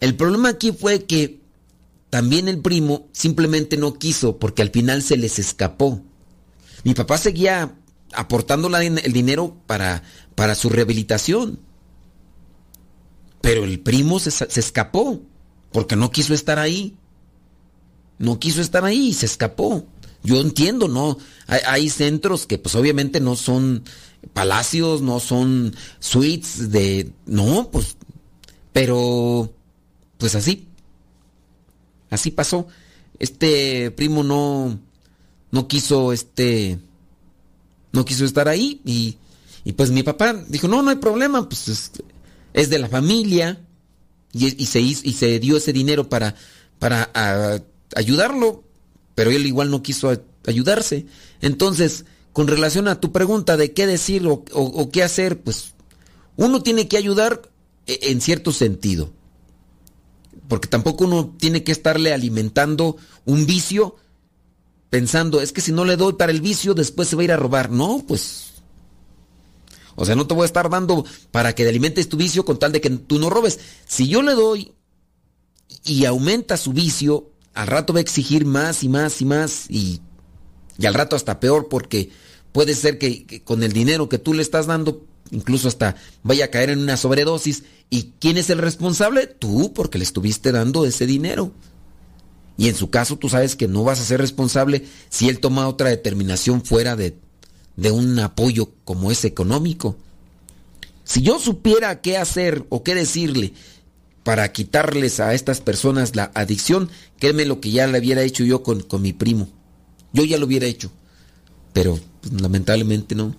El 0.00 0.16
problema 0.16 0.48
aquí 0.48 0.72
fue 0.72 1.04
que 1.04 1.40
también 2.08 2.48
el 2.48 2.60
primo 2.60 3.08
simplemente 3.12 3.76
no 3.76 3.94
quiso 3.94 4.38
porque 4.38 4.62
al 4.62 4.70
final 4.70 5.02
se 5.02 5.16
les 5.16 5.38
escapó. 5.38 6.02
Mi 6.82 6.94
papá 6.94 7.18
seguía 7.18 7.74
aportando 8.12 8.74
el 8.76 9.12
dinero 9.12 9.56
para, 9.66 10.02
para 10.34 10.54
su 10.54 10.68
rehabilitación. 10.70 11.60
Pero 13.40 13.64
el 13.64 13.80
primo 13.80 14.18
se, 14.18 14.44
escapó 14.60 15.20
porque 15.72 15.96
no 15.96 16.10
quiso 16.10 16.34
estar 16.34 16.58
ahí. 16.58 16.96
No 18.18 18.38
quiso 18.38 18.60
estar 18.60 18.84
ahí 18.84 19.08
y 19.08 19.14
se 19.14 19.26
escapó. 19.26 19.86
Yo 20.22 20.40
entiendo, 20.40 20.88
¿no? 20.88 21.16
Hay, 21.46 21.60
hay, 21.66 21.88
centros 21.88 22.46
que 22.46 22.58
pues 22.58 22.74
obviamente 22.74 23.20
no 23.20 23.36
son 23.36 23.84
palacios, 24.34 25.00
no 25.00 25.20
son 25.20 25.74
suites 25.98 26.70
de... 26.70 27.12
No, 27.24 27.70
pues... 27.70 27.96
Pero... 28.72 29.54
Pues 30.20 30.34
así. 30.36 30.68
Así 32.10 32.30
pasó. 32.30 32.68
Este 33.18 33.90
primo 33.90 34.22
no... 34.22 34.78
No 35.50 35.66
quiso 35.66 36.12
este... 36.12 36.78
No 37.92 38.04
quiso 38.04 38.24
estar 38.24 38.46
ahí 38.48 38.80
y... 38.84 39.16
Y 39.64 39.72
pues 39.72 39.90
mi 39.90 40.02
papá 40.02 40.32
dijo, 40.48 40.68
no, 40.68 40.82
no 40.82 40.88
hay 40.90 40.96
problema, 40.96 41.46
pues 41.46 41.92
es, 42.54 42.70
de 42.70 42.78
la 42.78 42.88
familia. 42.88 43.60
Y, 44.32 44.66
se 44.66 44.80
hizo, 44.80 45.02
y 45.04 45.12
se 45.12 45.38
dio 45.38 45.58
ese 45.58 45.74
dinero 45.74 46.08
para, 46.08 46.34
para 46.78 47.10
ayudarlo, 47.94 48.64
pero 49.14 49.30
él 49.30 49.44
igual 49.46 49.70
no 49.70 49.82
quiso 49.82 50.10
ayudarse. 50.46 51.04
Entonces, 51.42 52.06
con 52.32 52.46
relación 52.46 52.88
a 52.88 53.00
tu 53.00 53.12
pregunta 53.12 53.58
de 53.58 53.72
qué 53.72 53.86
decir 53.86 54.26
o, 54.26 54.44
o, 54.52 54.62
o 54.62 54.90
qué 54.90 55.02
hacer, 55.02 55.42
pues 55.42 55.74
uno 56.36 56.62
tiene 56.62 56.88
que 56.88 56.96
ayudar 56.96 57.42
e, 57.86 57.98
en 58.10 58.22
cierto 58.22 58.52
sentido. 58.52 59.12
Porque 60.50 60.68
tampoco 60.68 61.04
uno 61.04 61.34
tiene 61.38 61.62
que 61.62 61.70
estarle 61.70 62.12
alimentando 62.12 62.96
un 63.24 63.46
vicio 63.46 63.94
pensando, 64.90 65.40
es 65.40 65.52
que 65.52 65.60
si 65.60 65.70
no 65.70 65.84
le 65.84 65.96
doy 65.96 66.14
para 66.14 66.32
el 66.32 66.40
vicio, 66.40 66.74
después 66.74 67.06
se 67.06 67.14
va 67.14 67.22
a 67.22 67.24
ir 67.24 67.32
a 67.32 67.36
robar. 67.36 67.70
No, 67.70 68.04
pues 68.06 68.50
o 69.94 70.04
sea, 70.04 70.16
no 70.16 70.26
te 70.26 70.34
voy 70.34 70.42
a 70.42 70.46
estar 70.46 70.68
dando 70.68 71.04
para 71.30 71.54
que 71.54 71.68
alimentes 71.68 72.08
tu 72.08 72.16
vicio 72.16 72.44
con 72.44 72.58
tal 72.58 72.72
de 72.72 72.80
que 72.80 72.90
tú 72.90 73.20
no 73.20 73.30
robes. 73.30 73.60
Si 73.86 74.08
yo 74.08 74.22
le 74.22 74.32
doy 74.32 74.72
y 75.84 76.04
aumenta 76.04 76.56
su 76.56 76.72
vicio, 76.72 77.30
al 77.54 77.68
rato 77.68 77.92
va 77.92 77.98
a 77.98 78.02
exigir 78.02 78.44
más 78.44 78.82
y 78.82 78.88
más 78.88 79.20
y 79.20 79.24
más 79.24 79.66
y, 79.68 80.00
y 80.78 80.86
al 80.86 80.94
rato 80.94 81.14
hasta 81.14 81.38
peor 81.38 81.68
porque 81.68 82.10
puede 82.50 82.74
ser 82.74 82.98
que, 82.98 83.24
que, 83.24 83.44
con 83.44 83.62
el 83.62 83.72
dinero 83.72 84.08
que 84.08 84.18
tú 84.18 84.34
le 84.34 84.42
estás 84.42 84.66
dando 84.66 85.04
incluso 85.30 85.68
hasta 85.68 85.96
vaya 86.22 86.46
a 86.46 86.50
caer 86.50 86.70
en 86.70 86.80
una 86.80 86.96
sobredosis. 86.96 87.64
¿Y 87.88 88.12
quién 88.20 88.36
es 88.36 88.50
el 88.50 88.58
responsable? 88.58 89.26
Tú, 89.26 89.72
porque 89.72 89.98
le 89.98 90.04
estuviste 90.04 90.52
dando 90.52 90.84
ese 90.86 91.06
dinero. 91.06 91.52
Y 92.56 92.68
en 92.68 92.74
su 92.74 92.90
caso 92.90 93.16
tú 93.16 93.28
sabes 93.28 93.56
que 93.56 93.68
no 93.68 93.84
vas 93.84 94.00
a 94.00 94.04
ser 94.04 94.20
responsable 94.20 94.84
si 95.08 95.28
él 95.28 95.40
toma 95.40 95.68
otra 95.68 95.88
determinación 95.88 96.62
fuera 96.62 96.94
de 96.94 97.16
de 97.80 97.90
un 97.90 98.18
apoyo 98.18 98.72
como 98.84 99.10
ese 99.10 99.26
económico. 99.26 99.96
Si 101.04 101.22
yo 101.22 101.38
supiera 101.38 102.02
qué 102.02 102.18
hacer 102.18 102.66
o 102.68 102.82
qué 102.82 102.94
decirle 102.94 103.54
para 104.22 104.52
quitarles 104.52 105.18
a 105.18 105.32
estas 105.32 105.62
personas 105.62 106.14
la 106.14 106.30
adicción, 106.34 106.90
créeme 107.18 107.46
lo 107.46 107.60
que 107.60 107.70
ya 107.70 107.86
le 107.86 107.98
hubiera 107.98 108.22
hecho 108.22 108.44
yo 108.44 108.62
con, 108.62 108.82
con 108.82 109.00
mi 109.00 109.14
primo. 109.14 109.48
Yo 110.12 110.24
ya 110.24 110.36
lo 110.36 110.44
hubiera 110.44 110.66
hecho. 110.66 110.90
Pero 111.72 111.98
pues, 112.20 112.40
lamentablemente 112.40 113.14
no. 113.14 113.34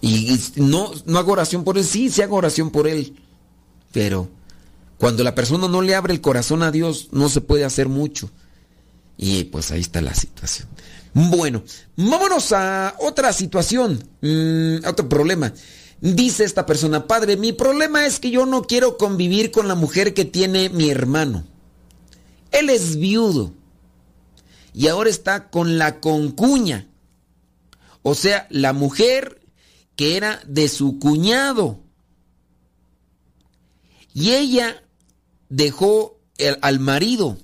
Y, 0.00 0.38
no, 0.56 0.92
no 1.04 1.18
hago 1.18 1.32
oración 1.32 1.64
por 1.64 1.76
él, 1.76 1.84
sí, 1.84 2.10
sí 2.10 2.22
hago 2.22 2.36
oración 2.36 2.70
por 2.70 2.88
él. 2.88 3.16
Pero 3.92 4.28
cuando 4.98 5.24
la 5.24 5.34
persona 5.34 5.68
no 5.68 5.82
le 5.82 5.94
abre 5.94 6.12
el 6.12 6.20
corazón 6.20 6.62
a 6.62 6.70
Dios, 6.70 7.08
no 7.12 7.28
se 7.28 7.40
puede 7.40 7.64
hacer 7.64 7.88
mucho. 7.88 8.30
Y 9.16 9.44
pues 9.44 9.70
ahí 9.70 9.80
está 9.80 10.00
la 10.00 10.14
situación. 10.14 10.68
Bueno, 11.12 11.62
vámonos 11.96 12.52
a 12.52 12.94
otra 13.00 13.32
situación, 13.32 14.02
mmm, 14.20 14.86
otro 14.86 15.08
problema. 15.08 15.52
Dice 16.00 16.44
esta 16.44 16.64
persona, 16.64 17.06
padre, 17.06 17.36
mi 17.36 17.52
problema 17.52 18.06
es 18.06 18.20
que 18.20 18.30
yo 18.30 18.46
no 18.46 18.62
quiero 18.62 18.96
convivir 18.96 19.50
con 19.50 19.68
la 19.68 19.74
mujer 19.74 20.14
que 20.14 20.24
tiene 20.24 20.70
mi 20.70 20.88
hermano. 20.88 21.44
Él 22.52 22.70
es 22.70 22.96
viudo 22.96 23.52
y 24.72 24.88
ahora 24.88 25.10
está 25.10 25.50
con 25.50 25.78
la 25.78 26.00
concuña. 26.00 26.86
O 28.02 28.14
sea, 28.14 28.46
la 28.50 28.72
mujer 28.72 29.39
que 30.00 30.16
era 30.16 30.40
de 30.46 30.66
su 30.68 30.98
cuñado. 30.98 31.78
Y 34.14 34.30
ella 34.30 34.82
dejó 35.50 36.18
el, 36.38 36.56
al 36.62 36.80
marido. 36.80 37.36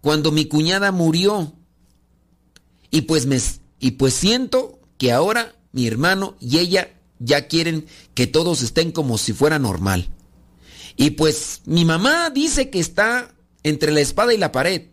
Cuando 0.00 0.32
mi 0.32 0.46
cuñada 0.46 0.92
murió, 0.92 1.52
y 2.90 3.02
pues 3.02 3.26
me 3.26 3.38
y 3.80 3.90
pues 3.90 4.14
siento 4.14 4.80
que 4.96 5.12
ahora 5.12 5.54
mi 5.72 5.86
hermano 5.86 6.38
y 6.40 6.56
ella 6.56 6.94
ya 7.18 7.48
quieren 7.48 7.84
que 8.14 8.26
todos 8.26 8.62
estén 8.62 8.90
como 8.90 9.18
si 9.18 9.34
fuera 9.34 9.58
normal. 9.58 10.08
Y 10.96 11.10
pues 11.10 11.60
mi 11.66 11.84
mamá 11.84 12.30
dice 12.30 12.70
que 12.70 12.80
está 12.80 13.34
entre 13.62 13.92
la 13.92 14.00
espada 14.00 14.32
y 14.32 14.38
la 14.38 14.52
pared, 14.52 14.86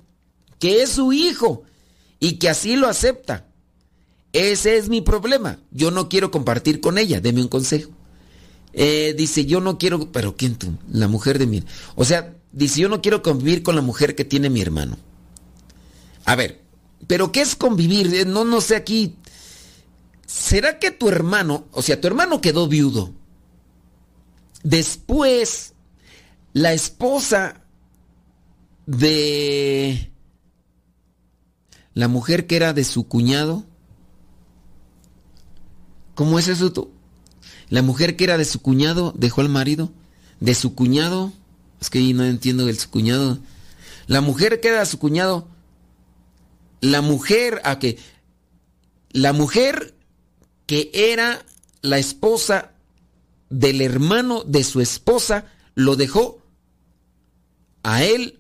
que 0.59 0.83
es 0.83 0.89
su 0.89 1.13
hijo 1.13 1.63
y 2.19 2.33
que 2.33 2.49
así 2.49 2.75
lo 2.75 2.89
acepta. 2.89 3.47
Ese 4.33 4.77
es 4.77 4.89
mi 4.89 5.01
problema. 5.01 5.59
Yo 5.71 5.91
no 5.91 6.09
quiero 6.09 6.31
compartir 6.31 6.79
con 6.79 6.97
ella. 6.97 7.19
Deme 7.19 7.41
un 7.41 7.47
consejo. 7.47 7.91
Eh, 8.73 9.13
dice, 9.17 9.45
yo 9.45 9.59
no 9.59 9.77
quiero... 9.77 10.11
Pero 10.11 10.37
¿quién 10.37 10.55
tú? 10.55 10.77
La 10.89 11.07
mujer 11.07 11.37
de 11.39 11.47
mi... 11.47 11.63
O 11.95 12.05
sea, 12.05 12.35
dice, 12.51 12.81
yo 12.81 12.89
no 12.89 13.01
quiero 13.01 13.21
convivir 13.21 13.63
con 13.63 13.75
la 13.75 13.81
mujer 13.81 14.15
que 14.15 14.25
tiene 14.25 14.49
mi 14.49 14.61
hermano. 14.61 14.97
A 16.25 16.35
ver, 16.35 16.61
pero 17.07 17.31
¿qué 17.31 17.41
es 17.41 17.55
convivir? 17.55 18.13
Eh, 18.13 18.25
no, 18.25 18.45
no 18.45 18.61
sé 18.61 18.75
aquí. 18.75 19.15
¿Será 20.25 20.79
que 20.79 20.91
tu 20.91 21.09
hermano, 21.09 21.65
o 21.71 21.81
sea, 21.81 21.99
tu 21.99 22.07
hermano 22.07 22.39
quedó 22.39 22.67
viudo? 22.67 23.13
Después, 24.63 25.73
la 26.53 26.71
esposa 26.71 27.65
de 28.85 30.11
la 31.93 32.07
mujer 32.07 32.47
que 32.47 32.55
era 32.55 32.71
de 32.73 32.83
su 32.83 33.07
cuñado, 33.07 33.65
¿cómo 36.21 36.37
es 36.37 36.47
eso? 36.49 36.91
La 37.69 37.81
mujer 37.81 38.15
que 38.15 38.25
era 38.25 38.37
de 38.37 38.45
su 38.45 38.61
cuñado 38.61 39.11
dejó 39.17 39.41
al 39.41 39.49
marido, 39.49 39.91
de 40.39 40.53
su 40.53 40.75
cuñado, 40.75 41.33
es 41.81 41.89
que 41.89 42.13
no 42.13 42.23
entiendo 42.23 42.69
el 42.69 42.77
su 42.77 42.91
cuñado. 42.91 43.39
La 44.05 44.21
mujer 44.21 44.61
que 44.61 44.67
era 44.67 44.81
de 44.81 44.85
su 44.85 44.99
cuñado 44.99 45.47
la 46.79 47.01
mujer 47.01 47.59
a 47.63 47.79
que 47.79 47.97
la 49.09 49.33
mujer 49.33 49.95
que 50.67 50.91
era 50.93 51.43
la 51.81 51.97
esposa 51.97 52.73
del 53.49 53.81
hermano 53.81 54.43
de 54.43 54.63
su 54.63 54.79
esposa 54.79 55.45
lo 55.73 55.95
dejó 55.95 56.39
a 57.81 58.03
él 58.03 58.37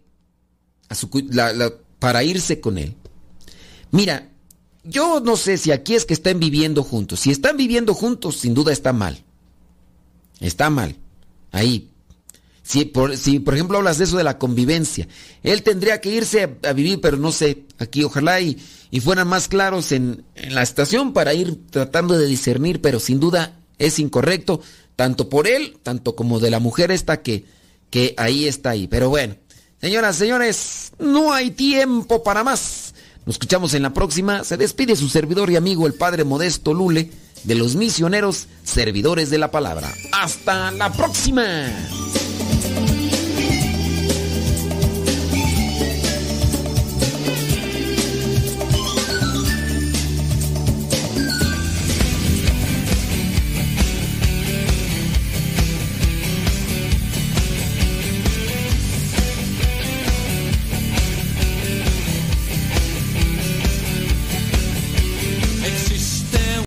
para 1.97 2.23
irse 2.23 2.61
con 2.61 2.77
él. 2.77 2.93
Mira, 3.89 4.30
yo 4.83 5.19
no 5.19 5.37
sé 5.37 5.57
si 5.57 5.71
aquí 5.71 5.95
es 5.95 6.05
que 6.05 6.13
están 6.13 6.39
viviendo 6.39 6.83
juntos. 6.83 7.19
Si 7.21 7.31
están 7.31 7.57
viviendo 7.57 7.93
juntos, 7.93 8.37
sin 8.37 8.53
duda 8.53 8.71
está 8.71 8.93
mal. 8.93 9.23
Está 10.39 10.69
mal. 10.69 10.95
Ahí. 11.51 11.89
Si 12.63 12.85
por, 12.85 13.17
si 13.17 13.39
por 13.39 13.55
ejemplo 13.55 13.77
hablas 13.77 13.97
de 13.97 14.05
eso 14.05 14.17
de 14.17 14.23
la 14.23 14.37
convivencia, 14.37 15.07
él 15.43 15.63
tendría 15.63 15.99
que 15.99 16.09
irse 16.09 16.57
a, 16.63 16.73
vivir, 16.73 17.01
pero 17.01 17.17
no 17.17 17.31
sé, 17.31 17.65
aquí 17.79 18.03
ojalá 18.03 18.39
y, 18.39 18.57
fueran 19.01 19.27
más 19.27 19.47
claros 19.47 19.91
en, 19.91 20.23
en 20.35 20.53
la 20.55 20.61
estación 20.61 21.11
para 21.11 21.33
ir 21.33 21.59
tratando 21.69 22.17
de 22.17 22.27
discernir, 22.27 22.79
pero 22.79 22.99
sin 22.99 23.19
duda 23.19 23.57
es 23.79 23.99
incorrecto, 23.99 24.61
tanto 24.95 25.27
por 25.27 25.47
él, 25.47 25.77
tanto 25.81 26.15
como 26.15 26.39
de 26.39 26.51
la 26.51 26.59
mujer 26.59 26.91
esta 26.91 27.21
que, 27.21 27.45
que 27.89 28.13
ahí 28.17 28.47
está 28.47 28.71
ahí. 28.71 28.87
Pero 28.87 29.09
bueno, 29.09 29.35
señoras, 29.81 30.15
señores, 30.15 30.91
no 30.99 31.33
hay 31.33 31.51
tiempo 31.51 32.23
para 32.23 32.43
más. 32.43 32.90
Nos 33.25 33.35
escuchamos 33.35 33.73
en 33.73 33.83
la 33.83 33.93
próxima. 33.93 34.43
Se 34.43 34.57
despide 34.57 34.95
su 34.95 35.07
servidor 35.09 35.49
y 35.51 35.55
amigo, 35.55 35.87
el 35.87 35.93
Padre 35.93 36.23
Modesto 36.23 36.73
Lule, 36.73 37.11
de 37.43 37.55
los 37.55 37.75
misioneros 37.75 38.47
servidores 38.63 39.29
de 39.29 39.37
la 39.37 39.51
palabra. 39.51 39.91
Hasta 40.11 40.71
la 40.71 40.91
próxima. 40.91 41.67